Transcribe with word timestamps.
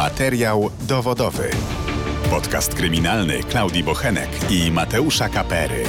Materiał 0.00 0.70
dowodowy. 0.88 1.50
Podcast 2.30 2.74
kryminalny 2.74 3.40
Klaudii 3.42 3.84
Bochenek 3.84 4.28
i 4.50 4.70
Mateusza 4.72 5.28
Kapery. 5.28 5.84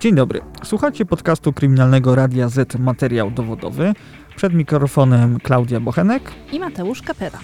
Dzień 0.00 0.14
dobry. 0.14 0.40
Słuchacie 0.64 1.04
podcastu 1.04 1.52
kryminalnego 1.52 2.14
Radia 2.14 2.48
Z 2.48 2.78
Materiał 2.78 3.30
dowodowy. 3.30 3.92
Przed 4.36 4.54
mikrofonem 4.54 5.40
Klaudia 5.40 5.80
Bochenek. 5.80 6.32
i 6.52 6.60
Mateusz 6.60 7.02
Kapera. 7.02 7.38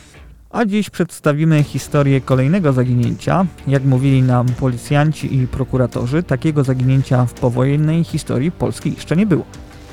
A 0.51 0.65
dziś 0.65 0.91
przedstawimy 0.91 1.63
historię 1.63 2.21
kolejnego 2.21 2.73
zaginięcia. 2.73 3.47
Jak 3.67 3.85
mówili 3.85 4.23
nam 4.23 4.47
policjanci 4.47 5.37
i 5.37 5.47
prokuratorzy, 5.47 6.23
takiego 6.23 6.65
zaginięcia 6.65 7.27
w 7.27 7.35
powojennej 7.35 8.05
historii 8.05 8.51
Polski 8.51 8.95
jeszcze 8.95 9.17
nie 9.17 9.27
było. 9.27 9.45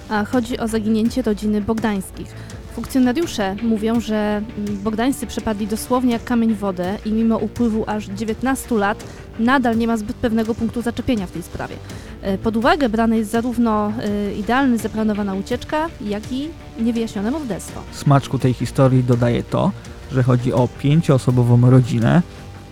A 0.10 0.26
chodzi 0.26 0.60
o 0.60 0.68
zaginięcie 0.68 1.22
rodziny 1.22 1.62
Bogdańskich. 1.62 2.27
Funkcjonariusze 2.76 3.55
mówią, 3.63 4.00
że 4.00 4.41
mm, 4.58 4.77
Bogdańscy 4.84 5.27
przepadli 5.27 5.68
dosłownie 5.68 6.13
jak 6.13 6.23
kamień 6.23 6.55
wodę 6.55 6.98
i 7.05 7.12
mimo 7.12 7.38
upływu 7.38 7.84
aż 7.88 8.05
19 8.05 8.76
lat 8.76 9.04
nadal 9.40 9.77
nie 9.77 9.88
ma 9.88 9.98
zbyt 9.98 10.16
pewnego 10.16 10.55
punktu 10.55 10.82
zaczepienia 10.82 11.27
w 11.27 11.32
tej 11.32 11.44
sprawie. 11.44 11.76
E, 12.22 12.38
Pod 12.38 12.58
uwagę 12.58 12.90
brana 12.90 13.16
jest 13.16 13.32
zarówno 13.32 13.91
e, 13.99 14.34
idealnie 14.34 14.77
zaplanowana 14.77 15.34
ucieczka, 15.34 15.88
jak 16.02 16.32
i 16.32 16.49
niewyjaśnione 16.80 17.32
morderstwo. 17.32 17.82
Smaczku 17.91 18.40
tej 18.40 18.54
historii 18.54 19.04
dodaje 19.04 19.44
to, 19.44 19.72
że 20.12 20.24
chodzi 20.24 20.54
o 20.54 20.70
pięcioosobową 20.80 21.70
rodzinę, 21.70 22.22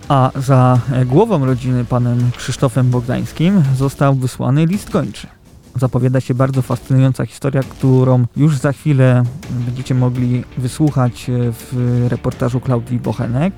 a 0.08 0.30
za 0.36 0.78
e, 0.92 1.04
głową 1.04 1.46
rodziny 1.46 1.84
panem 1.84 2.30
Krzysztofem 2.36 2.90
Bogdańskim 2.90 3.62
został 3.76 4.14
wysłany 4.14 4.66
list 4.66 4.90
kończy. 4.90 5.33
Zapowiada 5.76 6.20
się 6.20 6.34
bardzo 6.34 6.62
fascynująca 6.62 7.26
historia, 7.26 7.62
którą 7.62 8.24
już 8.36 8.56
za 8.56 8.72
chwilę 8.72 9.22
będziecie 9.50 9.94
mogli 9.94 10.44
wysłuchać 10.58 11.30
e, 11.30 11.32
w 11.52 12.06
reportażu 12.08 12.60
Klaudii 12.60 12.98
Bochenek. 12.98 13.54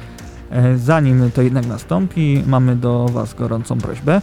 E, 0.50 0.78
Zanim 0.78 1.30
to 1.34 1.42
jednak 1.42 1.66
nastąpi, 1.66 2.42
mamy 2.46 2.76
do 2.76 3.06
Was 3.08 3.34
gorącą 3.34 3.78
prośbę. 3.78 4.22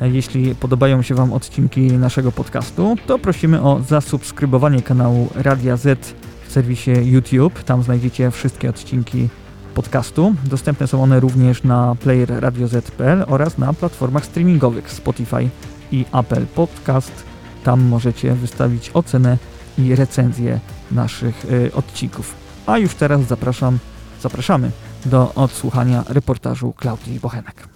E, 0.00 0.08
Jeśli 0.08 0.54
podobają 0.54 1.02
się 1.02 1.14
Wam 1.14 1.32
odcinki 1.32 1.80
naszego 1.80 2.32
podcastu, 2.32 2.96
to 3.06 3.18
prosimy 3.18 3.62
o 3.62 3.80
zasubskrybowanie 3.88 4.82
kanału 4.82 5.28
Radia 5.34 5.76
Z 5.76 6.14
w 6.48 6.52
serwisie 6.52 6.90
YouTube. 7.02 7.62
Tam 7.62 7.82
znajdziecie 7.82 8.30
wszystkie 8.30 8.70
odcinki 8.70 9.28
podcastu. 9.74 10.34
Dostępne 10.44 10.86
są 10.86 11.02
one 11.02 11.20
również 11.20 11.62
na 11.62 11.94
player 11.94 12.40
radioz.pl 12.40 13.24
oraz 13.28 13.58
na 13.58 13.72
platformach 13.72 14.24
streamingowych 14.24 14.90
Spotify 14.90 15.48
i 15.92 16.04
Apple 16.12 16.46
Podcast. 16.46 17.25
Tam 17.66 17.82
możecie 17.82 18.34
wystawić 18.34 18.90
ocenę 18.94 19.38
i 19.78 19.94
recenzję 19.94 20.60
naszych 20.90 21.44
y, 21.44 21.72
odcinków. 21.74 22.34
A 22.66 22.78
już 22.78 22.94
teraz 22.94 23.20
zapraszam, 23.22 23.78
zapraszamy 24.22 24.70
do 25.06 25.34
odsłuchania 25.34 26.04
reportażu 26.08 26.72
Klaudii 26.72 27.20
Bochenek. 27.20 27.68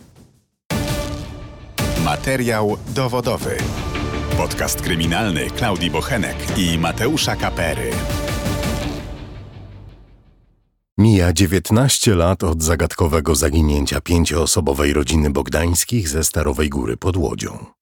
Materiał 2.04 2.76
dowodowy. 2.94 3.56
Podcast 4.36 4.82
kryminalny 4.82 5.50
Klaudii 5.50 5.90
Bochenek 5.90 6.36
i 6.58 6.78
Mateusza 6.78 7.36
Kapery. 7.36 7.90
Mija 10.98 11.32
19 11.32 12.14
lat 12.14 12.44
od 12.44 12.62
zagadkowego 12.62 13.34
zaginięcia 13.34 14.00
pięcioosobowej 14.00 14.92
rodziny 14.92 15.30
Bogdańskich 15.30 16.08
ze 16.08 16.24
Starowej 16.24 16.68
Góry 16.68 16.96
pod 16.96 17.16
Łodzią. 17.16 17.79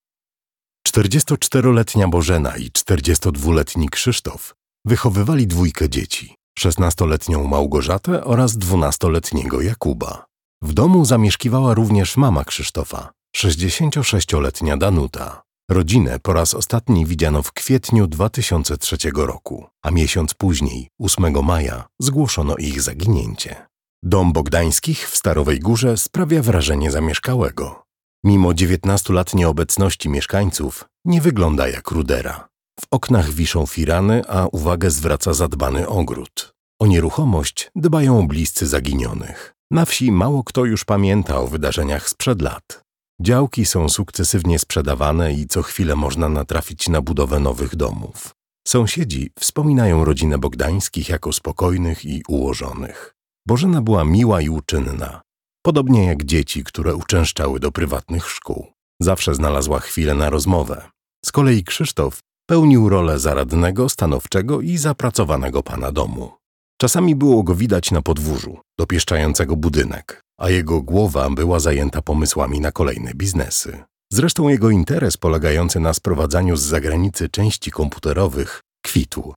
44-letnia 0.91 2.08
Bożena 2.08 2.56
i 2.56 2.70
42-letni 2.70 3.89
Krzysztof 3.89 4.55
wychowywali 4.84 5.47
dwójkę 5.47 5.89
dzieci, 5.89 6.34
16-letnią 6.61 7.48
Małgorzatę 7.48 8.25
oraz 8.25 8.53
12-letniego 8.53 9.61
Jakuba. 9.61 10.27
W 10.62 10.72
domu 10.72 11.05
zamieszkiwała 11.05 11.75
również 11.75 12.16
mama 12.16 12.44
Krzysztofa, 12.44 13.10
66-letnia 13.37 14.77
Danuta. 14.77 15.43
Rodzinę 15.71 16.19
po 16.22 16.32
raz 16.32 16.54
ostatni 16.54 17.06
widziano 17.06 17.43
w 17.43 17.53
kwietniu 17.53 18.06
2003 18.06 18.97
roku, 19.15 19.66
a 19.82 19.91
miesiąc 19.91 20.34
później, 20.34 20.88
8 21.00 21.44
maja, 21.44 21.84
zgłoszono 22.00 22.56
ich 22.56 22.82
zaginięcie. 22.82 23.66
Dom 24.03 24.32
Bogdańskich 24.32 25.10
w 25.10 25.16
Starowej 25.16 25.60
Górze 25.60 25.97
sprawia 25.97 26.43
wrażenie 26.43 26.91
zamieszkałego. 26.91 27.88
Mimo 28.25 28.55
19 28.55 29.12
lat 29.12 29.34
nieobecności 29.34 30.09
mieszkańców, 30.09 30.84
nie 31.05 31.21
wygląda 31.21 31.69
jak 31.69 31.91
rudera. 31.91 32.49
W 32.81 32.84
oknach 32.91 33.31
wiszą 33.31 33.67
firany, 33.67 34.23
a 34.29 34.47
uwagę 34.47 34.91
zwraca 34.91 35.34
zadbany 35.34 35.89
ogród. 35.89 36.55
O 36.81 36.87
nieruchomość 36.87 37.71
dbają 37.77 38.28
bliscy 38.28 38.67
zaginionych. 38.67 39.55
Na 39.71 39.84
wsi 39.84 40.12
mało 40.12 40.45
kto 40.45 40.65
już 40.65 40.84
pamięta 40.84 41.41
o 41.41 41.47
wydarzeniach 41.47 42.09
sprzed 42.09 42.43
lat. 42.43 42.83
Działki 43.21 43.67
są 43.67 43.89
sukcesywnie 43.89 44.59
sprzedawane 44.59 45.33
i 45.33 45.47
co 45.47 45.62
chwilę 45.62 45.97
można 45.97 46.28
natrafić 46.28 46.89
na 46.89 47.03
budowę 47.03 47.41
nowych 47.41 47.77
domów. 47.77 48.34
Sąsiedzi 48.69 49.31
wspominają 49.39 50.05
rodzinę 50.05 50.39
Bogdańskich 50.39 51.09
jako 51.09 51.33
spokojnych 51.33 52.05
i 52.05 52.23
ułożonych. 52.28 53.15
Bożena 53.47 53.83
była 53.83 54.05
miła 54.05 54.41
i 54.41 54.49
uczynna, 54.49 55.21
podobnie 55.69 56.06
jak 56.06 56.25
dzieci, 56.25 56.65
które 56.65 56.95
uczęszczały 56.95 57.61
do 57.61 57.73
prywatnych 57.73 58.31
szkół. 58.31 58.67
Zawsze 59.03 59.34
znalazła 59.34 59.81
chwilę 59.81 60.15
na 60.15 60.31
rozmowę. 60.31 60.91
Z 61.25 61.33
kolei 61.33 61.65
Krzysztof 61.65 62.19
pełnił 62.47 62.89
rolę 62.89 63.19
zaradnego, 63.19 63.89
stanowczego 63.89 64.61
i 64.61 64.77
zapracowanego 64.77 65.62
pana 65.62 65.93
domu. 65.93 66.33
Czasami 66.81 67.17
było 67.17 67.43
go 67.43 67.55
widać 67.55 67.91
na 67.91 68.03
podwórzu, 68.03 68.59
dopieszczającego 68.78 69.57
budynek, 69.57 70.23
a 70.41 70.51
jego 70.51 70.83
głowa 70.83 71.31
była 71.31 71.61
zajęta 71.61 72.03
pomysłami 72.03 72.61
na 72.61 72.73
kolejne 72.73 73.15
biznesy. 73.15 73.84
Zresztą 74.12 74.49
jego 74.49 74.71
interes 74.71 75.17
polegający 75.17 75.81
na 75.81 75.95
sprowadzaniu 75.95 76.57
z 76.57 76.62
zagranicy 76.62 77.28
części 77.28 77.71
komputerowych 77.71 78.62
kwitł. 78.84 79.34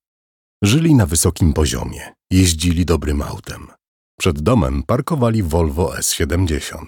Żyli 0.63 0.95
na 0.95 1.05
wysokim 1.05 1.53
poziomie, 1.53 2.13
jeździli 2.31 2.85
dobrym 2.85 3.21
autem. 3.21 3.67
Przed 4.21 4.41
domem 4.41 4.83
parkowali 4.83 5.43
Volvo 5.43 5.93
S70. 5.99 6.83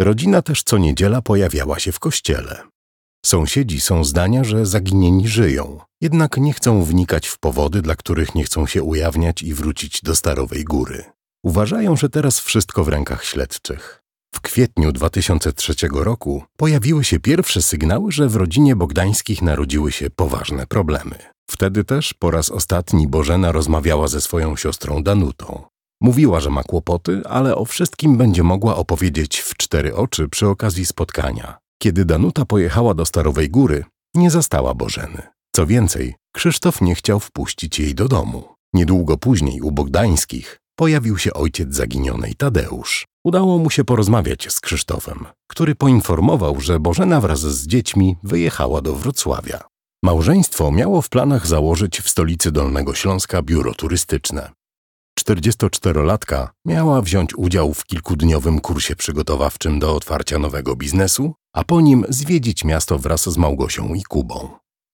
Rodzina 0.00 0.42
też 0.42 0.62
co 0.62 0.78
niedziela 0.78 1.22
pojawiała 1.22 1.78
się 1.78 1.92
w 1.92 1.98
kościele. 1.98 2.62
Sąsiedzi 3.26 3.80
są 3.80 4.04
zdania, 4.04 4.44
że 4.44 4.66
zaginieni 4.66 5.28
żyją, 5.28 5.80
jednak 6.00 6.36
nie 6.36 6.52
chcą 6.52 6.84
wnikać 6.84 7.28
w 7.28 7.38
powody, 7.38 7.82
dla 7.82 7.94
których 7.94 8.34
nie 8.34 8.44
chcą 8.44 8.66
się 8.66 8.82
ujawniać 8.82 9.42
i 9.42 9.54
wrócić 9.54 10.02
do 10.02 10.16
Starowej 10.16 10.64
Góry. 10.64 11.04
Uważają, 11.44 11.96
że 11.96 12.08
teraz 12.08 12.40
wszystko 12.40 12.84
w 12.84 12.88
rękach 12.88 13.24
śledczych. 13.24 14.02
W 14.34 14.40
kwietniu 14.40 14.92
2003 14.92 15.74
roku 15.92 16.42
pojawiły 16.56 17.04
się 17.04 17.20
pierwsze 17.20 17.62
sygnały, 17.62 18.12
że 18.12 18.28
w 18.28 18.36
rodzinie 18.36 18.76
Bogdańskich 18.76 19.42
narodziły 19.42 19.92
się 19.92 20.10
poważne 20.10 20.66
problemy. 20.66 21.18
Wtedy 21.50 21.84
też 21.84 22.14
po 22.14 22.30
raz 22.30 22.50
ostatni 22.50 23.08
Bożena 23.08 23.52
rozmawiała 23.52 24.08
ze 24.08 24.20
swoją 24.20 24.56
siostrą 24.56 25.02
Danutą. 25.02 25.75
Mówiła, 26.00 26.40
że 26.40 26.50
ma 26.50 26.62
kłopoty, 26.62 27.22
ale 27.24 27.56
o 27.56 27.64
wszystkim 27.64 28.16
będzie 28.16 28.42
mogła 28.42 28.76
opowiedzieć 28.76 29.38
w 29.38 29.56
cztery 29.56 29.94
oczy 29.94 30.28
przy 30.28 30.48
okazji 30.48 30.86
spotkania. 30.86 31.58
Kiedy 31.82 32.04
Danuta 32.04 32.44
pojechała 32.44 32.94
do 32.94 33.06
Starowej 33.06 33.50
Góry, 33.50 33.84
nie 34.14 34.30
zastała 34.30 34.74
Bożeny. 34.74 35.22
Co 35.56 35.66
więcej, 35.66 36.14
Krzysztof 36.34 36.80
nie 36.80 36.94
chciał 36.94 37.20
wpuścić 37.20 37.78
jej 37.78 37.94
do 37.94 38.08
domu. 38.08 38.54
Niedługo 38.74 39.16
później 39.16 39.60
u 39.60 39.72
Bogdańskich 39.72 40.58
pojawił 40.78 41.18
się 41.18 41.32
ojciec 41.32 41.74
zaginionej 41.74 42.34
Tadeusz. 42.34 43.06
Udało 43.24 43.58
mu 43.58 43.70
się 43.70 43.84
porozmawiać 43.84 44.52
z 44.52 44.60
Krzysztofem, 44.60 45.26
który 45.50 45.74
poinformował, 45.74 46.60
że 46.60 46.80
Bożena 46.80 47.20
wraz 47.20 47.40
z 47.40 47.66
dziećmi 47.66 48.16
wyjechała 48.22 48.80
do 48.80 48.94
Wrocławia. 48.94 49.60
Małżeństwo 50.02 50.70
miało 50.70 51.02
w 51.02 51.08
planach 51.08 51.46
założyć 51.46 52.00
w 52.00 52.08
stolicy 52.08 52.52
Dolnego 52.52 52.94
Śląska 52.94 53.42
biuro 53.42 53.74
turystyczne. 53.74 54.50
44-latka 55.20 56.48
miała 56.64 57.02
wziąć 57.02 57.34
udział 57.34 57.74
w 57.74 57.84
kilkudniowym 57.84 58.60
kursie 58.60 58.96
przygotowawczym 58.96 59.78
do 59.78 59.94
otwarcia 59.94 60.38
nowego 60.38 60.76
biznesu, 60.76 61.34
a 61.54 61.64
po 61.64 61.80
nim 61.80 62.04
zwiedzić 62.08 62.64
miasto 62.64 62.98
wraz 62.98 63.28
z 63.28 63.36
Małgosią 63.36 63.94
i 63.94 64.02
Kubą. 64.02 64.48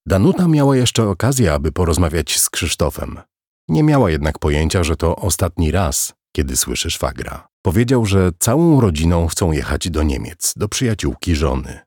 Danuta 0.07 0.47
miała 0.47 0.75
jeszcze 0.75 1.09
okazję, 1.09 1.53
aby 1.53 1.71
porozmawiać 1.71 2.39
z 2.39 2.49
Krzysztofem. 2.49 3.19
Nie 3.67 3.83
miała 3.83 4.11
jednak 4.11 4.39
pojęcia, 4.39 4.83
że 4.83 4.95
to 4.95 5.15
ostatni 5.15 5.71
raz, 5.71 6.13
kiedy 6.35 6.57
słyszy 6.57 6.91
szwagra. 6.91 7.47
Powiedział, 7.61 8.05
że 8.05 8.31
całą 8.39 8.81
rodziną 8.81 9.27
chcą 9.27 9.51
jechać 9.51 9.89
do 9.89 10.03
Niemiec, 10.03 10.53
do 10.55 10.67
przyjaciółki 10.67 11.35
żony. 11.35 11.79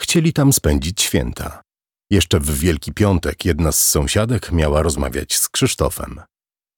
Chcieli 0.00 0.32
tam 0.32 0.52
spędzić 0.52 1.02
święta. 1.02 1.62
Jeszcze 2.10 2.40
w 2.40 2.58
Wielki 2.58 2.92
Piątek 2.92 3.44
jedna 3.44 3.72
z 3.72 3.78
sąsiadek 3.78 4.52
miała 4.52 4.82
rozmawiać 4.82 5.36
z 5.36 5.48
Krzysztofem. 5.48 6.20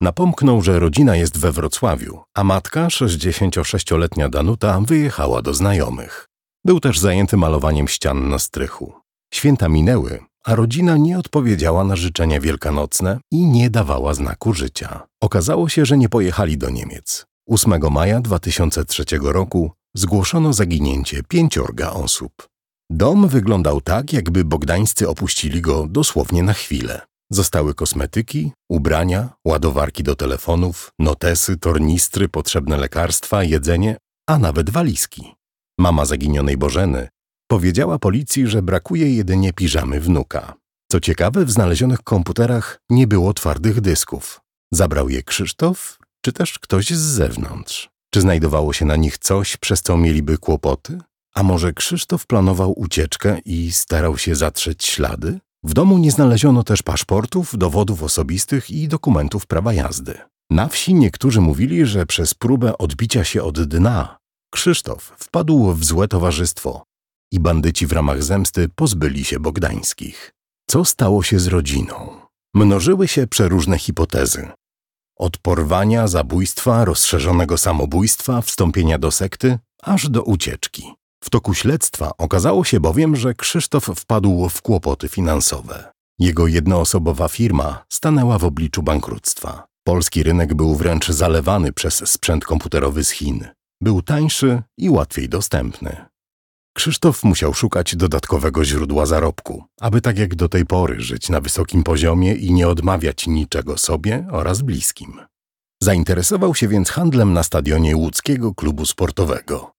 Napomknął, 0.02 0.62
że 0.62 0.78
rodzina 0.78 1.16
jest 1.16 1.38
we 1.38 1.52
Wrocławiu, 1.52 2.20
a 2.34 2.44
matka, 2.44 2.86
66-letnia 2.86 4.28
Danuta, 4.28 4.80
wyjechała 4.80 5.42
do 5.42 5.54
znajomych. 5.54 6.28
Był 6.64 6.80
też 6.80 6.98
zajęty 6.98 7.36
malowaniem 7.36 7.88
ścian 7.88 8.28
na 8.28 8.38
strychu. 8.38 8.92
Święta 9.34 9.68
minęły, 9.68 10.20
a 10.44 10.54
rodzina 10.54 10.96
nie 10.96 11.18
odpowiedziała 11.18 11.84
na 11.84 11.96
życzenia 11.96 12.40
wielkanocne 12.40 13.18
i 13.30 13.46
nie 13.46 13.70
dawała 13.70 14.14
znaku 14.14 14.54
życia. 14.54 15.06
Okazało 15.22 15.68
się, 15.68 15.86
że 15.86 15.98
nie 15.98 16.08
pojechali 16.08 16.58
do 16.58 16.70
Niemiec. 16.70 17.26
8 17.48 17.80
maja 17.90 18.20
2003 18.20 19.04
roku 19.22 19.72
zgłoszono 19.94 20.52
zaginięcie 20.52 21.22
pięciorga 21.22 21.90
osób. 21.90 22.48
Dom 22.90 23.28
wyglądał 23.28 23.80
tak, 23.80 24.12
jakby 24.12 24.44
bogdańscy 24.44 25.08
opuścili 25.08 25.60
go 25.60 25.86
dosłownie 25.88 26.42
na 26.42 26.52
chwilę. 26.52 27.09
Zostały 27.32 27.74
kosmetyki, 27.74 28.52
ubrania, 28.68 29.28
ładowarki 29.44 30.02
do 30.02 30.16
telefonów, 30.16 30.92
notesy, 30.98 31.56
tornistry, 31.56 32.28
potrzebne 32.28 32.76
lekarstwa, 32.76 33.44
jedzenie, 33.44 33.96
a 34.28 34.38
nawet 34.38 34.70
walizki. 34.70 35.34
Mama 35.78 36.04
zaginionej 36.04 36.56
Bożeny 36.56 37.08
powiedziała 37.50 37.98
policji, 37.98 38.46
że 38.46 38.62
brakuje 38.62 39.14
jedynie 39.14 39.52
piżamy 39.52 40.00
wnuka. 40.00 40.54
Co 40.92 41.00
ciekawe, 41.00 41.44
w 41.44 41.50
znalezionych 41.50 42.02
komputerach 42.02 42.80
nie 42.90 43.06
było 43.06 43.34
twardych 43.34 43.80
dysków. 43.80 44.40
Zabrał 44.72 45.08
je 45.08 45.22
Krzysztof, 45.22 45.98
czy 46.24 46.32
też 46.32 46.58
ktoś 46.58 46.90
z 46.90 47.00
zewnątrz? 47.00 47.90
Czy 48.14 48.20
znajdowało 48.20 48.72
się 48.72 48.84
na 48.84 48.96
nich 48.96 49.18
coś, 49.18 49.56
przez 49.56 49.82
co 49.82 49.96
mieliby 49.96 50.38
kłopoty? 50.38 50.98
A 51.34 51.42
może 51.42 51.72
Krzysztof 51.72 52.26
planował 52.26 52.80
ucieczkę 52.80 53.38
i 53.44 53.72
starał 53.72 54.18
się 54.18 54.34
zatrzeć 54.34 54.84
ślady? 54.84 55.40
W 55.64 55.74
domu 55.74 55.98
nie 55.98 56.10
znaleziono 56.10 56.62
też 56.62 56.82
paszportów, 56.82 57.58
dowodów 57.58 58.02
osobistych 58.02 58.70
i 58.70 58.88
dokumentów 58.88 59.46
prawa 59.46 59.72
jazdy. 59.72 60.18
Na 60.50 60.68
wsi 60.68 60.94
niektórzy 60.94 61.40
mówili, 61.40 61.86
że 61.86 62.06
przez 62.06 62.34
próbę 62.34 62.78
odbicia 62.78 63.24
się 63.24 63.42
od 63.42 63.62
dna 63.62 64.18
Krzysztof 64.50 65.12
wpadł 65.18 65.72
w 65.72 65.84
złe 65.84 66.08
towarzystwo 66.08 66.84
i 67.32 67.40
bandyci 67.40 67.86
w 67.86 67.92
ramach 67.92 68.22
zemsty 68.22 68.68
pozbyli 68.74 69.24
się 69.24 69.40
Bogdańskich. 69.40 70.32
Co 70.68 70.84
stało 70.84 71.22
się 71.22 71.38
z 71.38 71.46
rodziną? 71.46 72.20
Mnożyły 72.54 73.08
się 73.08 73.26
przeróżne 73.26 73.78
hipotezy. 73.78 74.48
Od 75.16 75.38
porwania, 75.38 76.08
zabójstwa, 76.08 76.84
rozszerzonego 76.84 77.58
samobójstwa, 77.58 78.42
wstąpienia 78.42 78.98
do 78.98 79.10
sekty, 79.10 79.58
aż 79.82 80.08
do 80.08 80.22
ucieczki. 80.22 80.92
W 81.24 81.30
toku 81.30 81.54
śledztwa 81.54 82.10
okazało 82.18 82.64
się 82.64 82.80
bowiem, 82.80 83.16
że 83.16 83.34
Krzysztof 83.34 83.84
wpadł 83.84 84.48
w 84.48 84.62
kłopoty 84.62 85.08
finansowe. 85.08 85.92
Jego 86.18 86.46
jednoosobowa 86.46 87.28
firma 87.28 87.84
stanęła 87.88 88.38
w 88.38 88.44
obliczu 88.44 88.82
bankructwa. 88.82 89.66
Polski 89.84 90.22
rynek 90.22 90.54
był 90.54 90.74
wręcz 90.74 91.08
zalewany 91.08 91.72
przez 91.72 92.10
sprzęt 92.10 92.44
komputerowy 92.44 93.04
z 93.04 93.10
Chin. 93.10 93.48
Był 93.80 94.02
tańszy 94.02 94.62
i 94.78 94.90
łatwiej 94.90 95.28
dostępny. 95.28 96.04
Krzysztof 96.76 97.24
musiał 97.24 97.54
szukać 97.54 97.96
dodatkowego 97.96 98.64
źródła 98.64 99.06
zarobku, 99.06 99.64
aby 99.80 100.00
tak 100.00 100.18
jak 100.18 100.34
do 100.34 100.48
tej 100.48 100.66
pory 100.66 101.00
żyć 101.00 101.28
na 101.28 101.40
wysokim 101.40 101.82
poziomie 101.82 102.34
i 102.34 102.52
nie 102.52 102.68
odmawiać 102.68 103.26
niczego 103.26 103.78
sobie 103.78 104.26
oraz 104.30 104.62
bliskim. 104.62 105.20
Zainteresował 105.82 106.54
się 106.54 106.68
więc 106.68 106.90
handlem 106.90 107.32
na 107.32 107.42
stadionie 107.42 107.96
łódzkiego 107.96 108.54
klubu 108.54 108.86
sportowego. 108.86 109.72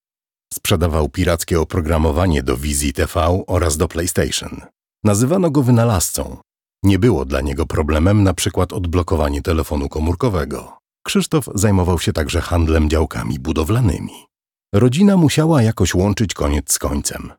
Sprzedawał 0.52 1.08
pirackie 1.08 1.60
oprogramowanie 1.60 2.42
do 2.42 2.56
wizji 2.56 2.92
TV 2.92 3.44
oraz 3.46 3.76
do 3.76 3.88
PlayStation. 3.88 4.60
Nazywano 5.04 5.50
go 5.50 5.62
wynalazcą. 5.62 6.36
Nie 6.82 6.98
było 6.98 7.24
dla 7.24 7.40
niego 7.40 7.66
problemem 7.66 8.22
na 8.22 8.34
przykład 8.34 8.72
odblokowanie 8.72 9.42
telefonu 9.42 9.88
komórkowego. 9.88 10.78
Krzysztof 11.06 11.48
zajmował 11.54 11.98
się 11.98 12.12
także 12.12 12.40
handlem 12.40 12.90
działkami 12.90 13.38
budowlanymi. 13.38 14.26
Rodzina 14.74 15.16
musiała 15.16 15.62
jakoś 15.62 15.94
łączyć 15.94 16.34
koniec 16.34 16.72
z 16.72 16.78
końcem. 16.78 17.32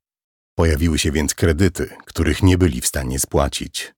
Pojawiły 0.57 0.99
się 0.99 1.11
więc 1.11 1.35
kredyty, 1.35 1.89
których 2.05 2.43
nie 2.43 2.57
byli 2.57 2.81
w 2.81 2.87
stanie 2.87 3.19
spłacić. 3.19 3.93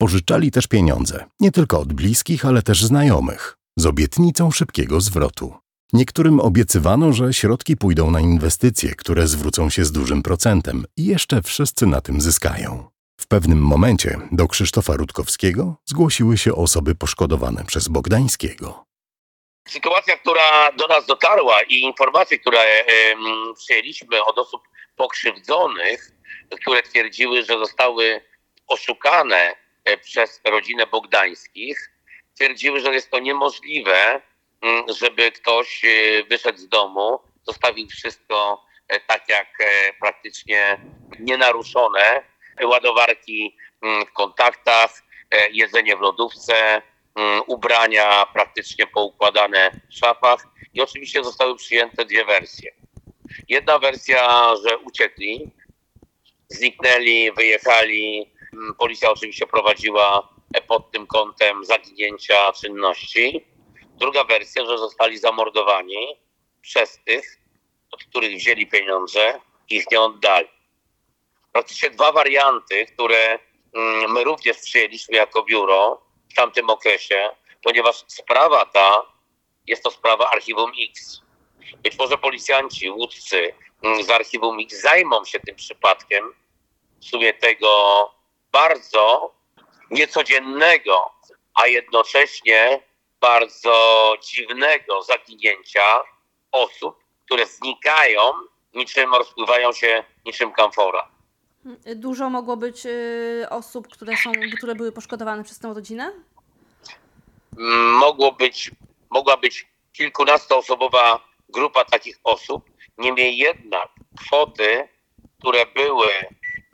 Pożyczali 0.00 0.50
też 0.50 0.66
pieniądze, 0.66 1.24
nie 1.40 1.52
tylko 1.52 1.80
od 1.80 1.92
bliskich, 1.92 2.44
ale 2.44 2.62
też 2.62 2.84
znajomych, 2.84 3.56
z 3.78 3.86
obietnicą 3.86 4.50
szybkiego 4.50 5.00
zwrotu. 5.00 5.54
Niektórym 5.92 6.40
obiecywano, 6.40 7.12
że 7.12 7.32
środki 7.32 7.76
pójdą 7.76 8.10
na 8.10 8.20
inwestycje, 8.20 8.94
które 8.94 9.26
zwrócą 9.26 9.70
się 9.70 9.84
z 9.84 9.92
dużym 9.92 10.22
procentem 10.22 10.84
i 10.96 11.04
jeszcze 11.06 11.42
wszyscy 11.42 11.86
na 11.86 12.00
tym 12.00 12.20
zyskają. 12.20 12.90
W 13.20 13.26
pewnym 13.26 13.58
momencie 13.58 14.18
do 14.32 14.48
Krzysztofa 14.48 14.96
Rutkowskiego 14.96 15.76
zgłosiły 15.84 16.38
się 16.38 16.54
osoby 16.54 16.94
poszkodowane 16.94 17.64
przez 17.64 17.88
Bogdańskiego. 17.88 18.84
Sytuacja, 19.68 20.16
która 20.16 20.72
do 20.72 20.86
nas 20.86 21.06
dotarła 21.06 21.62
i 21.62 21.80
informacje, 21.80 22.38
które 22.38 22.84
przyjęliśmy 23.56 24.24
od 24.24 24.38
osób 24.38 24.62
pokrzywdzonych, 24.96 26.12
które 26.60 26.82
twierdziły, 26.82 27.42
że 27.42 27.58
zostały 27.58 28.20
oszukane 28.66 29.54
e, 29.84 29.98
przez 29.98 30.40
rodzinę 30.44 30.86
Bogdańskich, 30.86 31.90
twierdziły, 32.34 32.80
że 32.80 32.94
jest 32.94 33.10
to 33.10 33.18
niemożliwe, 33.18 34.22
żeby 35.00 35.32
ktoś 35.32 35.84
e, 35.84 35.88
wyszedł 36.24 36.58
z 36.58 36.68
domu, 36.68 37.18
zostawił 37.42 37.88
wszystko 37.88 38.64
tak 39.06 39.28
jak 39.28 39.46
praktycznie 40.00 40.80
nienaruszone, 41.20 42.22
ładowarki 42.64 43.56
w 43.82 44.12
kontaktach, 44.12 45.02
jedzenie 45.52 45.96
w 45.96 46.00
lodówce, 46.00 46.82
Mm, 47.14 47.42
ubrania 47.46 48.26
praktycznie 48.32 48.86
poukładane 48.86 49.80
w 49.90 49.94
szafach 49.94 50.46
i 50.74 50.80
oczywiście 50.80 51.24
zostały 51.24 51.56
przyjęte 51.56 52.04
dwie 52.04 52.24
wersje. 52.24 52.72
Jedna 53.48 53.78
wersja, 53.78 54.52
że 54.66 54.78
uciekli, 54.78 55.50
zniknęli, 56.48 57.32
wyjechali. 57.32 58.32
Mm, 58.52 58.74
policja 58.74 59.10
oczywiście 59.10 59.46
prowadziła 59.46 60.28
pod 60.68 60.90
tym 60.92 61.06
kątem 61.06 61.64
zaginięcia 61.64 62.52
czynności. 62.52 63.46
Druga 64.00 64.24
wersja, 64.24 64.66
że 64.66 64.78
zostali 64.78 65.18
zamordowani 65.18 66.20
przez 66.60 66.98
tych, 67.06 67.38
od 67.90 68.04
których 68.04 68.36
wzięli 68.36 68.66
pieniądze 68.66 69.40
i 69.70 69.76
ich 69.76 69.90
nie 69.90 70.00
oddali. 70.00 70.48
Praktycznie 71.52 71.90
dwa 71.90 72.12
warianty, 72.12 72.86
które 72.86 73.38
mm, 73.74 74.12
my 74.12 74.24
również 74.24 74.56
przyjęliśmy 74.56 75.16
jako 75.16 75.42
biuro, 75.42 76.02
w 76.32 76.34
tamtym 76.34 76.70
okresie, 76.70 77.30
ponieważ 77.62 78.04
sprawa 78.06 78.64
ta 78.64 79.02
jest 79.66 79.82
to 79.82 79.90
sprawa 79.90 80.30
Archiwum 80.30 80.72
X. 80.90 81.20
Być 81.82 81.98
może 81.98 82.18
policjanci 82.18 82.90
łódcy 82.90 83.54
mm, 83.82 84.04
z 84.04 84.10
Archiwum 84.10 84.60
X 84.60 84.80
zajmą 84.80 85.24
się 85.24 85.40
tym 85.40 85.56
przypadkiem 85.56 86.34
w 87.00 87.04
sumie 87.04 87.34
tego 87.34 87.70
bardzo 88.52 89.34
niecodziennego, 89.90 91.10
a 91.54 91.66
jednocześnie 91.66 92.89
bardzo 93.20 94.14
dziwnego 94.22 95.02
zaginięcia 95.02 96.00
osób, 96.52 96.96
które 97.26 97.46
znikają 97.46 98.20
niczym 98.74 99.14
rozpływają 99.14 99.72
się 99.72 100.04
niczym 100.26 100.52
kamfora. 100.52 101.08
Dużo 101.96 102.30
mogło 102.30 102.56
być 102.56 102.86
y, 102.86 103.46
osób, 103.50 103.88
które, 103.88 104.16
są, 104.16 104.32
które 104.56 104.74
były 104.74 104.92
poszkodowane 104.92 105.44
przez 105.44 105.58
tę 105.58 105.74
rodzinę? 105.74 106.12
Mogło 107.98 108.32
być, 108.32 108.70
mogła 109.10 109.36
być 109.36 109.66
kilkunastoosobowa 109.92 111.20
grupa 111.48 111.84
takich 111.84 112.16
osób. 112.24 112.70
Niemniej 112.98 113.36
jednak 113.36 113.88
kwoty, 114.18 114.88
które 115.38 115.66
były 115.66 116.08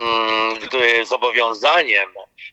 mm, 0.00 1.06
zobowiązaniem 1.06 2.08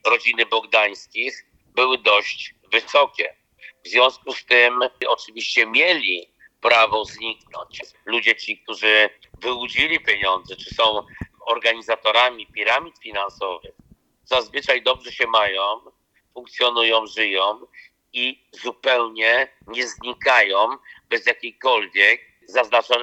rodziny 0.05 0.45
Bogdańskich, 0.45 1.45
były 1.75 1.97
dość 1.97 2.55
wysokie. 2.71 3.35
W 3.85 3.89
związku 3.89 4.33
z 4.33 4.45
tym 4.45 4.79
oczywiście 5.07 5.65
mieli 5.65 6.33
prawo 6.61 7.05
zniknąć. 7.05 7.81
Ludzie 8.05 8.35
ci, 8.35 8.57
którzy 8.57 9.09
wyłudzili 9.41 9.99
pieniądze, 9.99 10.55
czy 10.55 10.75
są 10.75 11.05
organizatorami 11.45 12.47
piramid 12.47 12.99
finansowych 12.99 13.83
zazwyczaj 14.25 14.83
dobrze 14.83 15.11
się 15.11 15.27
mają, 15.27 15.61
funkcjonują, 16.33 17.07
żyją 17.07 17.59
i 18.13 18.47
zupełnie 18.63 19.47
nie 19.67 19.87
znikają 19.87 20.57
bez 21.09 21.25
jakiejkolwiek 21.25 22.21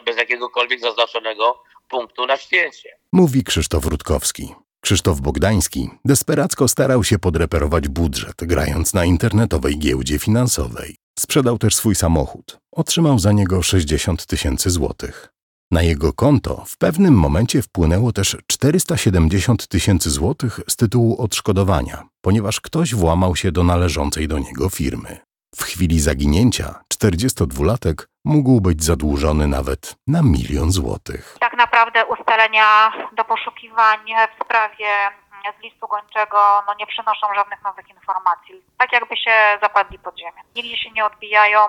bez 0.04 0.16
jakiegokolwiek 0.16 0.80
zaznaczonego 0.80 1.62
punktu 1.88 2.26
na 2.26 2.36
świecie. 2.36 2.98
Mówi 3.12 3.44
Krzysztof 3.44 3.84
Rutkowski. 3.84 4.54
Krzysztof 4.80 5.20
Bogdański 5.20 5.90
desperacko 6.04 6.68
starał 6.68 7.04
się 7.04 7.18
podreperować 7.18 7.88
budżet, 7.88 8.36
grając 8.40 8.94
na 8.94 9.04
internetowej 9.04 9.78
giełdzie 9.78 10.18
finansowej. 10.18 10.96
Sprzedał 11.18 11.58
też 11.58 11.74
swój 11.74 11.94
samochód. 11.94 12.58
Otrzymał 12.72 13.18
za 13.18 13.32
niego 13.32 13.62
60 13.62 14.26
tysięcy 14.26 14.70
złotych. 14.70 15.28
Na 15.70 15.82
jego 15.82 16.12
konto 16.12 16.64
w 16.66 16.76
pewnym 16.76 17.14
momencie 17.14 17.62
wpłynęło 17.62 18.12
też 18.12 18.36
470 18.46 19.68
tysięcy 19.68 20.10
złotych 20.10 20.60
z 20.68 20.76
tytułu 20.76 21.22
odszkodowania, 21.22 22.08
ponieważ 22.20 22.60
ktoś 22.60 22.94
włamał 22.94 23.36
się 23.36 23.52
do 23.52 23.64
należącej 23.64 24.28
do 24.28 24.38
niego 24.38 24.68
firmy. 24.68 25.18
W 25.56 25.62
chwili 25.62 26.00
zaginięcia 26.00 26.80
42-latek 26.94 28.06
mógł 28.24 28.60
być 28.60 28.84
zadłużony 28.84 29.46
nawet 29.46 29.96
na 30.06 30.22
milion 30.22 30.70
złotych. 30.70 31.36
Tak 31.40 31.56
naprawdę 31.56 32.06
ustalenia 32.06 32.92
do 33.16 33.24
poszukiwań 33.24 33.98
w 34.32 34.44
sprawie 34.44 35.10
z 35.58 35.62
listu 35.62 35.88
gończego 35.88 36.38
no, 36.66 36.74
nie 36.78 36.86
przynoszą 36.86 37.26
żadnych 37.34 37.62
nowych 37.64 37.88
informacji. 37.88 38.62
Tak 38.78 38.92
jakby 38.92 39.16
się 39.16 39.58
zapadli 39.62 39.98
pod 39.98 40.18
ziemię. 40.18 40.42
Nigdzie 40.56 40.76
się 40.76 40.90
nie 40.90 41.04
odbijają, 41.04 41.60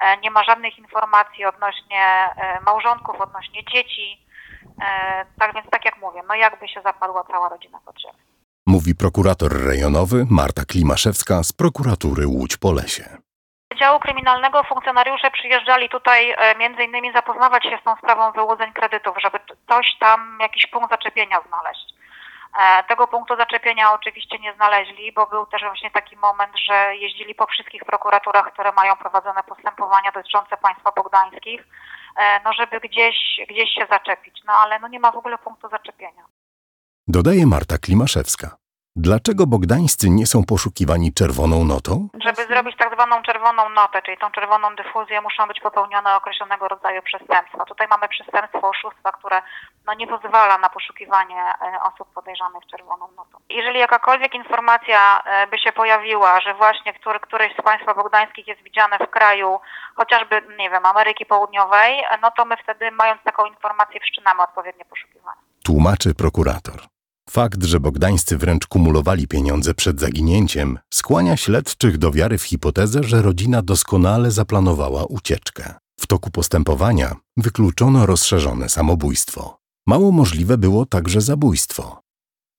e, 0.00 0.16
nie 0.16 0.30
ma 0.30 0.44
żadnych 0.44 0.78
informacji 0.78 1.44
odnośnie 1.44 2.04
e, 2.04 2.60
małżonków, 2.60 3.20
odnośnie 3.20 3.64
dzieci. 3.64 4.26
E, 4.82 5.24
tak 5.38 5.54
więc, 5.54 5.66
tak 5.70 5.84
jak 5.84 6.00
mówię, 6.00 6.22
no 6.28 6.34
jakby 6.34 6.68
się 6.68 6.80
zapadła 6.82 7.24
cała 7.24 7.48
rodzina 7.48 7.80
pod 7.84 8.00
ziemię. 8.00 8.22
Mówi 8.66 8.94
prokurator 8.94 9.52
rejonowy 9.66 10.26
Marta 10.30 10.64
Klimaszewska 10.64 11.42
z 11.42 11.52
prokuratury 11.52 12.26
Łódź-Polesie. 12.26 13.27
Działu 13.76 13.98
Kryminalnego 13.98 14.64
funkcjonariusze 14.64 15.30
przyjeżdżali 15.30 15.88
tutaj 15.88 16.30
e, 16.30 16.54
między 16.58 16.82
innymi 16.84 17.12
zapoznawać 17.12 17.64
się 17.64 17.78
z 17.80 17.84
tą 17.84 17.96
sprawą 17.96 18.32
wyłudzeń 18.32 18.72
kredytów, 18.72 19.16
żeby 19.22 19.38
coś 19.68 19.96
tam, 20.00 20.38
jakiś 20.40 20.66
punkt 20.66 20.90
zaczepienia 20.90 21.40
znaleźć. 21.48 21.94
E, 22.60 22.84
tego 22.84 23.08
punktu 23.08 23.36
zaczepienia 23.36 23.92
oczywiście 23.92 24.38
nie 24.38 24.54
znaleźli, 24.54 25.12
bo 25.12 25.26
był 25.26 25.46
też 25.46 25.62
właśnie 25.62 25.90
taki 25.90 26.16
moment, 26.16 26.52
że 26.66 26.96
jeździli 26.96 27.34
po 27.34 27.46
wszystkich 27.46 27.84
prokuraturach, 27.84 28.52
które 28.52 28.72
mają 28.72 28.96
prowadzone 28.96 29.42
postępowania 29.42 30.12
dotyczące 30.12 30.56
państwa 30.56 30.92
bogdańskich, 30.96 31.66
e, 32.16 32.40
no 32.44 32.52
żeby 32.52 32.80
gdzieś, 32.80 33.16
gdzieś 33.50 33.70
się 33.74 33.86
zaczepić. 33.90 34.40
No 34.46 34.52
ale 34.52 34.78
no 34.78 34.88
nie 34.88 35.00
ma 35.00 35.12
w 35.12 35.16
ogóle 35.16 35.38
punktu 35.38 35.68
zaczepienia. 35.68 36.24
Dodaje 37.08 37.46
Marta 37.46 37.78
Klimaszewska. 37.78 38.56
Dlaczego 39.00 39.46
bogdańscy 39.46 40.10
nie 40.10 40.26
są 40.26 40.38
poszukiwani 40.44 41.12
czerwoną 41.12 41.64
notą? 41.64 42.08
Żeby 42.24 42.46
zrobić 42.46 42.76
tak 42.76 42.94
zwaną 42.94 43.22
czerwoną 43.22 43.68
notę, 43.68 44.02
czyli 44.02 44.18
tą 44.18 44.30
czerwoną 44.30 44.76
dyfuzję, 44.76 45.20
muszą 45.20 45.46
być 45.46 45.60
popełnione 45.60 46.16
określonego 46.16 46.68
rodzaju 46.68 47.02
przestępstwa. 47.02 47.64
Tutaj 47.64 47.86
mamy 47.90 48.08
przestępstwo 48.08 48.68
oszustwa, 48.68 49.12
które 49.12 49.42
no, 49.86 49.94
nie 49.94 50.06
pozwala 50.06 50.58
na 50.58 50.68
poszukiwanie 50.68 51.40
e, 51.42 51.82
osób 51.82 52.08
podejrzanych 52.14 52.66
czerwoną 52.70 53.08
notą. 53.16 53.38
Jeżeli 53.50 53.78
jakakolwiek 53.78 54.34
informacja 54.34 55.22
e, 55.24 55.46
by 55.46 55.58
się 55.58 55.72
pojawiła, 55.72 56.40
że 56.40 56.54
właśnie 56.54 56.92
który, 56.92 57.20
któreś 57.20 57.52
z 57.56 57.62
państwa 57.62 57.94
bogdańskich 57.94 58.46
jest 58.48 58.62
widziane 58.62 58.98
w 58.98 59.10
kraju, 59.10 59.60
chociażby, 59.96 60.42
nie 60.58 60.70
wiem, 60.70 60.86
Ameryki 60.86 61.26
Południowej, 61.26 61.98
e, 61.98 62.18
no 62.22 62.30
to 62.30 62.44
my 62.44 62.56
wtedy, 62.62 62.90
mając 62.90 63.22
taką 63.22 63.46
informację, 63.46 64.00
wszczynamy 64.00 64.42
odpowiednie 64.42 64.84
poszukiwanie. 64.84 65.40
Tłumaczy 65.64 66.14
prokurator. 66.14 66.97
Fakt, 67.30 67.64
że 67.64 67.80
bogdańscy 67.80 68.38
wręcz 68.38 68.66
kumulowali 68.66 69.28
pieniądze 69.28 69.74
przed 69.74 70.00
zaginięciem, 70.00 70.78
skłania 70.94 71.36
śledczych 71.36 71.98
do 71.98 72.12
wiary 72.12 72.38
w 72.38 72.42
hipotezę, 72.42 73.04
że 73.04 73.22
rodzina 73.22 73.62
doskonale 73.62 74.30
zaplanowała 74.30 75.04
ucieczkę. 75.04 75.74
W 76.00 76.06
toku 76.06 76.30
postępowania 76.30 77.16
wykluczono 77.36 78.06
rozszerzone 78.06 78.68
samobójstwo. 78.68 79.58
Mało 79.86 80.12
możliwe 80.12 80.58
było 80.58 80.86
także 80.86 81.20
zabójstwo. 81.20 82.00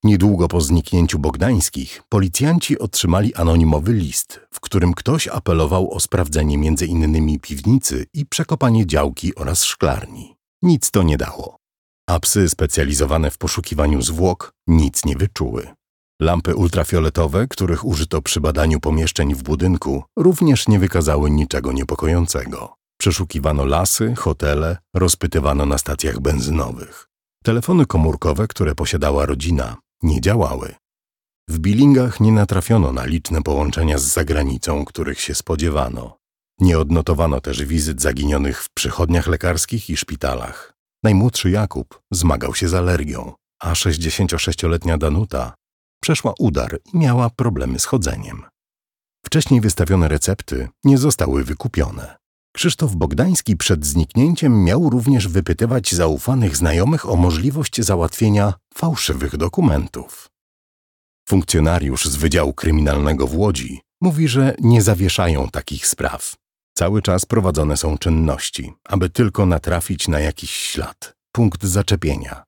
Niedługo 0.04 0.48
po 0.48 0.62
zniknięciu 0.62 1.20
Bogdańskich 1.20 2.02
policjanci 2.10 2.80
otrzymali 2.80 3.36
anonimowy 3.36 3.94
list, 3.94 4.40
w 4.54 4.60
którym 4.60 4.94
ktoś 4.94 5.28
apelował 5.28 5.92
o 5.92 6.00
sprawdzenie 6.00 6.58
między 6.58 6.86
innymi 6.86 7.40
piwnicy 7.40 8.06
i 8.14 8.26
przekopanie 8.26 8.88
działki 8.88 9.36
oraz 9.36 9.64
szklarni. 9.64 10.36
Nic 10.62 10.92
to 10.92 11.04
nie 11.04 11.18
dało 11.18 11.59
a 12.10 12.20
psy 12.20 12.50
specjalizowane 12.50 13.32
w 13.32 13.38
poszukiwaniu 13.38 14.02
zwłok 14.02 14.54
nic 14.68 15.06
nie 15.06 15.16
wyczuły. 15.16 15.68
Lampy 16.22 16.56
ultrafioletowe, 16.56 17.48
których 17.48 17.86
użyto 17.86 18.22
przy 18.22 18.42
badaniu 18.42 18.80
pomieszczeń 18.80 19.36
w 19.36 19.44
budynku, 19.44 20.04
również 20.18 20.68
nie 20.68 20.80
wykazały 20.80 21.32
niczego 21.32 21.72
niepokojącego. 21.72 22.74
Przeszukiwano 23.00 23.66
lasy, 23.66 24.16
hotele, 24.16 24.78
rozpytywano 24.96 25.66
na 25.66 25.78
stacjach 25.78 26.20
benzynowych. 26.20 27.08
Telefony 27.44 27.86
komórkowe, 27.86 28.48
które 28.48 28.76
posiadała 28.76 29.26
rodzina, 29.26 29.78
nie 30.04 30.22
działały. 30.22 30.76
W 31.50 31.60
Billingach 31.60 32.20
nie 32.20 32.32
natrafiono 32.32 32.94
na 32.94 33.06
liczne 33.06 33.42
połączenia 33.42 33.98
z 33.98 34.04
zagranicą, 34.04 34.86
których 34.86 35.20
się 35.22 35.36
spodziewano. 35.36 36.18
Nie 36.60 36.80
odnotowano 36.80 37.42
też 37.42 37.66
wizyt 37.66 38.02
zaginionych 38.02 38.64
w 38.64 38.70
przychodniach 38.74 39.28
lekarskich 39.28 39.90
i 39.90 39.98
szpitalach. 39.98 40.79
Najmłodszy 41.04 41.50
Jakub 41.50 42.02
zmagał 42.12 42.56
się 42.56 42.68
z 42.68 42.74
alergią, 42.74 43.34
a 43.60 43.74
66-letnia 43.74 44.98
Danuta 44.98 45.54
przeszła 46.02 46.34
udar 46.40 46.80
i 46.94 46.98
miała 46.98 47.30
problemy 47.30 47.80
z 47.80 47.86
chodzeniem. 47.86 48.44
Wcześniej 49.26 49.62
wystawione 49.62 50.08
recepty 50.08 50.68
nie 50.84 50.98
zostały 50.98 51.44
wykupione. 51.44 52.18
Krzysztof 52.56 52.96
Bogdański 52.96 53.58
przed 53.58 53.86
zniknięciem 53.86 54.64
miał 54.64 54.90
również 54.90 55.28
wypytywać 55.28 55.94
zaufanych 55.96 56.58
znajomych 56.58 57.10
o 57.10 57.16
możliwość 57.16 57.82
załatwienia 57.82 58.54
fałszywych 58.74 59.38
dokumentów. 59.38 60.28
Funkcjonariusz 61.30 62.06
z 62.06 62.16
Wydziału 62.16 62.54
Kryminalnego 62.54 63.28
w 63.28 63.36
Łodzi 63.36 63.82
mówi, 64.02 64.28
że 64.28 64.56
nie 64.60 64.82
zawieszają 64.82 65.50
takich 65.50 65.88
spraw, 65.88 66.36
Cały 66.80 67.02
czas 67.02 67.26
prowadzone 67.26 67.78
są 67.78 67.98
czynności, 67.98 68.74
aby 68.86 69.10
tylko 69.10 69.46
natrafić 69.46 70.08
na 70.08 70.20
jakiś 70.20 70.52
ślad, 70.52 71.14
punkt 71.32 71.64
zaczepienia. 71.64 72.44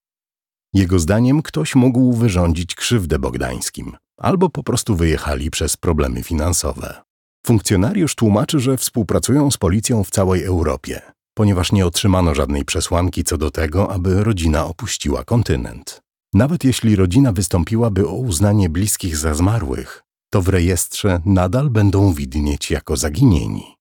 Jego 0.74 1.00
zdaniem 1.00 1.42
ktoś 1.42 1.76
mógł 1.76 2.14
wyrządzić 2.14 2.76
krzywdę 2.76 3.20
Bogdańskim, 3.20 3.98
albo 4.18 4.50
po 4.50 4.64
prostu 4.64 4.96
wyjechali 4.96 5.52
przez 5.52 5.78
problemy 5.78 6.24
finansowe. 6.24 7.02
Funkcjonariusz 7.46 8.16
tłumaczy, 8.16 8.60
że 8.60 8.78
współpracują 8.78 9.52
z 9.52 9.58
policją 9.58 10.04
w 10.04 10.10
całej 10.10 10.44
Europie, 10.44 11.02
ponieważ 11.34 11.72
nie 11.72 11.86
otrzymano 11.86 12.36
żadnej 12.36 12.66
przesłanki 12.66 13.24
co 13.24 13.38
do 13.38 13.52
tego, 13.52 13.94
aby 13.94 14.24
rodzina 14.24 14.66
opuściła 14.66 15.24
kontynent. 15.24 16.02
Nawet 16.34 16.64
jeśli 16.64 16.96
rodzina 16.96 17.32
wystąpiłaby 17.32 18.08
o 18.08 18.14
uznanie 18.14 18.70
bliskich 18.70 19.18
za 19.18 19.34
zmarłych, 19.34 20.04
to 20.30 20.42
w 20.42 20.50
rejestrze 20.50 21.22
nadal 21.26 21.70
będą 21.70 22.14
widnieć 22.14 22.72
jako 22.72 22.98
zaginieni. 22.98 23.81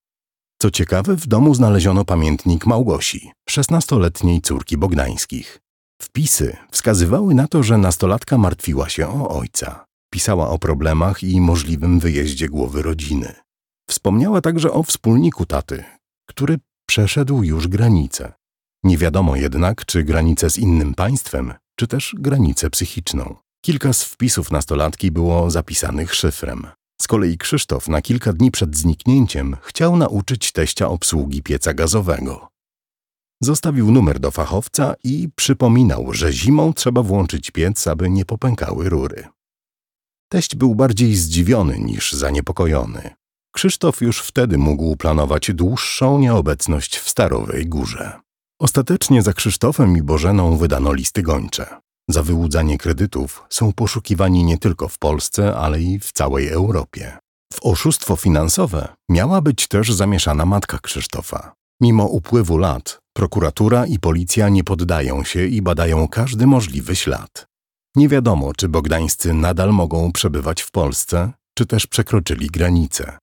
Co 0.61 0.71
ciekawe, 0.71 1.15
w 1.15 1.27
domu 1.27 1.55
znaleziono 1.55 2.05
pamiętnik 2.05 2.65
Małgosi, 2.65 3.31
szesnastoletniej 3.49 4.41
córki 4.41 4.77
Bogdańskich. 4.77 5.59
Wpisy 6.01 6.57
wskazywały 6.71 7.33
na 7.35 7.47
to, 7.47 7.63
że 7.63 7.77
nastolatka 7.77 8.37
martwiła 8.37 8.89
się 8.89 9.07
o 9.07 9.39
ojca. 9.39 9.85
Pisała 10.13 10.49
o 10.49 10.59
problemach 10.59 11.23
i 11.23 11.41
możliwym 11.41 11.99
wyjeździe 11.99 12.49
głowy 12.49 12.81
rodziny. 12.81 13.33
Wspomniała 13.89 14.41
także 14.41 14.71
o 14.71 14.83
wspólniku 14.83 15.45
taty, 15.45 15.83
który 16.29 16.57
przeszedł 16.89 17.43
już 17.43 17.67
granicę. 17.67 18.33
Nie 18.83 18.97
wiadomo 18.97 19.35
jednak, 19.35 19.85
czy 19.85 20.03
granicę 20.03 20.49
z 20.49 20.57
innym 20.57 20.93
państwem, 20.93 21.53
czy 21.79 21.87
też 21.87 22.15
granicę 22.17 22.69
psychiczną. 22.69 23.35
Kilka 23.65 23.93
z 23.93 24.03
wpisów 24.03 24.51
nastolatki 24.51 25.11
było 25.11 25.51
zapisanych 25.51 26.15
szyfrem. 26.15 26.67
Z 27.01 27.07
kolei 27.07 27.37
Krzysztof 27.37 27.87
na 27.87 28.01
kilka 28.01 28.33
dni 28.33 28.51
przed 28.51 28.77
zniknięciem 28.77 29.55
chciał 29.61 29.97
nauczyć 29.97 30.51
teścia 30.51 30.89
obsługi 30.89 31.43
pieca 31.43 31.73
gazowego. 31.73 32.47
Zostawił 33.41 33.91
numer 33.91 34.19
do 34.19 34.31
fachowca 34.31 34.95
i 35.03 35.29
przypominał, 35.35 36.13
że 36.13 36.33
zimą 36.33 36.73
trzeba 36.73 37.03
włączyć 37.03 37.51
piec, 37.51 37.87
aby 37.87 38.09
nie 38.09 38.25
popękały 38.25 38.89
rury. 38.89 39.27
Teść 40.31 40.55
był 40.55 40.75
bardziej 40.75 41.15
zdziwiony 41.15 41.79
niż 41.79 42.13
zaniepokojony. 42.13 43.09
Krzysztof 43.51 44.01
już 44.01 44.21
wtedy 44.21 44.57
mógł 44.57 44.95
planować 44.95 45.51
dłuższą 45.53 46.19
nieobecność 46.19 46.97
w 46.97 47.09
Starowej 47.09 47.67
Górze. 47.67 48.19
Ostatecznie 48.59 49.21
za 49.21 49.33
Krzysztofem 49.33 49.97
i 49.97 50.01
Bożeną 50.01 50.57
wydano 50.57 50.93
listy 50.93 51.21
gończe. 51.21 51.81
Za 52.11 52.23
wyłudzanie 52.23 52.77
kredytów 52.77 53.43
są 53.49 53.73
poszukiwani 53.73 54.43
nie 54.43 54.57
tylko 54.57 54.87
w 54.87 54.97
Polsce, 54.97 55.55
ale 55.57 55.81
i 55.81 55.99
w 55.99 56.11
całej 56.11 56.47
Europie. 56.47 57.17
W 57.53 57.65
oszustwo 57.65 58.15
finansowe 58.15 58.87
miała 59.09 59.41
być 59.41 59.67
też 59.67 59.93
zamieszana 59.93 60.45
matka 60.45 60.79
Krzysztofa. 60.79 61.53
Mimo 61.81 62.05
upływu 62.05 62.57
lat, 62.57 62.99
prokuratura 63.13 63.85
i 63.85 63.99
policja 63.99 64.49
nie 64.49 64.63
poddają 64.63 65.23
się 65.23 65.45
i 65.45 65.61
badają 65.61 66.07
każdy 66.07 66.47
możliwy 66.47 66.95
ślad. 66.95 67.45
Nie 67.95 68.09
wiadomo, 68.09 68.53
czy 68.53 68.69
bogdańscy 68.69 69.33
nadal 69.33 69.71
mogą 69.73 70.11
przebywać 70.11 70.61
w 70.61 70.71
Polsce, 70.71 71.31
czy 71.57 71.65
też 71.65 71.87
przekroczyli 71.87 72.47
granicę. 72.47 73.17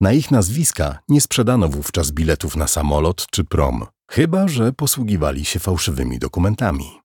Na 0.00 0.12
ich 0.12 0.30
nazwiska 0.30 0.98
nie 1.08 1.20
sprzedano 1.20 1.68
wówczas 1.68 2.10
biletów 2.10 2.56
na 2.56 2.68
samolot 2.68 3.26
czy 3.30 3.44
prom, 3.44 3.86
chyba 4.10 4.48
że 4.48 4.72
posługiwali 4.72 5.44
się 5.44 5.58
fałszywymi 5.58 6.18
dokumentami. 6.18 7.01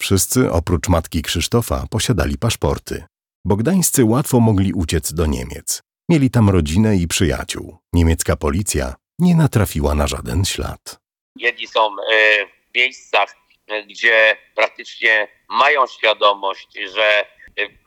Wszyscy 0.00 0.52
oprócz 0.52 0.88
matki 0.88 1.22
Krzysztofa 1.22 1.86
posiadali 1.90 2.38
paszporty. 2.38 3.04
Bogdańscy 3.44 4.04
łatwo 4.04 4.40
mogli 4.40 4.72
uciec 4.72 5.12
do 5.12 5.26
Niemiec. 5.26 5.82
Mieli 6.08 6.30
tam 6.30 6.50
rodzinę 6.50 6.96
i 6.96 7.08
przyjaciół. 7.08 7.76
Niemiecka 7.92 8.36
policja 8.36 8.94
nie 9.18 9.34
natrafiła 9.34 9.94
na 9.94 10.06
żaden 10.06 10.44
ślad. 10.44 10.98
Jedni 11.36 11.66
są 11.66 11.80
e, 11.86 12.46
w 12.46 12.74
miejscach, 12.74 13.36
e, 13.66 13.82
gdzie 13.82 14.36
praktycznie 14.54 15.28
mają 15.48 15.86
świadomość, 15.86 16.78
że 16.94 17.26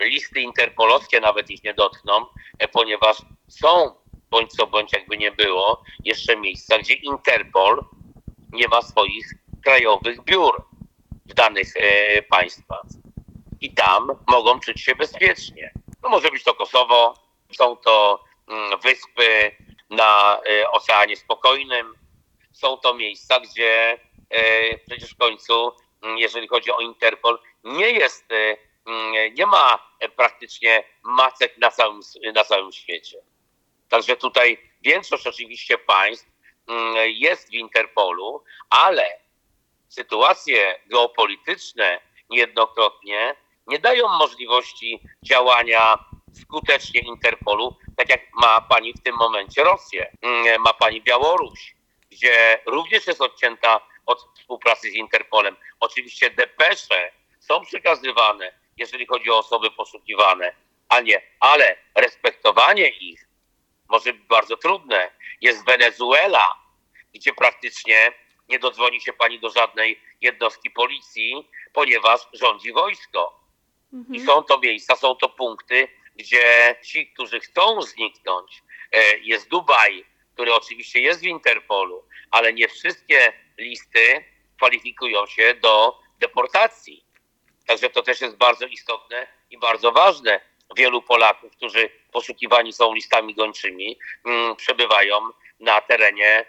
e, 0.02 0.06
listy 0.06 0.42
interpolowskie 0.42 1.20
nawet 1.20 1.50
ich 1.50 1.64
nie 1.64 1.74
dotkną, 1.74 2.26
ponieważ 2.72 3.18
są, 3.48 3.96
bądź 4.30 4.52
co 4.52 4.68
bądź 4.68 4.94
jakby 4.94 5.18
nie 5.18 5.32
było, 5.32 5.84
jeszcze 6.04 6.38
miejsca, 6.38 6.80
gdzie 6.80 6.94
Interpol 6.94 7.86
nie 8.52 8.68
ma 8.68 8.82
swoich 8.82 9.34
krajowych 9.64 10.24
biur 10.24 10.71
w 11.32 11.34
danych 11.34 11.74
e, 11.76 12.22
państwach. 12.22 12.82
i 13.62 13.74
tam 13.74 14.08
mogą 14.28 14.60
czuć 14.60 14.82
się 14.82 14.96
bezpiecznie. 14.96 15.72
No 16.04 16.10
może 16.10 16.32
być 16.32 16.44
to 16.44 16.54
Kosowo, 16.54 17.14
są 17.52 17.76
to 17.76 18.24
mm, 18.48 18.80
wyspy 18.80 19.56
na 19.90 20.42
y, 20.50 20.70
Oceanie 20.70 21.18
Spokojnym, 21.18 21.96
są 22.52 22.78
to 22.78 22.94
miejsca, 22.94 23.40
gdzie 23.40 23.94
y, 23.94 24.80
przecież 24.88 25.14
w 25.14 25.18
końcu, 25.18 25.72
mm, 26.02 26.18
jeżeli 26.18 26.48
chodzi 26.48 26.72
o 26.72 26.80
Interpol, 26.80 27.40
nie 27.64 27.92
jest, 27.92 28.26
mm, 28.86 29.34
nie 29.34 29.46
ma 29.46 29.92
praktycznie 30.16 30.84
macek 31.04 31.58
na 31.58 31.72
całym, 31.72 32.00
na 32.36 32.44
całym 32.44 32.72
świecie. 32.72 33.18
Także 33.90 34.16
tutaj 34.16 34.58
większość 34.82 35.28
oczywiście 35.28 35.78
państw 35.78 36.32
jest 37.06 37.50
w 37.50 37.54
Interpolu, 37.54 38.44
ale 38.70 39.22
sytuacje 39.92 40.80
geopolityczne 40.86 42.00
niejednokrotnie 42.30 43.36
nie 43.68 43.80
dają 43.80 44.08
możliwości 44.08 45.00
działania 45.24 46.06
skutecznie 46.42 47.02
Interpolu, 47.02 47.76
tak 47.98 48.10
jak 48.10 48.22
ma 48.34 48.62
pani 48.62 48.94
w 48.94 49.04
tym 49.04 49.16
momencie 49.16 49.64
Rosję, 49.64 50.12
mm, 50.22 50.62
ma 50.62 50.74
pani 50.74 51.02
Białoruś, 51.02 51.76
gdzie 52.10 52.60
również 52.66 53.08
jest 53.08 53.22
odcięta 53.22 53.82
od 54.06 54.28
współpracy 54.36 54.92
z 54.92 54.94
Interpolem. 54.94 55.56
Oczywiście 55.80 56.30
depesze 56.30 57.12
są 57.40 57.62
przekazywane, 57.62 58.54
jeżeli 58.78 59.06
chodzi 59.06 59.32
o 59.32 59.38
osoby 59.38 59.72
poszukiwane, 59.72 60.56
a 60.90 61.02
nie, 61.02 61.22
ale 61.40 61.78
respektowanie 61.96 62.88
ich 62.90 63.28
może 63.90 64.14
być 64.14 64.24
bardzo 64.24 64.58
trudne. 64.58 65.12
Jest 65.42 65.66
Wenezuela, 65.66 66.48
gdzie 67.14 67.34
praktycznie 67.34 68.12
nie 68.52 68.60
dodzwoni 68.60 69.02
się 69.02 69.14
pani 69.14 69.40
do 69.40 69.50
żadnej 69.50 70.00
jednostki 70.22 70.72
policji, 70.72 71.50
ponieważ 71.74 72.20
rządzi 72.34 72.74
wojsko. 72.74 73.40
Mhm. 73.94 74.16
I 74.16 74.20
są 74.20 74.44
to 74.44 74.60
miejsca, 74.60 74.96
są 74.96 75.16
to 75.16 75.30
punkty, 75.30 75.88
gdzie 76.16 76.76
ci, 76.84 77.08
którzy 77.08 77.40
chcą 77.40 77.82
zniknąć, 77.82 78.64
e, 78.92 79.18
jest 79.18 79.50
Dubaj, 79.50 80.06
który 80.34 80.54
oczywiście 80.54 81.02
jest 81.02 81.22
w 81.22 81.24
Interpolu, 81.24 82.04
ale 82.32 82.54
nie 82.54 82.68
wszystkie 82.68 83.34
listy 83.58 84.24
kwalifikują 84.58 85.28
się 85.28 85.54
do 85.54 86.00
deportacji. 86.20 87.06
Także 87.68 87.90
to 87.90 88.04
też 88.04 88.22
jest 88.22 88.38
bardzo 88.38 88.66
istotne 88.66 89.28
i 89.50 89.58
bardzo 89.58 89.92
ważne. 89.92 90.42
Wielu 90.76 91.02
Polaków, 91.02 91.52
którzy 91.52 91.90
poszukiwani 92.12 92.74
są 92.74 92.94
listami 92.94 93.36
gończymi, 93.36 94.00
mm, 94.26 94.56
przebywają 94.56 95.30
na 95.60 95.82
terenie 95.82 96.46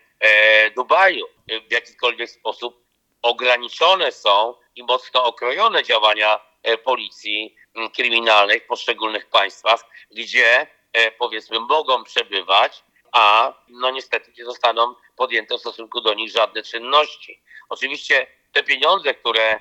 Dubaju. 0.77 1.27
W 1.69 1.73
jakikolwiek 1.73 2.31
sposób 2.31 2.83
ograniczone 3.23 4.13
są 4.13 4.55
i 4.77 4.83
mocno 4.83 5.25
okrojone 5.25 5.85
działania 5.85 6.41
e, 6.63 6.79
policji 6.79 7.57
kryminalnej 7.97 8.61
w 8.61 8.67
poszczególnych 8.67 9.31
państwach, 9.31 9.85
gdzie 10.11 10.67
e, 10.93 11.11
powiedzmy 11.11 11.61
mogą 11.61 12.05
przebywać, 12.05 12.85
a 13.13 13.55
no 13.69 13.91
niestety 13.91 14.33
nie 14.39 14.45
zostaną 14.45 14.95
podjęte 15.17 15.57
w 15.57 15.61
stosunku 15.61 16.01
do 16.01 16.15
nich 16.15 16.31
żadne 16.31 16.63
czynności. 16.63 17.43
Oczywiście 17.69 18.27
te 18.53 18.63
pieniądze, 18.63 19.15
które 19.15 19.51
e, 19.51 19.61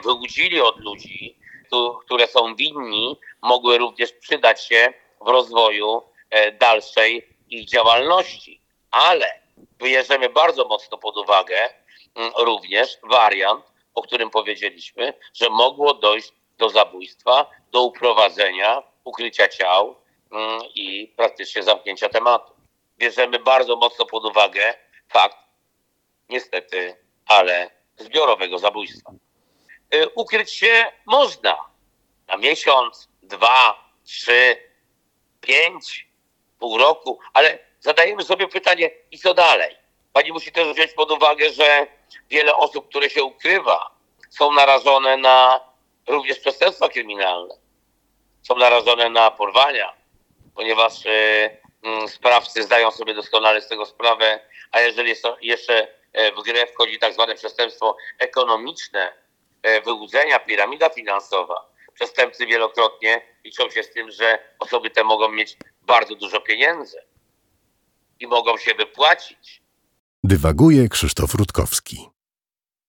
wyłudzili 0.00 0.60
od 0.60 0.80
ludzi, 0.80 1.38
które 2.04 2.28
są 2.28 2.54
winni, 2.54 3.16
mogły 3.42 3.78
również 3.78 4.12
przydać 4.12 4.66
się 4.66 4.92
w 5.20 5.28
rozwoju 5.28 6.02
dalszej 6.60 7.28
ich 7.50 7.68
działalności. 7.68 8.60
Ale 8.90 9.45
bierzemy 9.78 10.28
bardzo 10.28 10.64
mocno 10.68 10.98
pod 10.98 11.16
uwagę 11.16 11.74
mm, 12.14 12.32
również 12.38 12.98
wariant, 13.02 13.64
o 13.94 14.02
którym 14.02 14.30
powiedzieliśmy, 14.30 15.14
że 15.34 15.50
mogło 15.50 15.94
dojść 15.94 16.32
do 16.58 16.68
zabójstwa, 16.68 17.50
do 17.70 17.82
uprowadzenia, 17.82 18.82
ukrycia 19.04 19.48
ciał 19.48 19.96
mm, 20.32 20.60
i 20.74 21.14
praktycznie 21.16 21.62
zamknięcia 21.62 22.08
tematu. 22.08 22.52
Bierzemy 22.98 23.38
bardzo 23.38 23.76
mocno 23.76 24.06
pod 24.06 24.24
uwagę 24.24 24.74
fakt, 25.08 25.36
niestety, 26.28 26.96
ale 27.26 27.70
zbiorowego 27.98 28.58
zabójstwa. 28.58 29.12
Y, 29.94 30.08
ukryć 30.08 30.52
się 30.52 30.92
można 31.06 31.58
na 32.28 32.36
miesiąc, 32.36 33.08
dwa, 33.22 33.90
trzy, 34.04 34.56
pięć, 35.40 36.08
pół 36.58 36.78
roku, 36.78 37.18
ale 37.32 37.65
zadajemy 37.86 38.24
sobie 38.24 38.48
pytanie, 38.48 38.90
i 39.10 39.18
co 39.18 39.34
dalej? 39.34 39.76
Pani 40.12 40.32
musi 40.32 40.52
też 40.52 40.74
wziąć 40.74 40.92
pod 40.92 41.10
uwagę, 41.10 41.50
że 41.50 41.86
wiele 42.30 42.56
osób, 42.56 42.88
które 42.88 43.10
się 43.10 43.24
ukrywa, 43.24 43.90
są 44.30 44.52
narażone 44.52 45.16
na 45.16 45.60
również 46.06 46.38
przestępstwa 46.38 46.88
kryminalne. 46.88 47.54
Są 48.42 48.56
narażone 48.56 49.10
na 49.10 49.30
porwania, 49.30 49.94
ponieważ 50.54 51.06
y, 51.06 51.10
y, 52.04 52.08
sprawcy 52.08 52.62
zdają 52.62 52.90
sobie 52.90 53.14
doskonale 53.14 53.60
z 53.60 53.68
tego 53.68 53.86
sprawę, 53.86 54.40
a 54.70 54.80
jeżeli 54.80 55.08
jest 55.08 55.24
jeszcze 55.40 55.88
e, 56.12 56.32
w 56.32 56.42
grę 56.42 56.66
wchodzi 56.66 56.98
tak 56.98 57.14
zwane 57.14 57.34
przestępstwo 57.34 57.96
ekonomiczne, 58.18 59.12
e, 59.62 59.80
wyłudzenia, 59.80 60.38
piramida 60.38 60.88
finansowa, 60.88 61.68
przestępcy 61.94 62.46
wielokrotnie 62.46 63.22
liczą 63.44 63.70
się 63.70 63.82
z 63.82 63.92
tym, 63.92 64.10
że 64.10 64.38
osoby 64.58 64.90
te 64.90 65.04
mogą 65.04 65.28
mieć 65.28 65.56
bardzo 65.82 66.14
dużo 66.14 66.40
pieniędzy 66.40 67.05
i 68.20 68.26
mogą 68.26 68.58
się 68.58 68.74
wypłacić. 68.74 69.62
Dywaguje 70.24 70.88
Krzysztof 70.88 71.34
Rutkowski. 71.34 72.08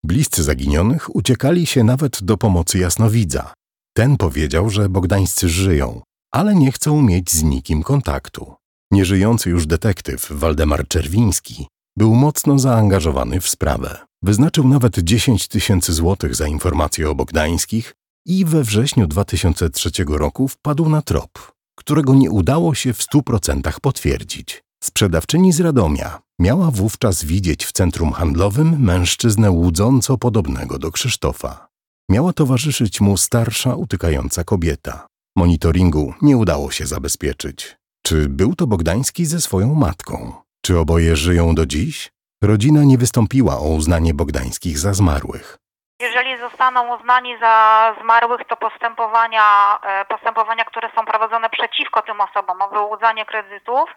Bliscy 0.03 0.43
zaginionych 0.43 1.15
uciekali 1.15 1.65
się 1.65 1.83
nawet 1.83 2.23
do 2.23 2.37
pomocy 2.37 2.79
jasnowidza. 2.79 3.53
Ten 3.95 4.17
powiedział, 4.17 4.69
że 4.69 4.89
bogdańscy 4.89 5.49
żyją, 5.49 6.01
ale 6.31 6.55
nie 6.55 6.71
chcą 6.71 7.01
mieć 7.01 7.31
z 7.31 7.43
nikim 7.43 7.83
kontaktu. 7.83 8.55
Nieżyjący 8.91 9.49
już 9.49 9.65
detektyw 9.65 10.27
Waldemar 10.31 10.87
Czerwiński 10.87 11.67
był 11.97 12.15
mocno 12.15 12.59
zaangażowany 12.59 13.41
w 13.41 13.49
sprawę. 13.49 14.05
Wyznaczył 14.23 14.67
nawet 14.67 14.99
10 14.99 15.47
tysięcy 15.47 15.93
złotych 15.93 16.35
za 16.35 16.47
informacje 16.47 17.09
o 17.09 17.15
Bogdańskich 17.15 17.93
i 18.25 18.45
we 18.45 18.63
wrześniu 18.63 19.07
2003 19.07 19.89
roku 20.07 20.47
wpadł 20.47 20.89
na 20.89 21.01
trop, 21.01 21.51
którego 21.75 22.15
nie 22.15 22.31
udało 22.31 22.75
się 22.75 22.93
w 22.93 22.99
100% 22.99 23.79
potwierdzić. 23.79 24.63
Sprzedawczyni 24.83 25.53
z 25.53 25.59
Radomia 25.59 26.19
miała 26.39 26.71
wówczas 26.71 27.23
widzieć 27.23 27.65
w 27.65 27.71
centrum 27.71 28.11
handlowym 28.11 28.83
mężczyznę 28.83 29.51
łudząco 29.51 30.17
podobnego 30.17 30.79
do 30.79 30.91
Krzysztofa. 30.91 31.67
Miała 32.09 32.33
towarzyszyć 32.33 33.01
mu 33.01 33.17
starsza, 33.17 33.75
utykająca 33.75 34.43
kobieta. 34.43 35.07
Monitoringu 35.37 36.13
nie 36.21 36.37
udało 36.37 36.71
się 36.71 36.85
zabezpieczyć. 36.85 37.77
Czy 38.05 38.29
był 38.29 38.55
to 38.55 38.67
Bogdański 38.67 39.25
ze 39.25 39.41
swoją 39.41 39.75
matką? 39.75 40.33
Czy 40.65 40.79
oboje 40.79 41.15
żyją 41.15 41.55
do 41.55 41.65
dziś? 41.65 42.11
Rodzina 42.43 42.83
nie 42.83 42.97
wystąpiła 42.97 43.59
o 43.59 43.69
uznanie 43.69 44.13
Bogdańskich 44.13 44.79
za 44.79 44.93
zmarłych. 44.93 45.57
Jeżeli 46.01 46.36
zostaną 46.57 46.95
uznani 46.95 47.39
za 47.39 47.95
zmarłych, 48.01 48.41
to 48.47 48.57
postępowania, 48.57 49.43
e, 49.83 50.05
postępowania, 50.05 50.65
które 50.65 50.89
są 50.95 51.05
prowadzone 51.05 51.49
przeciwko 51.49 52.01
tym 52.01 52.21
osobom 52.21 52.61
o 52.61 52.69
wyłudzanie 52.69 53.25
kredytów, 53.25 53.89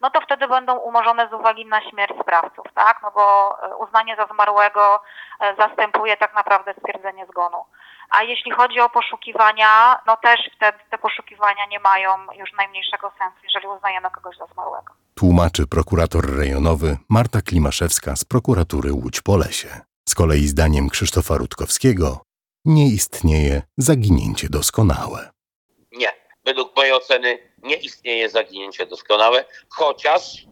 no 0.00 0.10
to 0.10 0.20
wtedy 0.20 0.48
będą 0.48 0.76
umorzone 0.76 1.28
z 1.28 1.32
uwagi 1.32 1.66
na 1.66 1.80
śmierć 1.90 2.12
sprawców, 2.22 2.66
tak? 2.74 3.00
No 3.02 3.10
bo 3.10 3.56
e, 3.62 3.76
uznanie 3.76 4.16
za 4.16 4.26
zmarłego 4.26 5.02
e, 5.40 5.54
zastępuje 5.58 6.16
tak 6.16 6.34
naprawdę 6.34 6.74
stwierdzenie 6.78 7.26
zgonu. 7.26 7.64
A 8.10 8.22
jeśli 8.22 8.52
chodzi 8.52 8.80
o 8.80 8.88
poszukiwania, 8.88 9.98
no 10.06 10.16
też 10.16 10.40
wtedy 10.56 10.78
te 10.90 10.98
poszukiwania 10.98 11.66
nie 11.66 11.80
mają 11.80 12.10
już 12.32 12.52
najmniejszego 12.52 13.12
sensu, 13.18 13.38
jeżeli 13.44 13.66
uznajemy 13.68 14.10
kogoś 14.10 14.36
za 14.36 14.46
zmarłego. 14.46 14.94
Tłumaczy 15.14 15.66
prokurator 15.66 16.22
rejonowy 16.38 16.96
Marta 17.08 17.40
Klimaszewska 17.42 18.16
z 18.16 18.24
prokuratury 18.24 18.90
Łódź-Polesie. 18.92 19.95
Z 20.08 20.14
kolei 20.14 20.46
zdaniem 20.48 20.90
Krzysztofa 20.90 21.36
Rutkowskiego 21.36 22.22
nie 22.64 22.88
istnieje 22.88 23.62
zaginięcie 23.76 24.48
doskonałe. 24.48 25.30
Nie. 25.92 26.12
Według 26.44 26.76
mojej 26.76 26.92
oceny 26.92 27.38
nie 27.62 27.76
istnieje 27.76 28.30
zaginięcie 28.30 28.86
doskonałe, 28.86 29.44
chociaż 29.68 30.46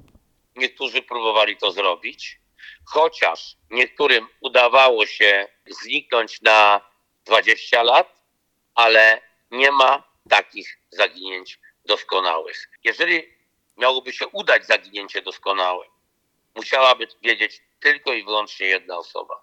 niektórzy 0.57 1.03
próbowali 1.03 1.57
to 1.57 1.73
zrobić, 1.73 2.41
chociaż 2.85 3.57
niektórym 3.71 4.27
udawało 4.41 5.07
się 5.07 5.49
zniknąć 5.83 6.43
na 6.43 6.81
20 7.25 7.83
lat, 7.83 8.23
ale 8.75 9.21
nie 9.51 9.71
ma 9.71 10.03
takich 10.29 10.79
zaginięć 10.91 11.61
doskonałych. 11.85 12.71
Jeżeli 12.85 13.23
miałoby 13.77 14.13
się 14.13 14.27
udać 14.27 14.67
zaginięcie 14.67 15.23
doskonałe, 15.23 15.85
musiałaby 16.55 17.07
wiedzieć 17.23 17.63
tylko 17.85 18.15
i 18.15 18.25
wyłącznie 18.25 18.67
jedna 18.67 18.99
osoba, 18.99 19.35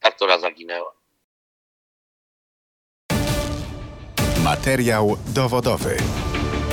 ta, 0.00 0.10
która 0.10 0.38
zaginęła. 0.38 0.92
Materiał 4.44 5.16
dowodowy. 5.34 5.96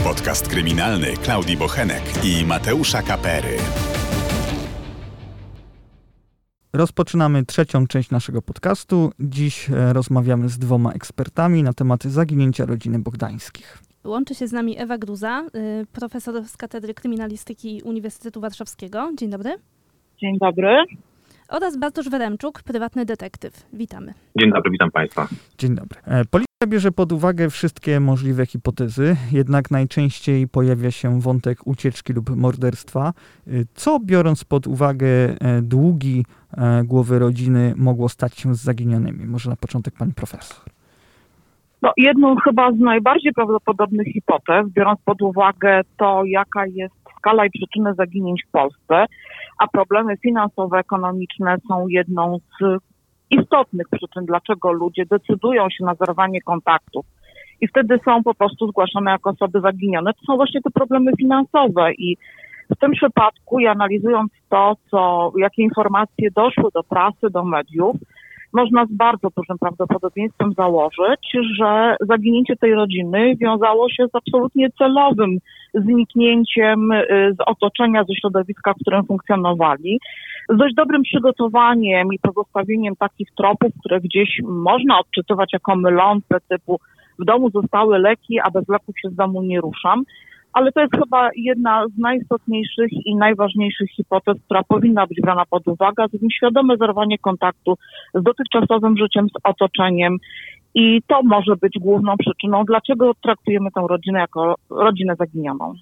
Podcast 0.03 0.49
kryminalny 0.49 1.07
Klaudii 1.23 1.57
Bochenek 1.57 2.03
i 2.23 2.45
Mateusza 2.45 3.01
Kapery. 3.01 3.57
Rozpoczynamy 6.73 7.45
trzecią 7.45 7.88
część 7.88 8.09
naszego 8.11 8.41
podcastu. 8.41 9.11
Dziś 9.19 9.69
e, 9.69 9.93
rozmawiamy 9.93 10.49
z 10.49 10.59
dwoma 10.59 10.91
ekspertami 10.91 11.63
na 11.63 11.73
temat 11.73 12.03
zaginięcia 12.03 12.65
rodziny 12.65 12.99
Bogdańskich. 12.99 13.77
Łączy 14.03 14.35
się 14.35 14.47
z 14.47 14.51
nami 14.51 14.79
Ewa 14.79 14.97
Gruza, 14.97 15.47
y, 15.55 15.85
profesor 15.93 16.43
z 16.43 16.57
Katedry 16.57 16.93
Kryminalistyki 16.93 17.81
Uniwersytetu 17.85 18.41
Warszawskiego. 18.41 19.11
Dzień 19.17 19.29
dobry. 19.29 19.55
Dzień 20.21 20.38
dobry. 20.41 20.85
Oraz 21.49 21.77
Bartosz 21.77 22.10
Weremczuk, 22.10 22.63
prywatny 22.63 23.05
detektyw. 23.05 23.65
Witamy. 23.73 24.13
Dzień 24.39 24.51
dobry, 24.51 24.71
witam 24.71 24.91
Państwa. 24.91 25.27
Dzień 25.58 25.75
dobry. 25.75 25.99
E, 26.08 26.25
Policja 26.25 26.67
bierze 26.67 26.91
pod 26.91 27.12
uwagę 27.12 27.49
wszystkie 27.49 27.99
możliwe 27.99 28.45
hipotezy, 28.45 29.15
jednak 29.31 29.71
najczęściej 29.71 30.47
pojawia 30.47 30.91
się 30.91 31.21
wątek 31.21 31.67
ucieczki 31.67 32.13
lub 32.13 32.29
morderstwa. 32.36 33.13
Y, 33.47 33.65
Co 33.73 33.99
biorąc 33.99 34.43
pod 34.43 34.67
uwagę 34.67 35.08
e, 35.08 35.62
długi 35.62 36.25
e, 36.58 36.84
głowy 36.84 37.19
rodziny 37.19 37.73
mogło 37.77 38.10
stać 38.10 38.38
się 38.38 38.55
z 38.55 38.60
zaginionymi? 38.62 39.25
Może 39.25 39.49
na 39.49 39.55
początek 39.55 39.93
pani 39.97 40.13
profesor. 40.13 40.58
No, 41.81 41.93
jedną 41.97 42.36
chyba 42.36 42.71
z 42.71 42.79
najbardziej 42.79 43.34
prawdopodobnych 43.34 44.08
hipotez, 44.08 44.69
biorąc 44.69 44.99
pod 45.05 45.21
uwagę 45.21 45.81
to, 45.97 46.23
jaka 46.25 46.65
jest 46.65 46.95
skala 47.25 47.45
i 47.45 47.49
przyczyny 47.49 47.93
zaginięć 47.93 48.43
w 48.47 48.51
Polsce, 48.51 49.05
a 49.59 49.67
problemy 49.67 50.17
finansowe, 50.17 50.77
ekonomiczne 50.77 51.57
są 51.67 51.88
jedną 51.88 52.38
z 52.38 52.77
istotnych 53.29 53.88
przyczyn, 53.91 54.25
dlaczego 54.25 54.71
ludzie 54.71 55.05
decydują 55.05 55.69
się 55.69 55.85
na 55.85 55.95
zerwanie 55.95 56.41
kontaktów 56.41 57.05
i 57.61 57.67
wtedy 57.67 57.99
są 58.05 58.23
po 58.23 58.33
prostu 58.33 58.67
zgłaszane 58.67 59.11
jako 59.11 59.29
osoby 59.29 59.61
zaginione, 59.61 60.13
to 60.13 60.19
są 60.27 60.35
właśnie 60.35 60.61
te 60.61 60.69
problemy 60.71 61.11
finansowe 61.17 61.93
i 61.93 62.17
w 62.69 62.79
tym 62.79 62.91
przypadku 62.91 63.59
i 63.59 63.67
analizując 63.67 64.31
to, 64.49 64.73
co, 64.91 65.31
jakie 65.38 65.63
informacje 65.63 66.31
doszły 66.31 66.69
do 66.73 66.83
prasy, 66.83 67.29
do 67.29 67.43
mediów, 67.43 67.95
można 68.55 68.85
z 68.85 68.91
bardzo 68.91 69.27
dużym 69.37 69.57
prawdopodobieństwem 69.57 70.53
założyć, 70.57 71.31
że 71.59 71.95
zaginięcie 71.99 72.55
tej 72.55 72.73
rodziny 72.73 73.35
wiązało 73.35 73.89
się 73.89 74.07
z 74.07 74.15
absolutnie 74.15 74.69
celowym 74.77 75.37
zniknięciem 75.73 76.91
y, 76.91 77.05
z 77.33 77.37
otoczenia, 77.45 78.03
ze 78.03 78.15
środowiska, 78.15 78.73
w 78.73 78.81
którym 78.81 79.05
funkcjonowali, 79.05 79.99
z 80.49 80.57
dość 80.57 80.75
dobrym 80.75 81.01
przygotowaniem 81.03 82.13
i 82.13 82.19
pozostawieniem 82.19 82.95
takich 82.95 83.27
tropów, 83.37 83.71
które 83.79 84.01
gdzieś 84.01 84.29
można 84.43 84.99
odczytywać 84.99 85.53
jako 85.53 85.75
mylące, 85.75 86.37
typu 86.49 86.79
w 87.19 87.25
domu 87.25 87.49
zostały 87.49 87.99
leki, 87.99 88.39
a 88.39 88.51
bez 88.51 88.69
leków 88.69 88.99
się 88.99 89.09
z 89.09 89.15
domu 89.15 89.41
nie 89.41 89.61
ruszam. 89.61 90.03
Ale 90.55 90.71
to 90.71 90.81
jest 90.81 90.93
chyba 90.93 91.29
jedna 91.35 91.85
z 91.87 91.97
najistotniejszych 91.97 92.91
i 93.05 93.15
najważniejszych 93.15 93.89
hipotez, 93.89 94.37
która 94.45 94.63
powinna 94.63 95.07
być 95.07 95.21
brana 95.21 95.43
pod 95.49 95.67
uwagę, 95.67 96.03
a 96.03 96.07
zatem 96.07 96.31
świadome 96.31 96.77
zerwanie 96.77 97.17
kontaktu 97.17 97.75
z 98.13 98.23
dotychczasowym 98.23 98.97
życiem, 98.97 99.27
z 99.29 99.39
otoczeniem. 99.43 100.17
I 100.75 101.01
to 101.07 101.23
może 101.23 101.55
być 101.55 101.73
główną 101.79 102.17
przyczyną, 102.17 102.63
dlaczego 102.63 103.11
traktujemy 103.23 103.69
tę 103.71 103.81
rodzinę 103.89 104.19
jako 104.19 104.55
rodzinę 104.69 105.15
zaginioną. 105.19 105.73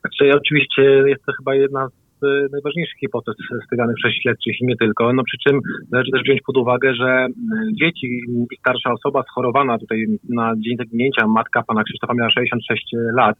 Znaczy, 0.00 0.36
oczywiście 0.36 0.82
jest 0.82 1.24
to 1.24 1.32
chyba 1.38 1.54
jedna 1.54 1.88
z 1.88 2.24
e, 2.24 2.46
najważniejszych 2.52 2.98
hipotez 2.98 3.34
stawianych 3.66 3.96
przez 3.96 4.12
śledczych 4.22 4.60
i 4.60 4.66
nie 4.66 4.76
tylko. 4.76 5.12
No 5.12 5.22
przy 5.24 5.38
czym 5.48 5.60
należy 5.92 6.10
też 6.12 6.22
wziąć 6.22 6.40
pod 6.46 6.56
uwagę, 6.56 6.94
że 6.94 7.06
e, 7.06 7.28
dzieci 7.72 8.06
i 8.52 8.56
starsza 8.58 8.92
osoba 8.92 9.22
schorowana 9.22 9.78
tutaj 9.78 10.06
na 10.28 10.54
dzień 10.56 10.76
zaginięcia, 10.76 11.26
matka 11.26 11.62
pana 11.62 11.84
Krzysztofa 11.84 12.14
miała 12.14 12.30
66 12.30 12.86
lat, 13.16 13.36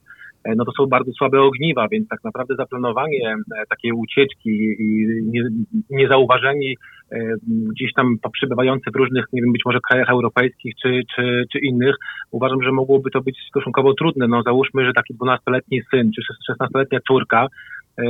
no 0.57 0.65
to 0.65 0.73
są 0.73 0.87
bardzo 0.87 1.13
słabe 1.13 1.41
ogniwa, 1.41 1.89
więc 1.89 2.09
tak 2.09 2.25
naprawdę 2.25 2.55
zaplanowanie 2.57 3.29
e, 3.29 3.67
takiej 3.69 3.93
ucieczki 3.93 4.51
i 4.79 5.07
nie- 5.27 5.65
niezauważeni 5.91 6.77
e, 7.13 7.19
gdzieś 7.47 7.93
tam 7.93 8.17
przybywający 8.33 8.91
w 8.91 8.97
różnych, 8.97 9.25
nie 9.33 9.43
wiem, 9.43 9.53
być 9.53 9.63
może 9.65 9.79
krajach 9.81 10.11
europejskich 10.11 10.75
czy, 10.83 11.03
czy, 11.17 11.45
czy 11.53 11.59
innych, 11.59 11.95
uważam, 12.31 12.63
że 12.63 12.73
mogłoby 12.73 13.11
to 13.11 13.21
być 13.21 13.39
stosunkowo 13.51 13.95
trudne. 13.95 14.29
No 14.29 14.43
załóżmy, 14.43 14.85
że 14.85 14.93
taki 14.93 15.15
12-letni 15.15 15.83
syn 15.91 16.11
czy 16.13 16.23
16-letnia 16.53 16.99
córka 17.09 17.47
e, 17.99 18.03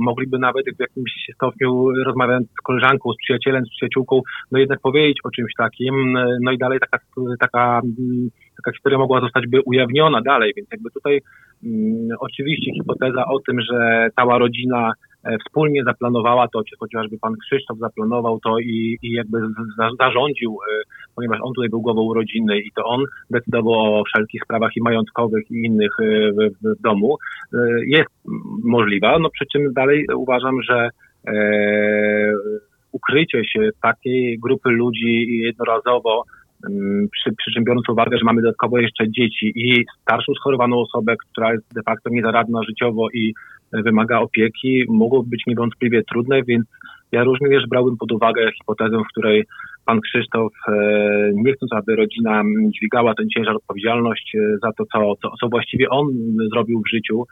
mogliby 0.00 0.38
nawet 0.38 0.66
w 0.76 0.80
jakimś 0.80 1.12
stopniu 1.34 1.90
rozmawiając 2.04 2.48
z 2.50 2.62
koleżanką, 2.62 3.12
z 3.12 3.16
przyjacielem, 3.16 3.66
z 3.66 3.70
przyjaciółką, 3.70 4.20
no 4.52 4.58
jednak 4.58 4.80
powiedzieć 4.80 5.18
o 5.24 5.30
czymś 5.30 5.52
takim, 5.58 6.16
e, 6.16 6.38
no 6.42 6.52
i 6.52 6.58
dalej 6.58 6.80
taka, 6.80 6.98
taka, 7.40 7.80
taka 8.56 8.72
historia 8.72 8.98
mogła 8.98 9.20
zostać 9.20 9.44
by 9.46 9.60
ujawniona 9.66 10.20
dalej, 10.20 10.52
więc 10.56 10.68
jakby 10.72 10.90
tutaj 10.90 11.20
oczywiście 12.20 12.72
hipoteza 12.72 13.24
o 13.24 13.38
tym, 13.46 13.60
że 13.60 14.08
cała 14.16 14.38
rodzina 14.38 14.92
e, 15.24 15.36
wspólnie 15.38 15.84
zaplanowała 15.84 16.48
to, 16.48 16.64
czy 16.64 16.76
chociażby 16.78 17.18
pan 17.18 17.34
Krzysztof 17.36 17.78
zaplanował 17.78 18.40
to 18.40 18.58
i, 18.58 18.98
i 19.02 19.12
jakby 19.12 19.38
zarządził, 19.98 20.50
e, 20.52 20.82
ponieważ 21.16 21.38
on 21.42 21.52
tutaj 21.54 21.68
był 21.68 21.80
głową 21.80 22.14
rodziny 22.14 22.60
i 22.60 22.70
to 22.76 22.84
on 22.84 23.04
decydował 23.30 24.00
o 24.00 24.04
wszelkich 24.04 24.42
sprawach 24.44 24.76
i 24.76 24.82
majątkowych 24.82 25.50
i 25.50 25.54
innych 25.54 25.92
e, 26.00 26.32
w, 26.32 26.36
w, 26.62 26.82
domu, 26.82 27.16
jest 27.86 28.10
możliwa, 28.64 29.18
no 29.18 29.30
przy 29.30 29.46
czym 29.52 29.72
dalej 29.72 30.06
uważam, 30.16 30.62
że 30.62 30.90
e, 31.28 32.32
ukrycie 32.92 33.44
się 33.44 33.68
takiej 33.82 34.38
grupy 34.38 34.70
ludzi 34.70 35.38
jednorazowo 35.38 36.24
Mm, 36.24 36.37
przy, 37.12 37.32
przy 37.38 37.50
czym 37.54 37.64
biorąc 37.64 37.88
uwagę, 37.88 38.18
że 38.18 38.24
mamy 38.24 38.42
dodatkowo 38.42 38.78
jeszcze 38.78 39.10
dzieci 39.10 39.52
i 39.54 39.84
starszą 40.02 40.32
schorowaną 40.34 40.80
osobę, 40.80 41.14
która 41.16 41.52
jest 41.52 41.74
de 41.74 41.82
facto 41.82 42.10
niezaradna 42.10 42.62
życiowo 42.62 43.08
i 43.10 43.34
e, 43.72 43.82
wymaga 43.82 44.18
opieki, 44.18 44.84
mogło 44.88 45.22
być 45.22 45.42
niewątpliwie 45.46 46.02
trudne, 46.02 46.42
więc 46.42 46.66
ja 47.12 47.24
również 47.24 47.66
brałbym 47.68 47.96
pod 47.96 48.12
uwagę 48.12 48.52
hipotezę, 48.58 48.98
w 48.98 49.12
której 49.12 49.44
pan 49.84 50.00
Krzysztof, 50.00 50.52
e, 50.68 50.72
nie 51.34 51.52
chcąc, 51.52 51.72
aby 51.72 51.96
rodzina 51.96 52.40
mm, 52.40 52.72
dźwigała 52.72 53.14
ten 53.14 53.28
ciężar 53.28 53.56
odpowiedzialność 53.56 54.32
e, 54.34 54.58
za 54.62 54.72
to, 54.72 54.84
co, 54.92 55.14
co, 55.22 55.34
co 55.40 55.48
właściwie 55.48 55.88
on 55.90 56.06
zrobił 56.52 56.82
w 56.82 56.90
życiu, 56.90 57.24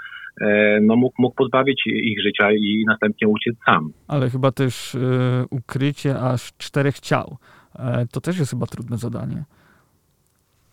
no 0.83 0.97
mógł, 0.97 1.15
mógł 1.19 1.35
pozbawić 1.35 1.83
ich 1.87 2.23
życia 2.23 2.53
i 2.53 2.85
następnie 2.87 3.29
uciec 3.29 3.57
sam. 3.67 3.91
Ale 4.09 4.31
chyba 4.31 4.53
też 4.53 4.97
ukrycie 5.51 6.19
aż 6.19 6.53
czterech 6.59 7.01
ciał. 7.01 7.37
E, 7.79 8.07
to 8.13 8.21
też 8.21 8.39
jest 8.39 8.51
chyba 8.51 8.67
trudne 8.67 8.97
zadanie. 8.97 9.45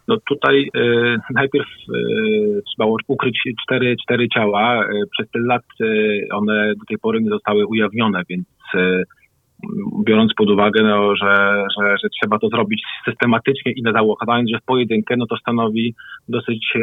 No 0.08 0.18
tutaj 0.30 0.70
e, 0.76 1.18
najpierw 1.34 1.68
e, 1.68 1.94
trzeba 2.62 2.90
ukryć 3.08 3.40
cztery, 3.64 3.96
cztery 4.04 4.28
ciała. 4.30 4.86
Przez 5.12 5.30
tyle 5.30 5.46
lat 5.46 5.64
e, 5.82 5.86
one 6.36 6.74
do 6.76 6.86
tej 6.88 6.98
pory 6.98 7.22
nie 7.22 7.30
zostały 7.30 7.66
ujawnione, 7.66 8.24
więc 8.30 8.46
biorąc 10.06 10.34
pod 10.34 10.50
uwagę, 10.50 10.84
no, 10.84 11.16
że, 11.16 11.64
że, 11.80 11.96
że 12.04 12.10
trzeba 12.10 12.40
to 12.40 12.50
zrobić 12.50 12.84
systematycznie 13.10 13.72
i 13.72 13.84
załachowając, 13.94 14.50
że 14.50 14.60
w 14.60 14.66
pojedynkę, 14.66 15.16
no 15.18 15.26
to 15.26 15.38
stanowi 15.38 15.96
dosyć 16.30 16.74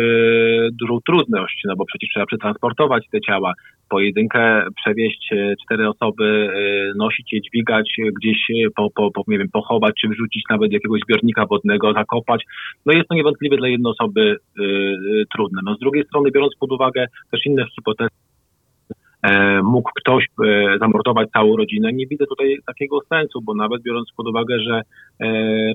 dużą 0.72 0.98
trudność, 1.06 1.62
no 1.64 1.76
bo 1.76 1.84
przecież 1.84 2.10
trzeba 2.10 2.26
przetransportować 2.26 3.06
te 3.12 3.20
ciała, 3.20 3.52
pojedynkę 3.90 4.64
przewieźć 4.76 5.32
e, 5.32 5.54
cztery 5.64 5.88
osoby, 5.88 6.24
e, 6.24 6.98
nosić 6.98 7.32
je, 7.32 7.40
dźwigać, 7.40 7.96
e, 7.98 8.12
gdzieś 8.12 8.38
po, 8.76 8.90
po, 8.94 9.10
po, 9.10 9.22
nie 9.28 9.38
wiem, 9.38 9.48
pochować, 9.52 9.94
czy 10.00 10.08
wrzucić 10.08 10.44
nawet 10.50 10.72
jakiegoś 10.72 11.00
zbiornika 11.00 11.46
wodnego, 11.46 11.92
zakopać. 11.92 12.44
No 12.86 12.92
jest 12.92 13.08
to 13.08 13.14
niewątpliwie 13.14 13.56
dla 13.56 13.68
jednej 13.68 13.90
osoby 13.90 14.36
trudne. 15.34 15.60
No 15.64 15.74
z 15.74 15.78
drugiej 15.78 16.04
strony, 16.04 16.30
biorąc 16.30 16.56
pod 16.60 16.72
uwagę 16.72 17.06
też 17.30 17.46
inne 17.46 17.64
hipotezy, 17.74 18.10
mógł 19.62 19.90
ktoś 19.94 20.26
zamordować 20.80 21.30
całą 21.30 21.56
rodzinę. 21.56 21.92
Nie 21.92 22.06
widzę 22.06 22.26
tutaj 22.26 22.56
takiego 22.66 22.98
sensu, 23.08 23.40
bo 23.42 23.54
nawet 23.54 23.82
biorąc 23.82 24.12
pod 24.16 24.28
uwagę, 24.28 24.58
że 24.60 24.82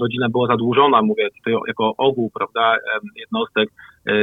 rodzina 0.01 0.29
była 0.29 0.47
zadłużona, 0.47 1.01
mówię 1.01 1.29
tutaj 1.37 1.53
jako 1.67 1.93
ogół, 1.97 2.31
prawda, 2.33 2.75
jednostek, 3.15 3.69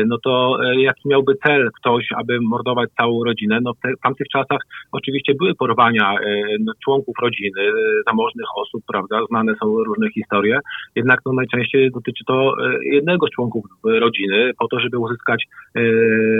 no 0.06 0.16
to 0.24 0.58
e, 0.64 0.80
jaki 0.80 1.08
miałby 1.08 1.34
cel 1.46 1.68
ktoś, 1.78 2.06
aby 2.16 2.38
mordować 2.40 2.90
całą 3.00 3.24
rodzinę? 3.24 3.58
No 3.62 3.74
w, 3.74 3.80
te, 3.80 3.88
w 3.98 4.00
tamtych 4.00 4.26
czasach 4.28 4.60
oczywiście 4.92 5.34
były 5.34 5.54
porwania 5.54 6.14
e, 6.14 6.42
no, 6.60 6.72
członków 6.84 7.14
rodziny, 7.22 7.60
e, 7.60 7.72
zamożnych 8.06 8.46
osób, 8.56 8.82
prawda, 8.92 9.20
znane 9.28 9.52
są 9.62 9.84
różne 9.84 10.10
historie, 10.10 10.58
jednak 10.96 11.20
no, 11.26 11.32
najczęściej 11.32 11.90
dotyczy 11.90 12.24
to 12.26 12.54
e, 12.66 12.84
jednego 12.84 13.26
z 13.26 13.30
członków 13.30 13.64
rodziny 13.84 14.52
po 14.58 14.68
to, 14.68 14.80
żeby 14.80 14.98
uzyskać 14.98 15.44
e, 15.74 15.80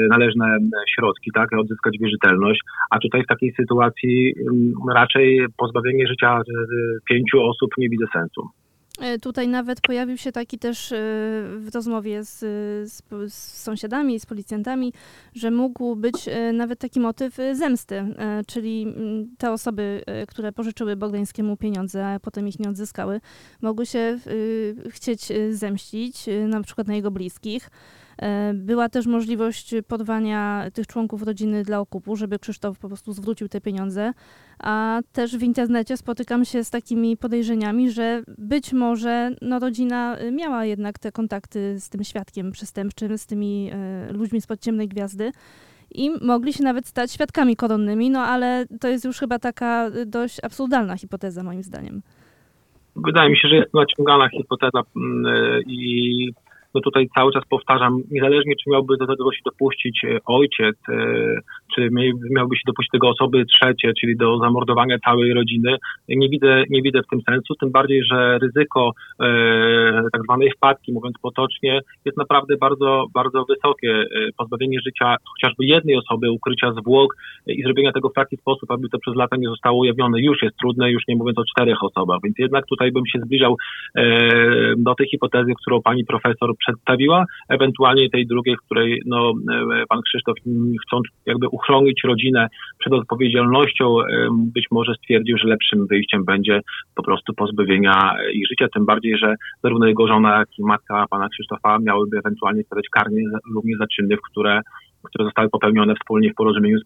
należne 0.09 0.47
e, 0.47 0.61
środki, 0.95 1.31
tak, 1.35 1.53
odzyskać 1.53 1.99
wierzytelność, 2.01 2.61
a 2.91 2.99
tutaj 2.99 3.23
w 3.23 3.27
takiej 3.27 3.53
sytuacji 3.53 4.35
raczej 4.95 5.47
pozbawienie 5.57 6.07
życia 6.07 6.37
e, 6.37 6.43
pięciu 7.09 7.43
osób 7.43 7.71
nie 7.79 7.89
widzę 7.89 8.07
sensu. 8.13 8.62
E, 9.03 9.19
Tutaj 9.19 9.49
nawet 9.49 9.81
pojawił 9.81 10.17
się 10.17 10.33
taki 10.33 10.59
też 10.59 10.93
e, 10.93 10.97
w 11.59 11.71
rozmowie 11.75 12.25
z, 12.25 12.39
z, 12.93 13.03
z 13.29 13.63
sąsiadami, 13.63 14.21
z 14.21 14.27
policjantami, 14.27 14.93
że 15.35 15.51
mógł 15.51 15.97
być 15.97 16.29
e, 16.29 16.53
nawet 16.53 16.79
taki 16.79 17.01
motyw 17.01 17.41
e, 17.41 17.55
zemsty, 17.55 17.95
e, 17.95 18.43
czyli 18.47 18.83
mm, 18.83 19.37
te 19.39 19.53
osoby, 19.53 20.03
e, 20.07 20.27
które 20.27 20.53
pożyczyły 20.53 20.97
Bogdańskiemu 20.97 21.57
pieniądze, 21.57 22.07
a 22.07 22.21
potem 22.21 22.49
ich 22.49 22.59
nie 22.59 22.69
odzyskały, 22.69 23.21
mogły 23.63 23.87
się 23.87 23.99
e, 23.99 24.19
chcieć 24.91 25.31
e, 25.31 25.55
zemścić, 25.55 26.29
e, 26.29 26.47
na 26.49 26.63
przykład 26.63 26.87
na 26.89 26.95
jego 26.95 27.11
bliskich. 27.11 27.71
E, 28.23 28.53
była 28.55 28.89
też 28.89 29.07
możliwość 29.07 29.75
porwania 29.89 30.65
tych 30.75 30.87
członków 30.87 31.23
rodziny 31.23 31.63
dla 31.63 31.81
okupu, 31.81 32.17
żeby 32.17 32.39
Krzysztof 32.39 32.79
po 32.79 32.89
prostu 32.89 33.13
zwrócił 33.13 33.49
te 33.49 33.61
pieniądze. 33.61 34.13
A 34.59 35.01
też 35.13 35.37
w 35.37 35.43
internecie 35.43 35.97
spotykam 35.97 36.45
się 36.45 36.65
z 36.65 36.71
takimi 36.71 37.17
podejrzeniami, 37.17 37.91
że 37.91 38.23
być 38.39 38.73
może 38.73 39.31
no, 39.43 39.59
rodzina 39.59 40.17
miała 40.33 40.65
jednak 40.65 40.99
te 40.99 41.13
kontakty 41.13 41.81
z 41.81 41.89
tym 41.89 42.05
świadkiem 42.05 42.53
przestępczym, 42.53 43.19
z 43.19 43.27
tymi 43.27 43.71
e, 43.73 44.13
ludźmi 44.13 44.41
spod 44.41 44.61
ciemnej 44.61 44.89
gwiazdy 44.89 45.33
i 45.95 46.11
mogli 46.23 46.53
się 46.53 46.65
nawet 46.65 46.87
stać 46.87 47.13
świadkami 47.13 47.57
koronnymi, 47.57 48.11
no 48.11 48.21
ale 48.21 48.67
to 48.81 48.89
jest 48.89 49.05
już 49.05 49.19
chyba 49.19 49.39
taka 49.39 49.91
dość 50.07 50.45
absurdalna 50.45 50.97
hipoteza 50.97 51.43
moim 51.43 51.63
zdaniem. 51.63 52.03
Wydaje 52.97 53.31
mi 53.31 53.37
się, 53.39 53.49
że 53.49 53.57
jest 53.57 53.75
naciągana 53.75 54.29
hipoteza 54.29 54.83
mm, 54.97 55.27
e, 55.27 55.61
i 55.67 56.33
no 56.75 56.81
tutaj 56.81 57.09
cały 57.17 57.33
czas 57.33 57.43
powtarzam, 57.51 58.03
niezależnie 58.11 58.55
czy 58.57 58.71
miałby 58.71 58.97
do 58.97 59.07
tego 59.07 59.33
się 59.33 59.41
dopuścić 59.45 60.05
e, 60.05 60.19
ojciec, 60.27 60.77
e, 60.89 60.95
czy 61.75 61.89
miałby 62.31 62.57
się 62.57 62.63
dopuścić 62.67 62.91
tego 62.93 63.09
osoby 63.09 63.45
trzecie, 63.45 63.93
czyli 64.01 64.17
do 64.17 64.39
zamordowania 64.39 64.99
całej 64.99 65.33
rodziny, 65.33 65.77
nie 66.09 66.29
widzę, 66.29 66.65
nie 66.71 66.83
widzę 66.83 67.01
w 67.03 67.11
tym 67.11 67.21
sensu, 67.29 67.55
tym 67.55 67.71
bardziej, 67.71 68.05
że 68.05 68.39
ryzyko 68.39 68.93
e, 69.21 70.03
tak 70.13 70.23
zwanej 70.23 70.51
wpadki, 70.57 70.93
mówiąc 70.93 71.17
potocznie, 71.23 71.81
jest 72.05 72.19
naprawdę 72.19 72.57
bardzo, 72.57 73.07
bardzo 73.15 73.45
wysokie. 73.45 74.05
Pozbawienie 74.37 74.79
życia 74.87 75.17
chociażby 75.33 75.65
jednej 75.65 75.97
osoby, 75.97 76.31
ukrycia 76.31 76.73
zwłok 76.73 77.17
i 77.47 77.63
zrobienia 77.63 77.93
tego 77.93 78.09
w 78.09 78.15
taki 78.15 78.37
sposób, 78.37 78.71
aby 78.71 78.89
to 78.89 78.99
przez 78.99 79.15
lata 79.15 79.37
nie 79.37 79.49
zostało 79.49 79.79
ujawnione, 79.79 80.21
już 80.21 80.43
jest 80.43 80.57
trudne, 80.57 80.91
już 80.91 81.03
nie 81.09 81.17
mówiąc 81.17 81.39
o 81.39 81.45
czterech 81.45 81.83
osobach, 81.85 82.19
więc 82.25 82.39
jednak 82.39 82.67
tutaj 82.67 82.93
bym 82.93 83.07
się 83.07 83.19
zbliżał 83.25 83.57
do 84.77 84.95
tej 84.95 85.09
hipotezy, 85.09 85.53
którą 85.61 85.83
pani 85.83 86.05
profesor 86.05 86.51
przedstawiła, 86.59 87.25
ewentualnie 87.49 88.11
tej 88.11 88.27
drugiej, 88.27 88.57
w 88.57 88.65
której 88.65 89.03
no, 89.07 89.33
e, 89.53 89.87
pan 89.89 90.01
Krzysztof, 90.03 90.37
chcąc 90.87 91.07
jakby 91.27 91.47
uchronić 91.63 92.01
rodzinę 92.05 92.49
przed 92.79 92.93
odpowiedzialnością, 92.93 93.97
być 94.55 94.67
może 94.71 94.95
stwierdził, 94.95 95.39
że 95.39 95.49
lepszym 95.49 95.87
wyjściem 95.87 96.25
będzie 96.25 96.61
po 96.95 97.03
prostu 97.03 97.35
pozbawienia 97.35 98.17
ich 98.33 98.49
życia, 98.49 98.67
tym 98.75 98.87
bardziej, 98.87 99.19
że 99.19 99.35
zarówno 99.63 99.87
jego 99.87 100.07
żona, 100.07 100.39
jak 100.39 100.49
i 100.59 100.63
matka 100.65 101.07
pana 101.11 101.29
Krzysztofa 101.29 101.79
miałyby 101.79 102.19
ewentualnie 102.19 102.63
stawiać 102.63 102.87
karnie 102.91 103.23
również 103.55 103.79
za 103.79 103.87
czyny, 103.87 104.17
w 104.17 104.31
które 104.31 104.61
które 105.03 105.25
zostały 105.25 105.49
popełnione 105.49 105.95
wspólnie 105.95 106.31
w 106.31 106.35
porozumieniu 106.35 106.79
z, 106.79 106.83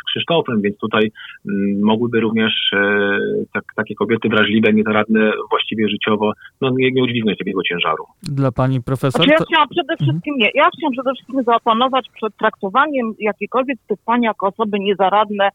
z 0.00 0.02
Krzysztofem, 0.06 0.60
więc 0.62 0.76
tutaj 0.76 1.12
m, 1.48 1.80
mogłyby 1.82 2.20
również 2.20 2.52
e, 2.72 3.18
tak, 3.52 3.64
takie 3.76 3.94
kobiety 3.94 4.28
wrażliwe, 4.28 4.72
niezaradne 4.72 5.32
właściwie 5.50 5.88
życiowo, 5.88 6.32
no 6.60 6.70
nie, 6.70 6.92
nie 6.92 7.02
udźwignąć 7.02 7.38
takiego 7.38 7.62
ciężaru. 7.62 8.04
Dla 8.22 8.52
pani 8.52 8.82
profesor? 8.82 9.24
Znaczy 9.24 9.30
ja 9.30 9.46
chciałam 9.46 9.68
przede 9.68 9.92
mhm. 9.92 9.98
wszystkim, 9.98 10.34
nie, 10.38 10.50
ja 10.54 10.68
chciałam 10.76 10.92
przede 10.92 11.14
wszystkim 11.14 11.42
zaoponować 11.42 12.06
przed 12.14 12.36
traktowaniem 12.36 13.14
jakiejkolwiek 13.18 13.78
z 13.84 13.86
tych 13.86 13.98
pań 14.04 14.22
jako 14.22 14.46
osoby 14.46 14.78
niezaradne 14.80 15.48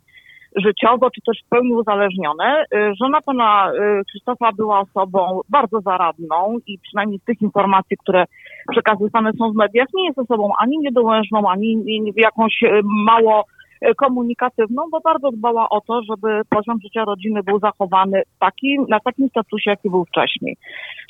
życiowo, 0.55 1.09
czy 1.09 1.21
też 1.21 1.37
w 1.45 1.49
pełni 1.49 1.73
uzależnione. 1.73 2.65
Y, 2.73 2.93
żona 3.01 3.21
pana 3.21 3.71
y, 3.71 4.03
Krzysztofa 4.09 4.51
była 4.51 4.79
osobą 4.79 5.41
bardzo 5.49 5.81
zaradną 5.81 6.57
i 6.67 6.79
przynajmniej 6.79 7.19
z 7.19 7.23
tych 7.23 7.41
informacji, 7.41 7.97
które 7.97 8.25
przekazywane 8.71 9.31
są 9.33 9.51
w 9.51 9.55
mediach, 9.55 9.87
nie 9.93 10.05
jest 10.05 10.19
osobą 10.19 10.51
ani 10.59 10.79
niedołężną, 10.79 11.49
ani 11.49 11.83
jakąś 12.15 12.63
y, 12.63 12.81
mało 12.83 13.45
komunikatywną, 13.97 14.83
bo 14.91 14.99
bardzo 14.99 15.31
dbała 15.31 15.69
o 15.69 15.81
to, 15.81 16.01
żeby 16.03 16.41
poziom 16.49 16.79
życia 16.83 17.05
rodziny 17.05 17.43
był 17.43 17.59
zachowany 17.59 18.23
taki, 18.39 18.77
na 18.89 18.99
takim 18.99 19.29
statusie, 19.29 19.69
jaki 19.69 19.89
był 19.89 20.05
wcześniej. 20.05 20.57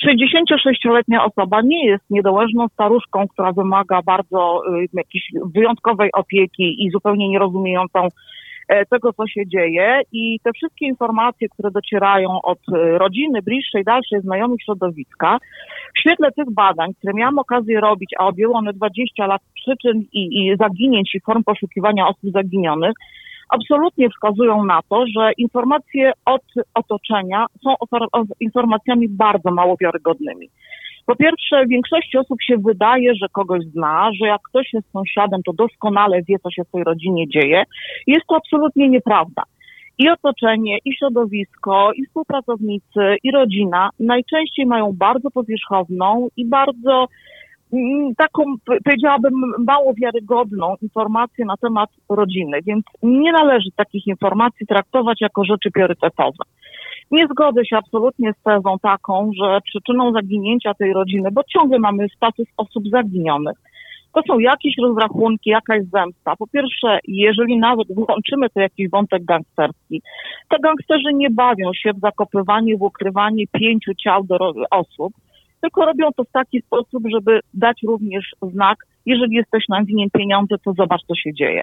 66-letnia 0.06 1.25
osoba 1.25 1.62
nie 1.62 1.86
jest 1.86 2.03
niedołężną 2.10 2.67
staruszką, 2.67 3.27
która 3.27 3.51
wymaga 3.51 4.01
bardzo 4.01 4.62
jakiejś 4.93 5.32
wyjątkowej 5.56 6.10
opieki 6.13 6.86
i 6.86 6.91
zupełnie 6.91 7.29
nierozumiejącą 7.29 8.08
tego, 8.89 9.13
co 9.13 9.28
się 9.28 9.47
dzieje 9.47 10.02
i 10.12 10.39
te 10.43 10.52
wszystkie 10.54 10.86
informacje, 10.86 11.49
które 11.49 11.71
docierają 11.71 12.41
od 12.41 12.60
e, 12.69 12.97
rodziny, 12.97 13.41
bliższej, 13.41 13.84
dalszej, 13.84 14.21
znajomych 14.21 14.62
środowiska, 14.63 15.38
w 15.95 15.99
świetle 15.99 16.32
tych 16.32 16.52
badań, 16.52 16.93
które 16.93 17.13
miałam 17.13 17.39
okazję 17.39 17.80
robić, 17.80 18.10
a 18.19 18.28
objęły 18.28 18.54
one 18.54 18.73
20 18.73 19.28
lat 19.28 19.41
przyczyn 19.54 20.04
i, 20.13 20.21
i 20.21 20.56
zaginięć 20.58 21.15
i 21.15 21.19
form 21.19 21.43
poszukiwania 21.43 22.08
osób 22.08 22.32
zaginionych, 22.34 22.93
absolutnie 23.49 24.10
wskazują 24.10 24.65
na 24.65 24.80
to, 24.89 25.06
że 25.08 25.32
informacje 25.38 26.12
od 26.26 26.43
otoczenia 26.73 27.45
są 27.63 27.76
informacjami 28.39 29.10
bardzo 29.10 29.52
mało 29.52 29.76
wiarygodnymi. 29.82 30.49
Po 31.05 31.15
pierwsze, 31.15 31.67
większości 31.67 32.17
osób 32.17 32.41
się 32.41 32.55
wydaje, 32.57 33.15
że 33.21 33.27
kogoś 33.31 33.63
zna, 33.65 34.09
że 34.21 34.27
jak 34.27 34.41
ktoś 34.41 34.73
jest 34.73 34.91
sąsiadem, 34.91 35.41
to 35.45 35.53
doskonale 35.53 36.21
wie, 36.27 36.39
co 36.39 36.51
się 36.51 36.63
w 36.63 36.71
tej 36.71 36.83
rodzinie 36.83 37.27
dzieje. 37.27 37.63
Jest 38.07 38.25
to 38.29 38.35
absolutnie 38.35 38.89
nieprawda. 38.89 39.43
I 39.97 40.09
otoczenie, 40.09 40.77
i 40.85 40.95
środowisko, 40.95 41.91
i 41.95 42.05
współpracownicy, 42.05 43.15
i 43.23 43.31
rodzina 43.31 43.89
najczęściej 43.99 44.65
mają 44.65 44.91
bardzo 44.93 45.31
powierzchowną 45.31 46.27
i 46.37 46.45
bardzo 46.45 47.07
mm, 47.73 48.15
taką, 48.15 48.43
powiedziałabym, 48.85 49.33
mało 49.59 49.93
wiarygodną 49.93 50.75
informację 50.81 51.45
na 51.45 51.57
temat 51.57 51.89
rodziny, 52.09 52.59
więc 52.65 52.85
nie 53.03 53.31
należy 53.31 53.69
takich 53.75 54.07
informacji 54.07 54.67
traktować 54.67 55.21
jako 55.21 55.45
rzeczy 55.45 55.71
priorytetowe. 55.71 56.43
Nie 57.13 57.28
zgodzę 57.28 57.65
się 57.65 57.78
absolutnie 57.78 58.34
z 58.34 58.43
tezą 58.43 58.80
taką, 58.82 59.32
że 59.41 59.60
przyczyną 59.62 60.12
zaginięcia 60.12 60.73
tej 60.73 60.93
rodziny, 60.93 61.30
bo 61.32 61.41
ciągle 61.43 61.80
mamy 61.80 62.08
status 62.15 62.47
osób 62.58 62.84
zaginionych, 62.88 63.58
to 64.13 64.21
są 64.28 64.39
jakieś 64.39 64.73
rozrachunki, 64.78 65.49
jakaś 65.49 65.82
zemsta. 65.93 66.36
Po 66.36 66.47
pierwsze, 66.47 66.99
jeżeli 67.08 67.58
nawet 67.58 67.88
włączymy 67.95 68.49
to 68.49 68.60
jakiś 68.60 68.89
wątek 68.89 69.26
gangsterski, 69.26 70.02
to 70.49 70.58
gangsterzy 70.63 71.13
nie 71.13 71.30
bawią 71.30 71.73
się 71.73 71.93
w 71.93 71.99
zakopywanie, 71.99 72.78
w 72.78 72.82
ukrywanie 72.82 73.43
pięciu 73.52 73.91
ciał 74.04 74.23
do 74.23 74.54
osób, 74.71 75.13
tylko 75.62 75.86
robią 75.86 76.10
to 76.17 76.23
w 76.23 76.32
taki 76.32 76.62
sposób, 76.62 77.04
żeby 77.15 77.39
dać 77.54 77.78
również 77.88 78.32
znak, 78.41 78.78
jeżeli 79.06 79.36
jesteś 79.36 79.67
nam 79.69 79.86
winien 79.86 80.10
pieniądze, 80.10 80.56
to 80.65 80.73
zobacz, 80.73 81.02
co 81.08 81.15
się 81.15 81.34
dzieje. 81.34 81.62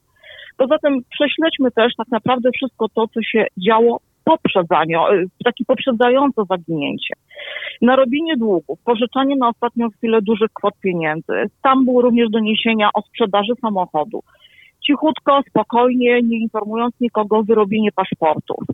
Poza 0.56 0.78
tym 0.78 1.00
prześledźmy 1.10 1.70
też 1.70 1.92
tak 1.96 2.08
naprawdę 2.08 2.50
wszystko 2.54 2.88
to, 2.88 3.06
co 3.08 3.22
się 3.22 3.46
działo 3.68 4.00
poprzedzanie, 4.30 4.98
takie 5.44 5.64
poprzedzające 5.64 6.42
zaginięcie. 6.50 7.14
Narobienie 7.82 8.36
długów, 8.36 8.78
pożyczanie 8.84 9.36
na 9.36 9.48
ostatnią 9.48 9.90
chwilę 9.90 10.18
dużych 10.22 10.50
kwot 10.54 10.74
pieniędzy. 10.80 11.32
Tam 11.62 11.84
były 11.84 12.02
również 12.02 12.30
doniesienia 12.30 12.90
o 12.94 13.02
sprzedaży 13.02 13.52
samochodu. 13.60 14.22
Cichutko, 14.86 15.42
spokojnie, 15.48 16.22
nie 16.22 16.38
informując 16.38 16.94
nikogo, 17.00 17.42
wyrobienie 17.42 17.92
paszportów. 17.92 18.64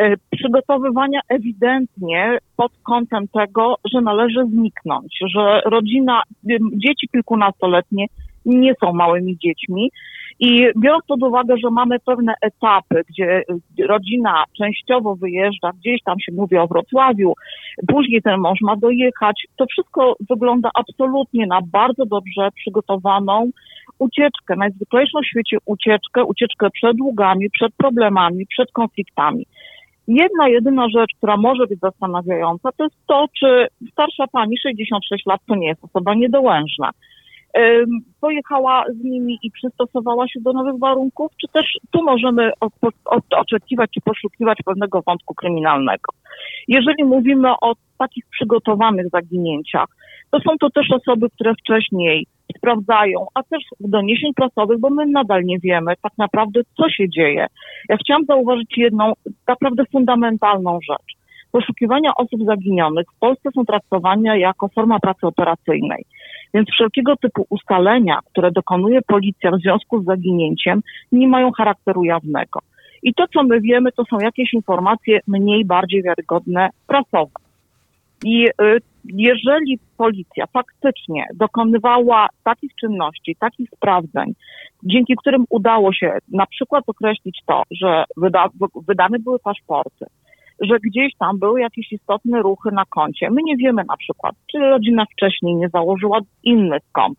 Y, 0.00 0.14
przygotowywania 0.30 1.20
ewidentnie 1.28 2.38
pod 2.56 2.72
kątem 2.82 3.28
tego, 3.28 3.74
że 3.92 4.00
należy 4.00 4.44
zniknąć, 4.46 5.18
że 5.34 5.60
rodzina, 5.64 6.22
dzieci 6.72 7.08
kilkunastoletnie 7.12 8.06
nie 8.54 8.72
są 8.80 8.92
małymi 8.92 9.38
dziećmi, 9.38 9.90
i 10.40 10.66
biorąc 10.76 11.04
pod 11.06 11.22
uwagę, 11.22 11.54
że 11.62 11.70
mamy 11.70 11.98
pewne 11.98 12.34
etapy, 12.40 13.02
gdzie 13.08 13.42
rodzina 13.88 14.44
częściowo 14.58 15.16
wyjeżdża, 15.16 15.70
gdzieś 15.80 16.02
tam 16.02 16.20
się 16.20 16.32
mówi 16.32 16.56
o 16.56 16.66
Wrocławiu, 16.66 17.32
później 17.88 18.22
ten 18.22 18.40
mąż 18.40 18.60
ma 18.60 18.76
dojechać, 18.76 19.46
to 19.56 19.66
wszystko 19.66 20.16
wygląda 20.30 20.70
absolutnie 20.74 21.46
na 21.46 21.60
bardzo 21.72 22.06
dobrze 22.06 22.48
przygotowaną 22.54 23.50
ucieczkę, 23.98 24.56
najzwyklejszą 24.56 25.18
w 25.22 25.26
świecie 25.26 25.56
ucieczkę, 25.66 26.24
ucieczkę 26.24 26.70
przed 26.70 26.96
długami, 26.96 27.50
przed 27.50 27.74
problemami, 27.74 28.46
przed 28.46 28.72
konfliktami. 28.72 29.46
Jedna, 30.08 30.48
jedyna 30.48 30.88
rzecz, 30.88 31.10
która 31.16 31.36
może 31.36 31.66
być 31.66 31.80
zastanawiająca, 31.80 32.68
to 32.76 32.84
jest 32.84 32.96
to, 33.06 33.26
czy 33.38 33.66
starsza 33.92 34.26
pani, 34.32 34.58
66 34.58 35.26
lat, 35.26 35.40
to 35.48 35.54
nie 35.54 35.68
jest 35.68 35.84
osoba 35.84 36.14
niedołężna 36.14 36.90
pojechała 38.20 38.84
z 38.88 39.04
nimi 39.04 39.38
i 39.42 39.50
przystosowała 39.50 40.28
się 40.28 40.40
do 40.40 40.52
nowych 40.52 40.78
warunków, 40.78 41.32
czy 41.40 41.48
też 41.52 41.78
tu 41.90 42.02
możemy 42.02 42.50
oczekiwać 43.36 43.90
czy 43.94 44.00
poszukiwać 44.00 44.58
pewnego 44.64 45.02
wątku 45.02 45.34
kryminalnego. 45.34 46.12
Jeżeli 46.68 47.04
mówimy 47.04 47.50
o 47.60 47.74
takich 47.98 48.24
przygotowanych 48.30 49.08
zaginięciach, 49.08 49.86
to 50.30 50.40
są 50.40 50.50
to 50.60 50.70
też 50.70 50.86
osoby, 50.92 51.30
które 51.30 51.54
wcześniej 51.54 52.26
sprawdzają, 52.56 53.26
a 53.34 53.42
też 53.42 53.62
doniesień 53.80 54.34
prasowych, 54.34 54.80
bo 54.80 54.90
my 54.90 55.06
nadal 55.06 55.44
nie 55.44 55.58
wiemy 55.58 55.94
tak 56.02 56.12
naprawdę, 56.18 56.60
co 56.76 56.90
się 56.90 57.08
dzieje. 57.08 57.46
Ja 57.88 57.96
chciałam 57.96 58.24
zauważyć 58.24 58.78
jedną 58.78 59.12
naprawdę 59.48 59.82
fundamentalną 59.92 60.78
rzecz. 60.90 61.18
Poszukiwania 61.52 62.10
osób 62.16 62.44
zaginionych 62.44 63.06
w 63.16 63.18
Polsce 63.18 63.50
są 63.54 63.64
traktowane 63.64 64.38
jako 64.38 64.68
forma 64.68 64.98
pracy 64.98 65.26
operacyjnej. 65.26 66.04
Więc 66.54 66.68
wszelkiego 66.70 67.16
typu 67.16 67.46
ustalenia, 67.48 68.18
które 68.32 68.50
dokonuje 68.50 69.02
policja 69.02 69.50
w 69.50 69.60
związku 69.60 70.02
z 70.02 70.04
zaginięciem, 70.04 70.82
nie 71.12 71.28
mają 71.28 71.52
charakteru 71.52 72.04
jawnego. 72.04 72.60
I 73.02 73.14
to, 73.14 73.24
co 73.28 73.42
my 73.42 73.60
wiemy, 73.60 73.92
to 73.92 74.04
są 74.04 74.18
jakieś 74.20 74.54
informacje 74.54 75.20
mniej, 75.26 75.64
bardziej 75.64 76.02
wiarygodne 76.02 76.68
prasowe. 76.86 77.32
I 78.24 78.46
y, 78.46 78.52
jeżeli 79.04 79.78
policja 79.96 80.46
faktycznie 80.46 81.26
dokonywała 81.34 82.28
takich 82.44 82.74
czynności, 82.74 83.36
takich 83.40 83.70
sprawdzeń, 83.76 84.34
dzięki 84.82 85.14
którym 85.16 85.44
udało 85.50 85.92
się 85.92 86.18
na 86.32 86.46
przykład 86.46 86.84
określić 86.86 87.40
to, 87.46 87.62
że 87.70 88.04
wyda, 88.16 88.48
wydane 88.88 89.18
były 89.18 89.38
paszporty, 89.38 90.06
że 90.60 90.76
gdzieś 90.82 91.12
tam 91.18 91.38
były 91.38 91.60
jakieś 91.60 91.92
istotne 91.92 92.42
ruchy 92.42 92.68
na 92.72 92.84
koncie. 92.84 93.30
My 93.30 93.42
nie 93.44 93.56
wiemy 93.56 93.82
na 93.88 93.96
przykład, 93.96 94.34
czy 94.52 94.58
rodzina 94.58 95.04
wcześniej 95.12 95.54
nie 95.54 95.68
założyła 95.68 96.20
innych 96.44 96.82
kont, 96.92 97.18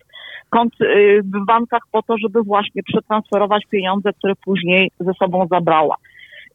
kont 0.49 0.81
y, 0.81 1.21
w 1.23 1.45
bankach 1.45 1.81
po 1.91 2.03
to, 2.03 2.17
żeby 2.17 2.43
właśnie 2.43 2.83
przetransferować 2.83 3.65
pieniądze, 3.69 4.13
które 4.13 4.33
później 4.45 4.91
ze 4.99 5.13
sobą 5.13 5.47
zabrała. 5.51 5.95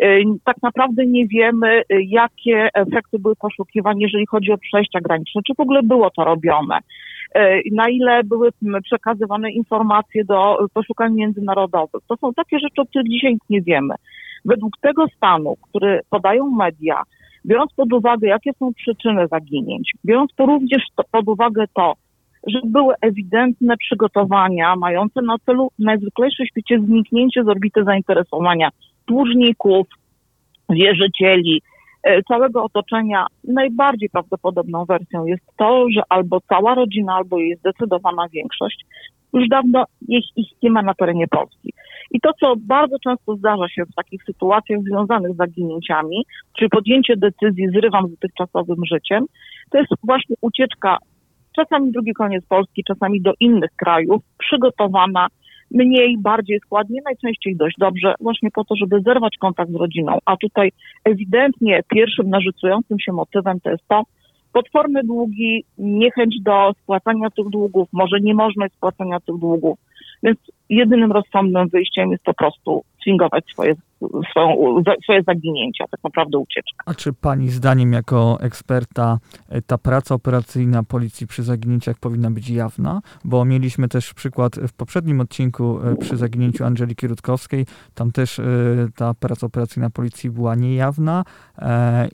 Y, 0.03 0.25
tak 0.45 0.57
naprawdę 0.63 1.07
nie 1.07 1.27
wiemy, 1.27 1.81
y, 1.81 2.03
jakie 2.03 2.69
efekty 2.75 3.19
były 3.19 3.37
poszukiwań, 3.37 3.99
jeżeli 3.99 4.27
chodzi 4.27 4.53
o 4.53 4.59
przejścia 4.59 5.01
graniczne, 5.01 5.41
czy 5.47 5.55
w 5.55 5.61
ogóle 5.61 5.83
było 5.83 6.11
to 6.11 6.25
robione, 6.25 6.79
na 7.73 7.89
ile 7.89 8.25
były 8.25 8.51
przekazywane 8.85 9.51
informacje 9.51 10.25
do 10.25 10.59
poszukań 10.75 11.15
międzynarodowych. 11.15 12.03
To 12.09 12.17
są 12.17 12.35
takie 12.35 12.59
rzeczy, 12.59 12.81
o 12.83 12.87
których 12.87 13.09
dzisiaj 13.09 13.37
nie 13.51 13.63
wiemy. 13.63 13.95
Według 14.45 14.73
tego 14.81 15.07
stanu, 15.17 15.57
który 15.63 16.01
podają 16.11 16.51
media, 16.51 17.03
biorąc 17.47 17.73
pod 17.73 17.93
uwagę, 17.93 18.29
jakie 18.29 18.53
są 18.53 18.75
przyczyny 18.75 19.29
zaginięć, 19.29 19.93
biorąc 20.05 20.31
to 20.37 20.47
również 20.47 20.83
pod 21.11 21.29
uwagę 21.29 21.65
to, 21.75 21.95
że 22.47 22.61
były 22.65 22.95
ewidentne 23.01 23.77
przygotowania 23.77 24.77
mające 24.77 25.23
na 25.23 25.37
celu 25.47 25.71
w 25.79 25.83
najzwyklejszym 25.83 26.47
świecie 26.47 26.81
zniknięcie 26.81 27.45
z 27.45 27.49
orbity 27.49 27.85
zainteresowania 27.85 28.69
dłużników, 29.07 29.87
wierzycieli, 30.71 31.63
całego 32.29 32.65
otoczenia. 32.65 33.27
Najbardziej 33.45 34.11
prawdopodobną 34.11 34.85
wersją 34.85 35.27
jest 35.27 35.45
to, 35.57 35.87
że 35.91 36.03
albo 36.09 36.41
cała 36.41 36.75
rodzina, 36.75 37.15
albo 37.15 37.39
jej 37.39 37.57
zdecydowana 37.57 38.29
większość 38.29 38.85
już 39.35 39.49
dawno 39.49 39.85
ich, 40.09 40.25
ich 40.37 40.49
nie 40.63 40.71
ma 40.71 40.83
na 40.83 40.95
terenie 40.95 41.29
Polski. 41.29 41.73
I 42.11 42.21
to, 42.21 42.31
co 42.41 42.55
bardzo 42.57 42.97
często 43.05 43.37
zdarza 43.37 43.69
się 43.69 43.85
w 43.85 43.95
takich 43.95 44.23
sytuacjach 44.23 44.81
związanych 44.81 45.33
z 45.33 45.37
zaginięciami, 45.37 46.25
czyli 46.59 46.69
podjęcie 46.69 47.17
decyzji 47.17 47.69
zrywam 47.69 48.09
z 48.09 48.11
dotychczasowym 48.11 48.85
życiem, 48.93 49.25
to 49.71 49.79
jest 49.79 49.91
właśnie 50.05 50.37
ucieczka 50.41 50.99
czasami 51.57 51.93
drugi 51.93 52.13
koniec 52.13 52.47
Polski, 52.47 52.85
czasami 52.85 53.23
do 53.23 53.33
innych 53.41 53.71
krajów, 53.77 54.23
przygotowana 54.39 55.27
mniej, 55.75 56.19
bardziej 56.19 56.61
składnie, 56.61 57.01
najczęściej 57.05 57.57
dość 57.57 57.77
dobrze, 57.79 58.15
właśnie 58.21 58.51
po 58.51 58.65
to, 58.65 58.77
żeby 58.77 59.01
zerwać 59.01 59.37
kontakt 59.41 59.71
z 59.71 59.75
rodziną. 59.75 60.19
A 60.25 60.37
tutaj 60.37 60.73
ewidentnie 61.05 61.81
pierwszym 61.89 62.31
narzucającym 62.31 63.01
się 63.01 63.13
motywem 63.13 63.61
to 63.61 63.71
jest 63.71 63.89
to, 63.89 64.03
potworne 64.53 65.03
długi, 65.03 65.65
niechęć 65.79 66.37
do 66.43 66.73
spłacania 66.83 67.31
tych 67.31 67.49
długów, 67.49 67.89
może 67.93 68.21
niemożność 68.21 68.75
spłacania 68.75 69.21
tych 69.21 69.37
długów. 69.37 69.79
Więc 70.23 70.39
jedynym 70.71 71.13
rozsądnym 71.13 71.69
wyjściem 71.69 72.11
jest 72.11 72.25
po 72.25 72.35
prostu 72.35 72.85
swingować 73.01 73.45
swoje, 73.53 73.75
swoją, 74.31 74.83
swoje 75.05 75.23
zaginięcia, 75.23 75.85
tak 75.91 76.01
naprawdę 76.05 76.39
ucieczka. 76.39 76.83
A 76.87 76.95
czy 76.95 77.13
pani 77.13 77.49
zdaniem 77.49 77.93
jako 77.93 78.39
eksperta 78.41 79.19
e, 79.49 79.63
ta 79.63 79.79
praca 79.79 80.15
operacyjna 80.15 80.83
policji 80.83 81.27
przy 81.27 81.43
zaginięciach 81.43 81.99
powinna 81.99 82.31
być 82.31 82.51
jawna? 82.51 83.01
Bo 83.25 83.45
mieliśmy 83.45 83.89
też 83.89 84.15
przykład 84.15 84.57
w 84.57 84.73
poprzednim 84.73 85.21
odcinku 85.21 85.79
e, 85.81 85.97
przy 85.97 86.17
zaginięciu 86.17 86.65
Angeliki 86.65 87.09
Rutkowskiej. 87.09 87.67
Tam 87.95 88.11
też 88.11 88.39
e, 88.39 88.45
ta 88.97 89.15
praca 89.15 89.47
operacyjna 89.47 89.91
policji 89.91 90.31
była 90.31 90.55
niejawna 90.55 91.25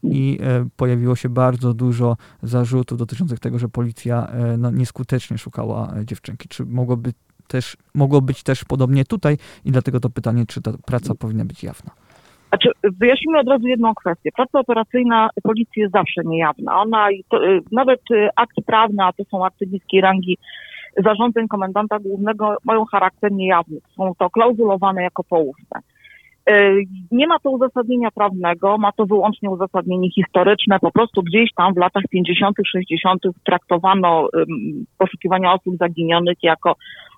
i 0.02 0.38
pojawiło 0.76 1.16
się 1.16 1.28
bardzo 1.28 1.74
dużo 1.74 2.16
zarzutów 2.42 2.98
dotyczących 2.98 3.40
tego, 3.40 3.58
że 3.58 3.68
policja 3.68 4.32
no, 4.58 4.70
nieskutecznie 4.70 5.38
szukała 5.38 5.92
dziewczynki. 6.04 6.48
Czy 6.48 6.66
mogłoby 6.66 7.12
też, 7.50 7.76
mogło 7.94 8.20
być 8.20 8.42
też 8.42 8.64
podobnie 8.64 9.04
tutaj 9.04 9.36
i 9.64 9.70
dlatego 9.70 10.00
to 10.00 10.10
pytanie, 10.10 10.44
czy 10.48 10.62
ta 10.62 10.70
praca 10.86 11.14
powinna 11.14 11.44
być 11.44 11.62
jawna. 11.62 11.90
Znaczy, 12.50 12.68
wyjaśnijmy 12.82 13.38
od 13.38 13.48
razu 13.48 13.66
jedną 13.66 13.94
kwestię. 13.94 14.30
Praca 14.36 14.58
operacyjna 14.58 15.30
policji 15.42 15.82
jest 15.82 15.92
zawsze 15.92 16.22
niejawna. 16.24 16.80
Ona, 16.80 17.10
y, 17.10 17.22
nawet 17.72 18.00
y, 18.10 18.28
akty 18.36 18.62
prawne, 18.62 19.04
a 19.04 19.12
to 19.12 19.24
są 19.24 19.44
akty 19.44 19.66
niskiej 19.66 20.00
rangi 20.00 20.38
zarządzeń 21.04 21.48
komendanta 21.48 21.98
głównego, 21.98 22.56
mają 22.64 22.84
charakter 22.84 23.32
niejawny. 23.32 23.80
Są 23.96 24.12
to 24.18 24.30
klauzulowane 24.30 25.02
jako 25.02 25.24
poufne. 25.24 25.80
Y, 26.50 26.84
nie 27.10 27.26
ma 27.26 27.38
to 27.38 27.50
uzasadnienia 27.50 28.10
prawnego, 28.10 28.78
ma 28.78 28.92
to 28.92 29.06
wyłącznie 29.06 29.50
uzasadnienie 29.50 30.10
historyczne. 30.10 30.78
Po 30.80 30.92
prostu 30.92 31.22
gdzieś 31.22 31.50
tam 31.56 31.74
w 31.74 31.78
latach 31.78 32.02
50., 32.10 32.56
60. 32.72 33.22
traktowano 33.44 34.28
poszukiwania 34.98 35.52
osób 35.52 35.76
zaginionych 35.76 36.38
jako 36.42 36.76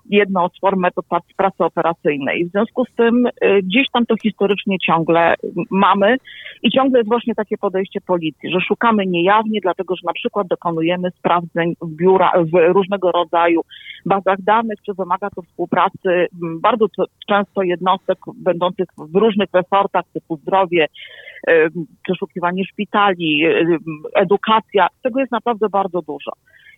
jedną 0.09 0.49
z 0.49 0.59
form 0.59 0.79
metod 0.79 1.05
pracy 1.37 1.63
operacyjnej. 1.63 2.45
W 2.45 2.51
związku 2.51 2.85
z 2.85 2.95
tym 2.95 3.25
y, 3.25 3.31
gdzieś 3.63 3.87
tam 3.93 4.05
to 4.05 4.15
historycznie 4.17 4.79
ciągle 4.79 5.33
mamy 5.69 6.17
i 6.63 6.71
ciągle 6.71 6.99
jest 6.99 7.09
właśnie 7.09 7.35
takie 7.35 7.57
podejście 7.57 8.01
policji, 8.01 8.51
że 8.51 8.59
szukamy 8.67 9.05
niejawnie, 9.05 9.59
dlatego 9.61 9.95
że 9.95 10.01
na 10.05 10.13
przykład 10.13 10.47
dokonujemy 10.47 11.11
sprawdzeń 11.11 11.75
w 11.81 11.95
biura, 11.95 12.31
w 12.53 12.73
różnego 12.73 13.11
rodzaju 13.11 13.61
bazach 14.05 14.41
danych, 14.41 14.79
czy 14.85 14.93
wymaga 14.93 15.29
to 15.29 15.41
współpracy 15.41 16.27
bardzo 16.61 16.85
często 17.27 17.63
jednostek 17.63 18.17
będących 18.35 18.87
w 18.97 19.15
różnych 19.15 19.49
resortach 19.53 20.05
typu 20.13 20.37
zdrowie, 20.37 20.87
y, 21.49 21.69
przeszukiwanie 22.03 22.65
szpitali, 22.65 23.45
y, 23.45 23.77
edukacja. 24.15 24.87
Tego 25.03 25.19
jest 25.19 25.31
naprawdę 25.31 25.69
bardzo 25.69 26.01
dużo. 26.01 26.31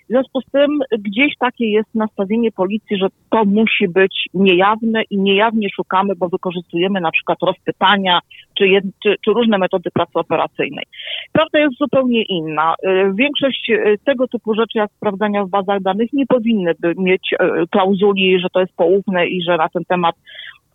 W 0.06 0.08
związku 0.08 0.41
z 0.41 0.52
tym 0.52 0.80
gdzieś 1.00 1.34
takie 1.39 1.68
jest 1.68 1.96
nastawienie 1.96 2.52
policji, 2.52 2.98
że 2.98 3.08
to 3.30 3.46
musi 3.46 3.88
być 3.88 4.30
niejawne 4.34 5.04
i 5.10 5.18
niejawnie 5.18 5.68
szukamy, 5.76 6.15
bo 6.15 6.30
wykorzystujemy 6.30 7.02
na 7.02 7.12
przykład 7.12 7.38
rozpytania 7.41 8.20
czy, 8.58 8.68
jed, 8.68 8.84
czy, 9.04 9.15
czy 9.26 9.32
różne 9.32 9.58
metody 9.58 9.89
pracy 9.94 10.12
operacyjnej. 10.13 10.86
Prawda 11.32 11.60
jest 11.60 11.78
zupełnie 11.78 12.24
inna. 12.24 12.74
Y, 12.74 13.13
większość 13.15 13.70
y, 13.70 13.98
tego 14.06 14.28
typu 14.28 14.54
rzeczy, 14.54 14.78
jak 14.78 14.91
sprawdzania 14.91 15.46
w 15.46 15.50
bazach 15.50 15.82
danych, 15.82 16.13
nie 16.13 16.26
powinny 16.26 16.74
mieć 16.98 17.34
y, 17.34 17.68
klauzuli, 17.72 18.39
że 18.39 18.48
to 18.54 18.60
jest 18.60 18.76
poufne 18.76 19.28
i 19.28 19.41
że 19.41 19.58
na 19.58 19.70
ten 19.70 19.84
temat 19.86 20.15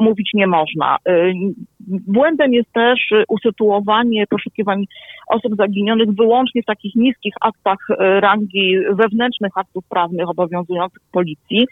mówić 0.01 0.31
nie 0.35 0.47
można. 0.47 0.97
Y, 1.09 1.33
błędem 1.89 2.53
jest 2.53 2.73
też 2.73 3.01
usytuowanie 3.29 4.27
poszukiwań 4.27 4.85
osób 5.29 5.57
zaginionych 5.57 6.09
wyłącznie 6.15 6.63
w 6.63 6.67
takich 6.67 6.95
niskich 6.95 7.35
aktach 7.41 7.79
y, 7.91 8.21
rangi 8.21 8.77
wewnętrznych 8.91 9.53
aktów 9.57 9.85
prawnych 9.89 10.29
obowiązujących 10.29 11.03
policji, 11.13 11.67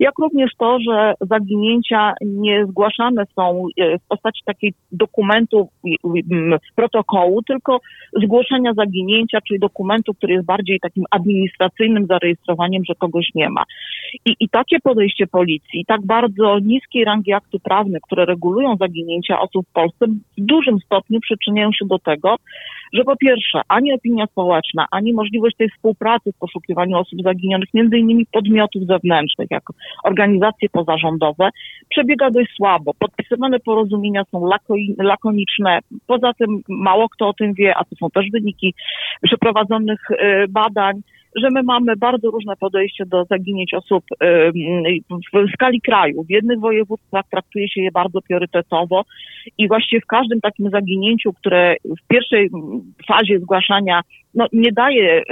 jak 0.00 0.18
również 0.18 0.50
to, 0.58 0.78
że 0.80 1.14
zaginięcia 1.20 2.12
nie 2.20 2.66
zgłaszane 2.66 3.24
są 3.36 3.66
y, 3.80 3.98
w 3.98 4.08
postaci 4.08 4.42
takiej 4.44 4.74
dokumentu, 4.92 5.68
protokołu, 6.74 7.42
tylko 7.42 7.80
zgłoszenia 8.22 8.72
zaginięcia, 8.74 9.38
czyli 9.48 9.60
dokumentu, 9.60 10.14
który 10.14 10.32
jest 10.32 10.46
bardziej 10.46 10.80
takim 10.80 11.04
administracyjnym 11.10 12.06
zarejestrowaniem, 12.06 12.82
że 12.84 12.94
kogoś 12.94 13.26
nie 13.34 13.48
ma. 13.48 13.62
I, 14.24 14.36
i 14.40 14.48
takie 14.48 14.80
podejście 14.80 15.26
policji, 15.26 15.84
tak 15.86 16.06
bardzo 16.06 16.58
niskiej 16.58 17.04
rangi 17.04 17.32
aktu 17.32 17.60
prawne, 17.72 17.98
które 18.02 18.24
regulują 18.24 18.76
zaginięcia 18.76 19.40
osób 19.40 19.66
w 19.68 19.72
Polsce, 19.72 20.06
w 20.38 20.40
dużym 20.52 20.78
stopniu 20.80 21.20
przyczyniają 21.20 21.72
się 21.72 21.86
do 21.86 21.98
tego, 21.98 22.36
że 22.92 23.04
po 23.04 23.16
pierwsze, 23.16 23.60
ani 23.68 23.92
opinia 23.92 24.26
społeczna, 24.26 24.86
ani 24.90 25.12
możliwość 25.12 25.56
tej 25.56 25.68
współpracy 25.68 26.32
w 26.32 26.38
poszukiwaniu 26.38 26.98
osób 26.98 27.22
zaginionych, 27.22 27.68
między 27.74 27.98
innymi 27.98 28.26
podmiotów 28.32 28.82
zewnętrznych, 28.86 29.48
jak 29.50 29.62
organizacje 30.04 30.68
pozarządowe, 30.68 31.48
przebiega 31.88 32.30
dość 32.30 32.50
słabo. 32.56 32.92
Podpisywane 32.98 33.60
porozumienia 33.60 34.22
są 34.30 34.48
lakoniczne. 34.98 35.78
Poza 36.06 36.32
tym 36.32 36.62
mało 36.68 37.08
kto 37.08 37.28
o 37.28 37.32
tym 37.32 37.54
wie, 37.54 37.74
a 37.76 37.84
to 37.84 37.96
są 37.96 38.10
też 38.10 38.26
wyniki 38.32 38.74
przeprowadzonych 39.22 40.10
y, 40.10 40.16
badań 40.48 41.02
że 41.36 41.48
my 41.50 41.62
mamy 41.62 41.96
bardzo 41.96 42.30
różne 42.30 42.56
podejście 42.56 43.06
do 43.06 43.24
zaginięć 43.24 43.74
osób 43.74 44.04
w 45.34 45.52
skali 45.54 45.80
kraju. 45.80 46.24
W 46.24 46.30
jednych 46.30 46.60
województwach 46.60 47.24
traktuje 47.30 47.68
się 47.68 47.82
je 47.82 47.90
bardzo 47.90 48.20
priorytetowo 48.20 49.04
i 49.58 49.68
właściwie 49.68 50.00
w 50.00 50.06
każdym 50.06 50.40
takim 50.40 50.70
zaginięciu, 50.70 51.32
które 51.32 51.76
w 51.84 52.06
pierwszej 52.08 52.50
fazie 53.08 53.38
zgłaszania 53.38 54.00
no, 54.34 54.46
nie 54.52 54.72
daje 54.72 55.22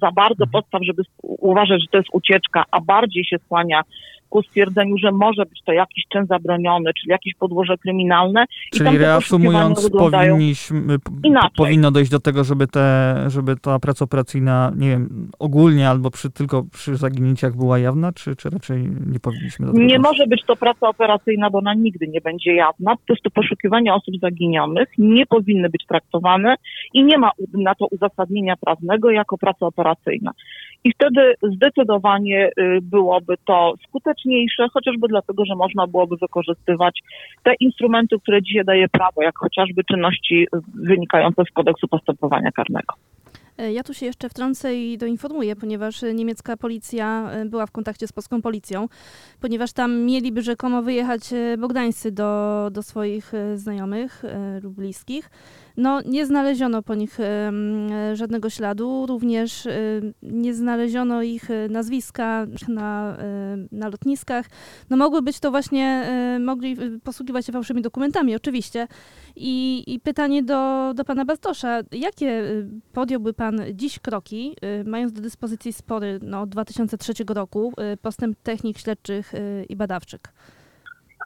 za 0.00 0.12
bardzo 0.12 0.44
mhm. 0.44 0.50
podstaw, 0.50 0.80
żeby 0.84 1.02
uważać, 1.22 1.80
że 1.80 1.86
to 1.90 1.98
jest 1.98 2.10
ucieczka, 2.12 2.64
a 2.70 2.80
bardziej 2.80 3.24
się 3.24 3.38
skłania 3.38 3.82
ku 4.30 4.42
stwierdzeniu, 4.42 4.98
że 4.98 5.12
może 5.12 5.46
być 5.46 5.62
to 5.64 5.72
jakiś 5.72 6.04
czyn 6.12 6.26
zabroniony, 6.26 6.90
czyli 7.00 7.10
jakieś 7.10 7.34
podłoże 7.34 7.78
kryminalne. 7.78 8.44
Czyli 8.72 8.98
reasumując, 8.98 9.90
powinniśmy, 9.90 10.96
powinno 11.56 11.90
dojść 11.90 12.10
do 12.10 12.20
tego, 12.20 12.44
żeby, 12.44 12.66
te, 12.66 13.16
żeby 13.28 13.56
ta 13.56 13.78
praca 13.78 14.04
operacyjna, 14.04 14.72
nie 14.76 14.88
wiem, 14.88 15.30
ogólnie 15.38 15.88
albo 15.88 16.10
przy, 16.10 16.30
tylko 16.30 16.64
przy 16.72 16.96
zaginięciach 16.96 17.56
była 17.56 17.78
jawna, 17.78 18.12
czy, 18.12 18.36
czy 18.36 18.50
raczej 18.50 18.88
nie 19.06 19.20
powinniśmy 19.20 19.66
do 19.66 19.72
tego 19.72 19.84
Nie 19.84 19.98
może 19.98 20.26
być 20.26 20.42
to 20.46 20.56
praca 20.56 20.88
operacyjna, 20.88 21.50
bo 21.50 21.58
ona 21.58 21.74
nigdy 21.74 22.08
nie 22.08 22.20
będzie 22.20 22.54
jawna. 22.54 22.96
Po 22.96 23.06
prostu 23.06 23.30
poszukiwania 23.30 23.94
osób 23.94 24.14
zaginionych 24.22 24.88
nie 24.98 25.26
powinny 25.26 25.68
być 25.68 25.86
traktowane 25.88 26.54
i 26.94 27.04
nie 27.04 27.18
ma 27.18 27.30
na 27.52 27.74
to 27.74 27.86
uzasadnienia 27.86 28.49
prawnego 28.56 29.10
jako 29.10 29.38
praca 29.38 29.66
operacyjna. 29.66 30.30
I 30.84 30.92
wtedy 30.92 31.34
zdecydowanie 31.42 32.50
y, 32.58 32.78
byłoby 32.82 33.34
to 33.46 33.74
skuteczniejsze, 33.88 34.66
chociażby 34.72 35.08
dlatego, 35.08 35.44
że 35.44 35.54
można 35.54 35.86
byłoby 35.86 36.16
wykorzystywać 36.16 37.00
te 37.42 37.54
instrumenty, 37.60 38.16
które 38.22 38.42
dzisiaj 38.42 38.64
daje 38.64 38.88
prawo, 38.88 39.22
jak 39.22 39.38
chociażby 39.38 39.84
czynności 39.84 40.46
wynikające 40.74 41.42
z 41.50 41.52
kodeksu 41.54 41.88
postępowania 41.88 42.50
karnego. 42.50 42.94
E, 43.60 43.72
ja 43.72 43.82
tu 43.82 43.94
się 43.94 44.06
jeszcze 44.06 44.28
wtrącę 44.28 44.76
i 44.76 44.98
doinformuję, 44.98 45.56
ponieważ 45.56 46.02
niemiecka 46.14 46.56
policja 46.56 47.30
e, 47.30 47.44
była 47.44 47.66
w 47.66 47.70
kontakcie 47.70 48.06
z 48.06 48.12
polską 48.12 48.42
policją, 48.42 48.88
ponieważ 49.40 49.72
tam 49.72 50.00
mieliby 50.00 50.42
rzekomo 50.42 50.82
wyjechać 50.82 51.32
e, 51.32 51.56
Bogdańscy 51.58 52.12
do, 52.12 52.68
do 52.72 52.82
swoich 52.82 53.32
znajomych 53.54 54.22
lub 54.62 54.74
bliskich. 54.74 55.30
No, 55.80 56.00
nie 56.06 56.26
znaleziono 56.26 56.82
po 56.82 56.94
nich 56.94 57.18
żadnego 58.14 58.50
śladu, 58.50 59.06
również 59.06 59.68
nie 60.22 60.54
znaleziono 60.54 61.22
ich 61.22 61.48
nazwiska 61.70 62.46
na, 62.68 63.16
na 63.72 63.88
lotniskach. 63.88 64.46
No, 64.90 64.96
mogły 64.96 65.22
być 65.22 65.40
to 65.40 65.50
właśnie, 65.50 66.10
mogli 66.40 66.76
posługiwać 67.04 67.46
się 67.46 67.52
fałszywymi 67.52 67.82
dokumentami, 67.82 68.36
oczywiście. 68.36 68.88
I, 69.36 69.84
i 69.86 70.00
pytanie 70.00 70.42
do, 70.42 70.92
do 70.94 71.04
pana 71.04 71.24
Bartosza, 71.24 71.80
jakie 71.92 72.44
podjąłby 72.92 73.32
pan 73.32 73.60
dziś 73.74 73.98
kroki, 73.98 74.56
mając 74.84 75.12
do 75.12 75.20
dyspozycji 75.20 75.72
spory 75.72 76.18
no, 76.22 76.40
od 76.40 76.48
2003 76.48 77.12
roku, 77.28 77.72
postęp 78.02 78.38
technik 78.42 78.78
śledczych 78.78 79.32
i 79.68 79.76
badawczych? 79.76 80.20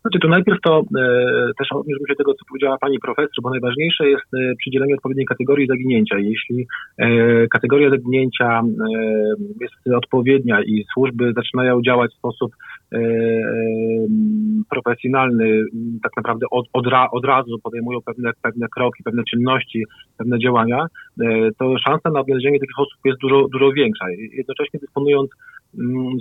Znaczy, 0.05 0.19
to 0.19 0.29
najpierw 0.29 0.61
to 0.61 0.79
e, 0.79 0.83
też 1.59 1.69
odniósłbym 1.73 2.09
się 2.09 2.15
tego, 2.15 2.35
co 2.35 2.45
powiedziała 2.49 2.79
pani 2.79 2.99
profesor, 2.99 3.43
bo 3.43 3.51
najważniejsze 3.51 4.09
jest 4.09 4.35
e, 4.35 4.55
przydzielenie 4.59 4.95
odpowiedniej 4.95 5.27
kategorii 5.27 5.67
zaginięcia. 5.67 6.19
Jeśli 6.19 6.67
e, 6.99 7.09
kategoria 7.49 7.91
zaginięcia 7.91 8.61
e, 8.61 8.65
jest 9.61 9.97
odpowiednia 9.97 10.63
i 10.63 10.85
służby 10.95 11.33
zaczynają 11.37 11.83
działać 11.83 12.11
w 12.11 12.19
sposób 12.19 12.53
e, 12.93 12.99
e, 12.99 13.03
profesjonalny, 14.71 15.65
tak 16.03 16.13
naprawdę 16.17 16.47
od, 16.51 16.67
od, 16.73 16.87
ra, 16.87 17.09
od, 17.11 17.25
razu 17.25 17.59
podejmują 17.63 17.99
pewne, 18.07 18.31
pewne 18.43 18.67
kroki, 18.69 19.03
pewne 19.03 19.23
czynności, 19.31 19.85
pewne 20.19 20.39
działania, 20.39 20.87
to 21.59 21.79
szansa 21.79 22.11
na 22.11 22.21
odnalezienie 22.21 22.61
takich 22.61 22.79
osób 22.79 22.99
jest 23.05 23.21
dużo, 23.21 23.49
dużo 23.53 23.73
większa. 23.73 24.05
Jednocześnie 24.33 24.81
dysponując 24.81 25.31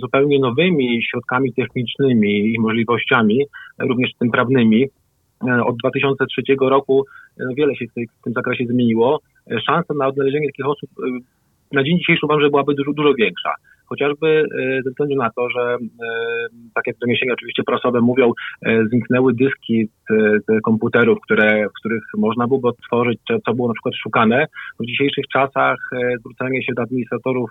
zupełnie 0.00 0.38
nowymi 0.38 1.02
środkami 1.10 1.52
technicznymi 1.52 2.54
i 2.54 2.60
możliwościami, 2.60 3.44
również 3.78 4.10
tym 4.18 4.30
prawnymi. 4.30 4.86
E, 5.48 5.64
od 5.64 5.76
2003 5.76 6.42
roku 6.60 7.04
e, 7.40 7.44
wiele 7.56 7.76
się 7.76 7.86
w, 7.86 7.94
tej, 7.94 8.06
w 8.06 8.24
tym 8.24 8.32
zakresie 8.32 8.64
zmieniło. 8.66 9.20
E, 9.50 9.60
szansa 9.60 9.94
na 9.94 10.06
odnalezienie 10.06 10.46
takich 10.48 10.66
osób 10.66 10.90
na 11.72 11.84
dzień 11.84 11.98
dzisiejszy 11.98 12.26
uważam, 12.26 12.42
że 12.42 12.50
byłaby 12.50 12.74
dużo, 12.74 12.92
dużo 12.92 13.14
większa 13.14 13.50
chociażby 13.86 14.44
ze 14.84 14.90
względu 14.90 15.16
na 15.16 15.30
to, 15.30 15.50
że 15.50 15.62
e, 15.62 15.78
tak 16.74 16.86
jak 16.86 16.96
doniesienia 16.98 17.32
oczywiście 17.32 17.62
prasowe 17.62 18.00
mówią, 18.00 18.32
zniknęły 18.88 19.34
dyski 19.34 19.88
komputerów, 20.64 21.18
które, 21.24 21.68
w 21.68 21.72
których 21.72 22.02
można 22.16 22.46
było 22.46 22.60
odtworzyć, 22.62 23.18
co 23.46 23.54
było 23.54 23.68
na 23.68 23.74
przykład 23.74 23.94
szukane. 24.02 24.46
W 24.80 24.86
dzisiejszych 24.86 25.24
czasach 25.32 25.78
zwrócenie 26.20 26.62
się 26.62 26.72
do 26.76 26.82
administratorów 26.82 27.50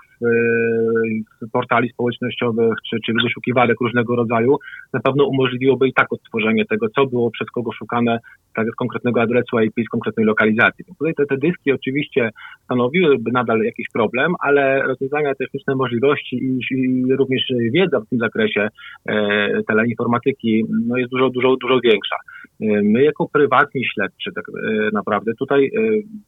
portali 1.52 1.90
społecznościowych 1.90 2.74
czy, 2.90 2.98
czy 3.06 3.14
wyszukiwarek 3.24 3.78
różnego 3.82 4.16
rodzaju 4.16 4.58
na 4.94 5.00
pewno 5.00 5.26
umożliwiłoby 5.26 5.88
i 5.88 5.94
tak 5.94 6.14
odtworzenie 6.14 6.66
tego, 6.66 6.90
co 6.90 7.06
było 7.06 7.32
przez 7.32 7.48
kogo 7.52 7.72
szukane, 7.72 8.20
tak 8.56 8.68
z 8.68 8.76
konkretnego 8.76 9.22
adresu 9.22 9.60
IP, 9.60 9.74
z 9.86 9.90
konkretnej 9.90 10.26
lokalizacji. 10.26 10.86
Więc 10.88 10.98
tutaj 10.98 11.14
te, 11.14 11.26
te 11.26 11.38
dyski 11.38 11.72
oczywiście 11.72 12.30
stanowiłyby 12.64 13.32
nadal 13.32 13.60
jakiś 13.60 13.88
problem, 13.94 14.34
ale 14.40 14.84
rozwiązania 14.84 15.36
techniczne 15.36 15.76
możliwości 15.76 16.36
i, 16.36 16.60
i 16.76 17.16
również 17.16 17.44
wiedza 17.74 18.00
w 18.00 18.10
tym 18.10 18.20
zakresie 18.20 18.68
e, 19.06 19.64
teleinformatyki 19.68 20.66
no 20.88 20.98
jest 20.98 21.12
dużo, 21.12 21.30
dużo, 21.30 21.56
dużo 21.62 21.80
większa. 21.84 22.16
E, 22.64 22.82
my 22.84 23.04
jako 23.04 23.30
prywatni 23.34 23.86
śledczy 23.94 24.32
tak 24.36 24.46
e, 24.50 24.90
naprawdę 24.94 25.32
tutaj, 25.40 25.72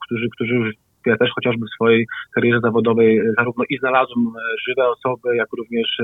którzy, 0.06 0.28
którzy 0.36 0.72
ja 1.06 1.18
też 1.18 1.30
chociażby 1.36 1.66
w 1.66 1.76
swojej 1.76 2.06
karierze 2.36 2.60
zawodowej 2.64 3.22
zarówno 3.38 3.64
i 3.70 3.78
znalazłem 3.78 4.26
żywe 4.68 4.88
osoby, 4.88 5.36
jak 5.36 5.48
również 5.58 5.98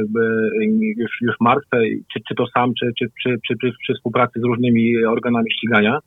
już, 0.98 1.12
już 1.22 1.36
martwe, 1.40 1.82
czy, 2.14 2.20
czy 2.28 2.36
to 2.36 2.48
sam, 2.48 2.74
czy, 2.80 2.92
czy, 3.00 3.06
czy, 3.24 3.38
czy 3.48 3.56
przy 3.84 3.94
współpracy 3.94 4.40
z 4.40 4.44
różnymi 4.44 5.06
organami 5.06 5.52
ścigania 5.52 6.00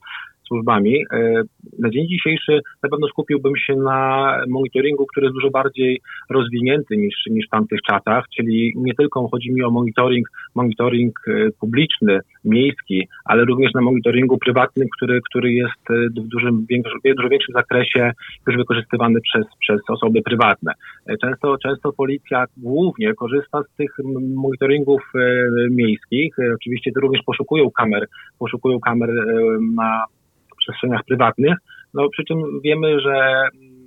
służbami. 0.49 1.05
E, 1.13 1.43
na 1.79 1.91
dzień 1.91 2.09
dzisiejszy 2.09 2.61
na 2.83 2.89
pewno 2.89 3.09
skupiłbym 3.09 3.57
się 3.57 3.77
na 3.77 4.31
monitoringu, 4.49 5.07
który 5.07 5.27
jest 5.27 5.35
dużo 5.35 5.51
bardziej 5.51 6.01
rozwinięty 6.31 6.97
niż, 6.97 7.15
niż 7.31 7.47
w 7.47 7.51
tamtych 7.51 7.83
czasach, 7.83 8.25
czyli 8.37 8.73
nie 8.77 8.95
tylko 8.95 9.29
chodzi 9.29 9.53
mi 9.53 9.63
o 9.63 9.71
monitoring, 9.71 10.29
monitoring 10.55 11.19
e, 11.29 11.51
publiczny, 11.61 12.19
miejski, 12.45 13.09
ale 13.25 13.45
również 13.45 13.73
na 13.75 13.81
monitoringu 13.81 14.39
prywatnym, 14.39 14.89
który, 14.97 15.21
który 15.31 15.53
jest 15.53 15.91
e, 15.91 15.95
w 15.95 16.29
dużym, 16.29 16.67
dużo 17.17 17.29
większym 17.29 17.53
zakresie 17.55 18.13
już 18.47 18.57
wykorzystywany 18.57 19.21
przez, 19.21 19.45
przez 19.61 19.81
osoby 19.89 20.23
prywatne. 20.23 20.73
Często, 21.21 21.57
często 21.59 21.93
policja 21.93 22.45
głównie 22.57 23.15
korzysta 23.15 23.63
z 23.63 23.77
tych 23.77 23.91
monitoringów 24.35 25.03
miejskich. 25.71 26.37
Oczywiście 26.55 26.91
również 26.97 27.23
poszukują 27.27 27.71
kamer, 27.71 28.07
poszukują 28.39 28.81
kamer 28.81 29.11
na 29.75 30.05
przestrzeniach 30.65 31.05
prywatnych, 31.09 31.55
no 31.95 32.09
przy 32.09 32.25
czym 32.25 32.39
wiemy, 32.65 33.01
że 33.01 33.15
mm, 33.55 33.85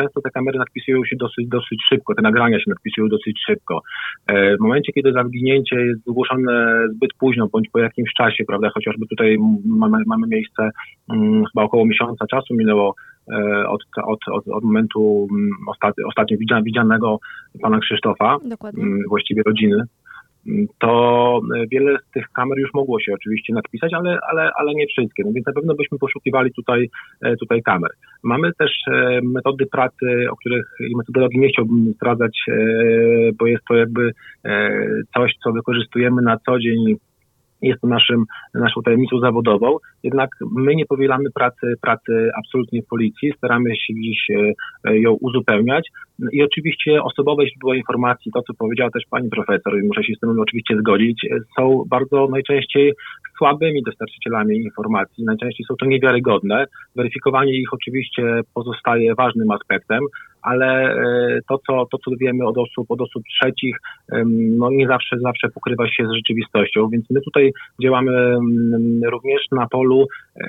często 0.00 0.20
te 0.20 0.30
kamery 0.30 0.58
nadpisują 0.58 1.04
się 1.04 1.16
dosyć, 1.16 1.48
dosyć 1.48 1.80
szybko, 1.88 2.14
te 2.14 2.22
nagrania 2.22 2.58
się 2.58 2.64
nadpisują 2.68 3.08
dosyć 3.08 3.40
szybko. 3.46 3.80
E, 4.26 4.56
w 4.56 4.60
momencie, 4.60 4.92
kiedy 4.92 5.12
zaginięcie 5.12 5.76
jest 5.76 6.00
zgłoszone 6.00 6.84
zbyt 6.94 7.10
późno, 7.18 7.48
bądź 7.52 7.68
po 7.72 7.78
jakimś 7.78 8.12
czasie, 8.12 8.44
prawda, 8.44 8.70
chociażby 8.74 9.06
tutaj 9.06 9.36
mamy, 9.66 9.98
mamy 10.06 10.26
miejsce, 10.26 10.70
hmm, 11.10 11.44
chyba 11.52 11.64
około 11.64 11.86
miesiąca 11.86 12.26
czasu 12.26 12.54
minęło 12.54 12.94
e, 13.32 13.68
od, 13.68 13.80
od, 14.04 14.18
od, 14.32 14.48
od 14.48 14.64
momentu 14.64 15.28
mm, 15.30 15.50
ostatnio, 16.08 16.36
widzianego 16.64 17.18
pana 17.62 17.78
Krzysztofa, 17.78 18.38
Dokładnie. 18.44 18.84
Właściwie 19.08 19.42
rodziny, 19.46 19.76
to 20.78 21.40
wiele 21.70 21.98
z 22.08 22.12
tych 22.12 22.28
kamer 22.32 22.58
już 22.58 22.74
mogło 22.74 23.00
się 23.00 23.12
oczywiście 23.14 23.54
nadpisać, 23.54 23.94
ale, 23.94 24.18
ale, 24.30 24.50
ale 24.56 24.74
nie 24.74 24.86
wszystkie. 24.86 25.22
No 25.24 25.32
więc 25.32 25.46
na 25.46 25.52
pewno 25.52 25.74
byśmy 25.74 25.98
poszukiwali 25.98 26.52
tutaj, 26.52 26.90
e, 27.22 27.36
tutaj 27.36 27.62
kamer. 27.62 27.90
Mamy 28.22 28.50
też 28.58 28.72
e, 28.92 29.20
metody 29.22 29.66
pracy, 29.66 30.26
o 30.30 30.36
których 30.36 30.66
i 30.80 30.96
metodologii 30.96 31.40
nie 31.40 31.48
chciałbym 31.48 31.92
zdradzać, 31.92 32.38
e, 32.48 32.54
bo 33.38 33.46
jest 33.46 33.64
to 33.68 33.74
jakby 33.74 34.12
coś, 35.14 35.32
co 35.44 35.52
wykorzystujemy 35.52 36.22
na 36.22 36.36
co 36.46 36.58
dzień 36.58 36.96
jest 37.62 37.80
to 37.80 37.86
naszym, 37.86 38.24
naszą 38.54 38.82
tajemnicą 38.82 39.20
zawodową, 39.20 39.76
jednak 40.02 40.30
my 40.56 40.74
nie 40.74 40.86
powielamy 40.86 41.30
pracy, 41.34 41.74
pracy 41.82 42.30
absolutnie 42.38 42.82
w 42.82 42.86
policji, 42.86 43.32
staramy 43.36 43.76
się 43.76 43.94
gdzieś 43.94 44.26
ją 44.84 45.12
uzupełniać. 45.12 45.88
I 46.32 46.42
oczywiście 46.42 47.02
osobowe 47.02 47.46
źródła 47.46 47.76
informacji, 47.76 48.32
to 48.32 48.42
co 48.42 48.54
powiedziała 48.54 48.90
też 48.90 49.02
pani 49.10 49.28
profesor 49.28 49.78
i 49.78 49.86
muszę 49.86 50.04
się 50.04 50.14
z 50.16 50.20
tym 50.20 50.40
oczywiście 50.40 50.76
zgodzić, 50.76 51.26
są 51.58 51.84
bardzo 51.90 52.28
najczęściej 52.30 52.92
słabymi 53.38 53.82
dostarczycielami 53.82 54.56
informacji, 54.56 55.24
najczęściej 55.24 55.66
są 55.68 55.74
to 55.76 55.86
niewiarygodne. 55.86 56.66
Weryfikowanie 56.96 57.52
ich 57.52 57.74
oczywiście 57.74 58.40
pozostaje 58.54 59.14
ważnym 59.14 59.50
aspektem, 59.50 60.00
ale 60.42 60.94
e, 60.94 61.40
to, 61.48 61.58
co, 61.66 61.86
to, 61.86 61.98
co 61.98 62.10
wiemy 62.20 62.46
od 62.46 62.58
osób, 62.58 62.90
od 62.90 63.00
osób 63.00 63.22
trzecich, 63.40 63.76
no 64.58 64.70
nie 64.70 64.86
zawsze, 64.86 65.16
zawsze 65.22 65.48
pokrywa 65.48 65.88
się 65.88 66.06
z 66.06 66.16
rzeczywistością, 66.16 66.88
więc 66.88 67.10
my 67.10 67.20
tutaj 67.20 67.52
działamy 67.82 68.38
również 69.06 69.42
na 69.52 69.66
polu 69.68 70.06
e, 70.36 70.46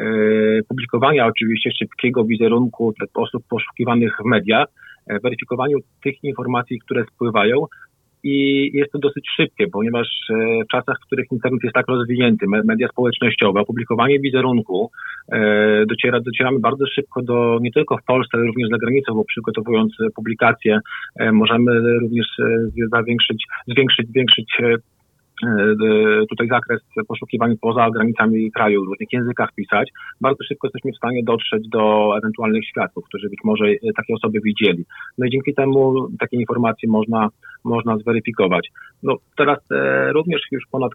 publikowania 0.68 1.26
oczywiście 1.26 1.70
szybkiego 1.80 2.26
wizerunku 2.26 2.94
osób 3.14 3.44
poszukiwanych 3.50 4.18
w 4.24 4.26
mediach, 4.26 4.68
e, 5.08 5.20
weryfikowaniu 5.20 5.78
tych 6.04 6.24
informacji, 6.24 6.80
które 6.80 7.06
spływają, 7.06 7.66
i 8.24 8.70
jest 8.74 8.92
to 8.92 9.00
dosyć 9.00 9.26
szybkie, 9.36 9.68
ponieważ 9.68 10.08
e, 10.30 10.64
w 10.64 10.68
czasach, 10.72 10.98
w 11.02 11.06
których 11.06 11.32
internet 11.32 11.64
jest 11.64 11.76
tak 11.76 11.88
rozwinięty, 11.88 12.46
media 12.48 12.88
społecznościowe, 12.88 13.60
opublikowanie 13.60 14.20
wizerunku, 14.20 14.92
e, 15.32 15.86
dociera, 15.86 16.20
docieramy 16.20 16.60
bardzo 16.60 16.86
szybko 16.88 17.22
do, 17.22 17.60
nie 17.62 17.72
tylko 17.72 17.98
w 17.98 18.04
Polsce, 18.04 18.38
ale 18.38 18.48
również 18.48 18.70
za 18.70 18.78
granicą, 18.78 19.14
bo 19.14 19.26
przygotowując 19.26 19.94
publikacje, 20.16 20.80
e, 21.20 21.32
możemy 21.32 22.00
również 22.00 22.28
zwiększyć, 23.04 23.46
zwiększyć, 23.68 24.08
zwiększyć 24.08 24.58
tutaj 26.30 26.48
zakres 26.48 26.82
poszukiwań 27.08 27.56
poza 27.62 27.90
granicami 27.90 28.52
kraju, 28.52 28.84
w 28.84 28.88
różnych 28.88 29.14
językach 29.14 29.50
pisać, 29.56 29.92
bardzo 30.22 30.44
szybko 30.44 30.68
jesteśmy 30.68 30.92
w 30.92 30.98
stanie 30.98 31.24
dotrzeć 31.24 31.70
do 31.70 32.14
ewentualnych 32.18 32.66
świadków, 32.66 33.06
którzy 33.06 33.30
być 33.30 33.40
może 33.44 33.66
takie 33.96 34.14
osoby 34.14 34.40
widzieli. 34.44 34.86
No 35.18 35.26
i 35.26 35.30
dzięki 35.30 35.54
temu 35.54 36.08
takie 36.20 36.38
informacje 36.38 36.90
można, 36.90 37.30
można 37.64 37.98
zweryfikować. 37.98 38.70
No 39.04 39.16
teraz 39.38 39.60
również 40.14 40.42
już 40.52 40.64
ponad 40.72 40.92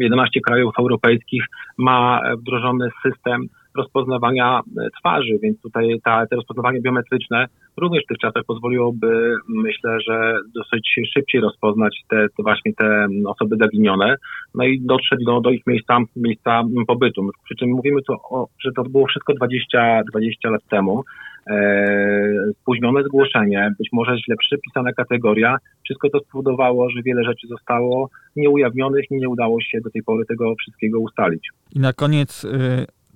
11 0.00 0.40
krajów 0.40 0.74
europejskich 0.78 1.44
ma 1.78 2.20
wdrożony 2.38 2.88
system 3.02 3.46
rozpoznawania 3.76 4.60
e, 4.60 4.88
twarzy, 4.98 5.38
więc 5.42 5.60
tutaj 5.60 6.00
ta, 6.04 6.26
te 6.26 6.36
rozpoznawanie 6.36 6.80
biometryczne 6.80 7.46
również 7.76 8.04
w 8.04 8.08
tych 8.08 8.18
czasach 8.18 8.44
pozwoliłoby, 8.46 9.34
myślę, 9.48 9.98
że 10.00 10.38
dosyć 10.54 10.94
szybciej 11.14 11.40
rozpoznać 11.40 12.02
te, 12.08 12.26
te 12.36 12.42
właśnie 12.42 12.72
te 12.74 13.08
osoby 13.26 13.56
zaginione, 13.60 14.16
no 14.54 14.64
i 14.64 14.80
dotrzeć 14.80 15.24
do, 15.26 15.40
do 15.40 15.50
ich 15.50 15.66
miejsca, 15.66 15.98
miejsca 16.16 16.62
pobytu. 16.86 17.30
Przy 17.44 17.54
czym 17.54 17.70
mówimy 17.70 18.02
tu, 18.02 18.12
o, 18.12 18.48
że 18.60 18.72
to 18.72 18.82
było 18.82 19.06
wszystko 19.06 19.34
20, 19.34 20.02
20 20.12 20.50
lat 20.50 20.62
temu. 20.70 21.02
E, 21.50 22.52
spóźnione 22.60 23.02
zgłoszenie, 23.04 23.70
być 23.78 23.88
może 23.92 24.18
źle 24.18 24.36
przypisana 24.36 24.92
kategoria, 24.92 25.56
wszystko 25.84 26.10
to 26.10 26.20
spowodowało, 26.20 26.90
że 26.90 27.02
wiele 27.02 27.24
rzeczy 27.24 27.46
zostało 27.48 28.10
nieujawnionych 28.36 29.04
i 29.10 29.14
nie 29.14 29.28
udało 29.28 29.60
się 29.60 29.80
do 29.80 29.90
tej 29.90 30.02
pory 30.02 30.26
tego 30.26 30.54
wszystkiego 30.54 31.00
ustalić. 31.00 31.48
I 31.74 31.80
na 31.80 31.92
koniec 31.92 32.44
y, 32.44 32.48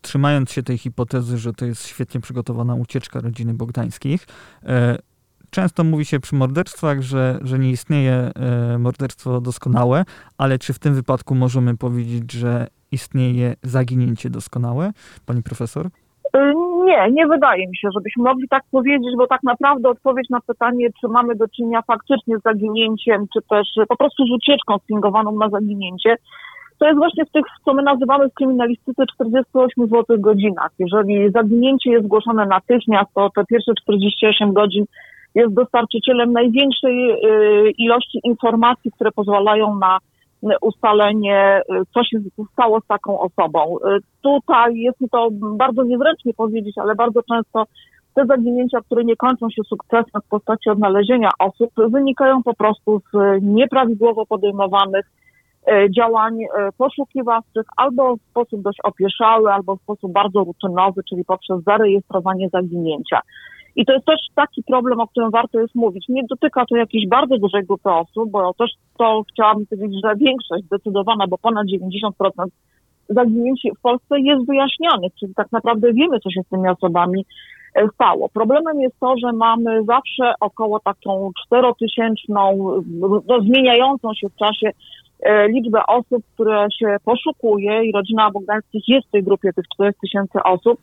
trzymając 0.01 0.53
się 0.53 0.63
tej 0.63 0.79
hipotezy, 0.79 1.39
że 1.39 1.53
to 1.53 1.65
jest 1.65 1.87
świetnie 1.87 2.21
przygotowana 2.21 2.75
ucieczka 2.75 3.21
rodziny 3.21 3.55
Bogdańskich, 3.55 4.27
e, 4.65 4.99
często 5.51 5.85
mówi 5.85 6.05
się 6.05 6.21
przy 6.21 6.35
morderstwach, 6.35 7.01
że, 7.01 7.39
że 7.43 7.59
nie 7.59 7.71
istnieje 7.71 8.13
e, 8.13 8.79
morderstwo 8.79 9.41
doskonałe, 9.41 10.05
ale 10.39 10.59
czy 10.59 10.73
w 10.73 10.79
tym 10.79 10.95
wypadku 10.95 11.35
możemy 11.35 11.77
powiedzieć, 11.77 12.33
że 12.33 12.67
istnieje 12.93 13.55
zaginięcie 13.63 14.31
doskonałe, 14.31 14.93
pani 15.27 15.43
profesor? 15.43 15.87
E, 16.35 16.53
nie, 16.85 17.11
nie 17.11 17.27
wydaje 17.27 17.69
mi 17.69 17.77
się, 17.77 17.89
żebyśmy 17.95 18.25
mogli 18.25 18.49
tak 18.49 18.63
powiedzieć, 18.71 19.11
bo 19.17 19.27
tak 19.27 19.43
naprawdę 19.43 19.89
odpowiedź 19.89 20.31
na 20.31 20.41
pytanie, 20.41 20.89
czy 21.01 21.09
mamy 21.09 21.35
do 21.37 21.49
czynienia 21.49 21.83
faktycznie 21.83 22.39
z 22.39 22.43
zaginięciem, 22.43 23.27
czy 23.33 23.41
też 23.51 23.69
po 23.89 23.97
prostu 23.97 24.27
z 24.27 24.31
ucieczką 24.31 24.79
sfingowaną 24.79 25.39
na 25.39 25.49
zaginięcie, 25.49 26.17
to 26.81 26.87
jest 26.87 26.99
właśnie 26.99 27.25
w 27.25 27.31
tych, 27.31 27.45
co 27.65 27.75
my 27.75 27.83
nazywamy 27.83 28.29
w 28.29 28.35
kryminalistyce 28.35 29.05
48 29.15 29.87
zł 29.87 30.05
godzinach. 30.19 30.71
Jeżeli 30.79 31.31
zaginięcie 31.31 31.91
jest 31.91 32.05
zgłoszone 32.05 32.47
natychmiast, 32.47 33.11
to 33.15 33.31
te 33.35 33.45
pierwsze 33.45 33.73
48 33.83 34.53
godzin 34.53 34.85
jest 35.35 35.55
dostarczycielem 35.55 36.33
największej 36.33 37.11
y, 37.11 37.71
ilości 37.79 38.21
informacji, 38.25 38.91
które 38.93 39.11
pozwalają 39.13 39.79
na 39.79 39.99
ustalenie, 40.61 41.61
y, 41.61 41.83
co 41.95 42.05
się 42.05 42.19
stało 42.53 42.81
z 42.81 42.87
taką 42.87 43.21
osobą. 43.21 43.77
Y, 43.77 43.99
tutaj 44.23 44.77
jest 44.77 45.01
mi 45.01 45.09
to 45.09 45.29
bardzo 45.33 45.83
niezręcznie 45.85 46.35
powiedzieć, 46.35 46.79
ale 46.79 46.95
bardzo 46.95 47.23
często 47.23 47.65
te 48.15 48.27
zaginięcia, 48.27 48.81
które 48.81 49.05
nie 49.05 49.17
kończą 49.17 49.51
się 49.51 49.63
sukcesem 49.63 50.21
w 50.25 50.29
postaci 50.29 50.71
odnalezienia 50.71 51.31
osób, 51.39 51.71
wynikają 51.77 52.43
po 52.43 52.55
prostu 52.55 53.01
z 53.13 53.43
nieprawidłowo 53.43 54.27
podejmowanych 54.27 55.07
działań 55.97 56.43
e, 56.43 56.49
poszukiwawczych 56.79 57.67
albo 57.77 58.17
w 58.17 58.31
sposób 58.31 58.63
dość 58.63 58.79
opieszały, 58.85 59.53
albo 59.53 59.77
w 59.77 59.83
sposób 59.83 60.13
bardzo 60.13 60.45
rutynowy, 60.45 61.03
czyli 61.09 61.25
poprzez 61.25 61.63
zarejestrowanie 61.67 62.49
zaginięcia. 62.53 63.21
I 63.77 63.87
to 63.87 63.93
jest 63.93 64.07
też 64.07 64.21
taki 64.35 64.63
problem, 64.63 65.01
o 65.01 65.07
którym 65.07 65.31
warto 65.31 65.61
jest 65.61 65.75
mówić. 65.75 66.05
Nie 66.09 66.23
dotyka 66.31 66.65
to 66.67 66.77
jakiejś 66.77 67.09
bardzo 67.09 67.39
dużej 67.39 67.65
grupy 67.65 67.91
osób, 67.91 68.31
bo 68.31 68.55
też 68.55 68.71
to 68.99 69.23
chciałabym 69.33 69.67
powiedzieć, 69.67 70.01
że 70.05 70.17
większość 70.17 70.65
zdecydowana, 70.65 71.27
bo 71.27 71.39
ponad 71.39 71.67
90% 71.67 72.11
zaginięć 73.09 73.63
w 73.79 73.81
Polsce 73.81 74.21
jest 74.21 74.47
wyjaśnionych, 74.47 75.13
czyli 75.21 75.35
tak 75.35 75.53
naprawdę 75.53 75.93
wiemy, 75.93 76.21
co 76.21 76.31
się 76.31 76.43
z 76.43 76.49
tymi 76.49 76.69
osobami 76.69 77.27
e, 77.75 77.89
stało. 77.95 78.29
Problemem 78.29 78.81
jest 78.81 79.01
to, 79.01 79.15
że 79.25 79.33
mamy 79.33 79.85
zawsze 79.85 80.33
około 80.41 80.81
taką 80.81 81.31
czterotysięczną, 81.47 82.59
no, 83.29 83.41
zmieniającą 83.41 84.15
się 84.15 84.29
w 84.29 84.37
czasie 84.37 84.71
E, 84.71 85.10
liczbę 85.49 85.81
osób, 85.87 86.25
które 86.35 86.67
się 86.79 86.97
poszukuje 87.05 87.85
i 87.85 87.93
rodzina 87.93 88.31
Bogdańskich 88.31 88.89
jest 88.89 89.09
w 89.09 89.11
tej 89.11 89.23
grupie 89.23 89.53
tych 89.53 89.65
4 89.75 89.93
tysięcy 90.03 90.43
osób, 90.43 90.81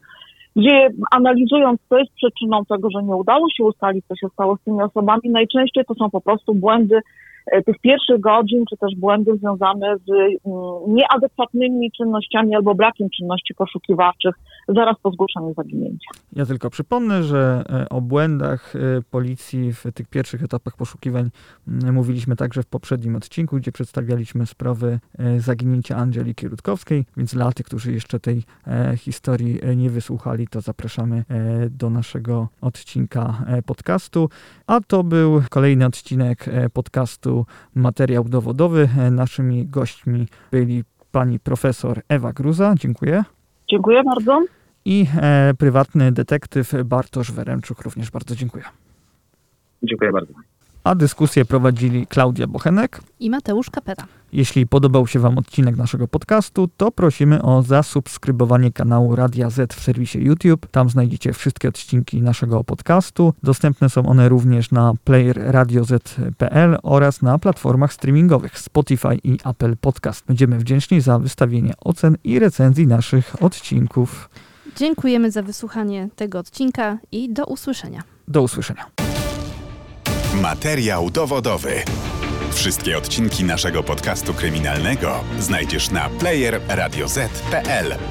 gdzie 0.56 0.90
analizując, 1.12 1.80
co 1.90 1.98
jest 1.98 2.12
przyczyną 2.16 2.66
tego, 2.66 2.90
że 2.90 3.04
nie 3.04 3.16
udało 3.16 3.46
się 3.58 3.64
ustalić, 3.64 4.06
co 4.08 4.16
się 4.16 4.28
stało 4.34 4.58
z 4.58 4.62
tymi 4.62 4.82
osobami, 4.82 5.22
najczęściej 5.26 5.86
to 5.86 5.94
są 5.94 6.10
po 6.10 6.22
prostu 6.22 6.56
błędy 6.56 6.96
E, 6.96 7.02
tych 7.66 7.80
pierwszych 7.82 8.20
godzin, 8.20 8.64
czy 8.70 8.78
też 8.78 8.96
błędy 8.96 9.38
związane 9.38 9.96
z 9.98 10.10
mm, 10.10 10.36
nieadekwatnymi 10.88 11.92
czynnościami 11.92 12.56
albo 12.56 12.76
brakiem 12.76 13.10
czynności 13.18 13.54
poszukiwawczych 13.56 14.36
zaraz 14.68 14.96
po 15.02 15.12
zgłoszeniu 15.12 15.54
zaginięcia. 15.54 16.10
Ja 16.34 16.46
tylko 16.46 16.70
przypomnę, 16.70 17.24
że 17.24 17.64
e, 17.70 17.90
o 17.90 18.02
błędach 18.02 18.76
e, 18.76 18.80
policji 19.12 19.74
w 19.74 19.84
tych 19.94 20.08
pierwszych 20.08 20.44
etapach 20.44 20.76
poszukiwań 20.78 21.30
mm, 21.68 21.94
mówiliśmy 21.94 22.36
także 22.36 22.64
w 22.64 22.66
poprzednim 22.66 23.16
odcinku, 23.16 23.58
gdzie 23.58 23.72
przedstawialiśmy 23.72 24.46
sprawy 24.46 25.00
zaginięcia 25.38 25.96
Angeliki 25.96 26.48
Rutkowskiej, 26.48 27.06
więc 27.18 27.34
dla 27.34 27.52
tych, 27.52 27.66
którzy 27.66 27.92
jeszcze 27.92 28.20
tej 28.20 28.44
historii 28.98 29.60
nie 29.76 29.90
wysłuchali, 29.90 30.48
to 30.48 30.62
zapraszamy 30.62 31.24
do 31.72 31.90
naszego 31.90 32.48
odcinka 32.62 33.46
podcastu. 33.66 34.30
A 34.68 34.80
to 34.82 35.04
był 35.04 35.42
kolejny 35.50 35.86
odcinek 35.86 36.46
podcastu 36.74 37.37
materiał 37.76 38.24
dowodowy. 38.24 38.90
Naszymi 39.12 39.66
gośćmi 39.66 40.28
byli 40.52 40.84
pani 41.12 41.40
profesor 41.40 42.02
Ewa 42.10 42.34
Gruza. 42.34 42.76
Dziękuję. 42.80 43.24
Dziękuję 43.70 44.04
bardzo. 44.04 44.46
I 44.86 45.06
e, 45.22 45.54
prywatny 45.58 46.12
detektyw 46.12 46.74
Bartosz 46.86 47.32
Weremczuk. 47.32 47.82
Również 47.82 48.12
bardzo 48.12 48.36
dziękuję. 48.36 48.64
Dziękuję 49.84 50.12
bardzo 50.12 50.34
a 50.88 50.96
dyskusję 50.96 51.46
prowadzili 51.46 52.08
Klaudia 52.08 52.48
Bochenek 52.48 53.02
i 53.20 53.30
Mateusz 53.30 53.70
Kapera. 53.70 54.04
Jeśli 54.34 54.68
podobał 54.68 55.08
się 55.08 55.20
Wam 55.20 55.38
odcinek 55.38 55.78
naszego 55.78 56.08
podcastu, 56.08 56.70
to 56.78 56.92
prosimy 56.92 57.42
o 57.42 57.64
zasubskrybowanie 57.64 58.72
kanału 58.72 59.16
Radia 59.16 59.50
Z 59.50 59.74
w 59.74 59.84
serwisie 59.84 60.20
YouTube. 60.20 60.68
Tam 60.72 60.90
znajdziecie 60.90 61.34
wszystkie 61.34 61.70
odcinki 61.70 62.22
naszego 62.22 62.64
podcastu. 62.64 63.34
Dostępne 63.44 63.90
są 63.90 64.06
one 64.06 64.30
również 64.30 64.72
na 64.72 64.94
player 65.04 65.38
radioz.pl 65.38 66.78
oraz 66.84 67.22
na 67.22 67.40
platformach 67.40 67.94
streamingowych 67.94 68.60
Spotify 68.60 69.20
i 69.24 69.38
Apple 69.46 69.78
Podcast. 69.78 70.26
Będziemy 70.26 70.58
wdzięczni 70.58 71.02
za 71.02 71.20
wystawienie 71.20 71.74
ocen 71.80 72.18
i 72.24 72.40
recenzji 72.40 72.88
naszych 72.88 73.44
odcinków. 73.44 74.30
Dziękujemy 74.76 75.32
za 75.32 75.42
wysłuchanie 75.42 76.10
tego 76.16 76.40
odcinka 76.40 76.98
i 77.12 77.34
do 77.34 77.46
usłyszenia. 77.46 78.04
Do 78.28 78.42
usłyszenia. 78.42 78.86
Materiał 80.42 81.10
dowodowy. 81.10 81.72
Wszystkie 82.58 82.98
odcinki 82.98 83.44
naszego 83.44 83.84
podcastu 83.84 84.34
kryminalnego 84.34 85.24
znajdziesz 85.40 85.90
na 85.90 86.10
player 86.10 86.62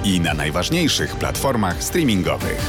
i 0.04 0.20
na 0.20 0.34
najważniejszych 0.34 1.16
platformach 1.16 1.82
streamingowych. 1.82 2.60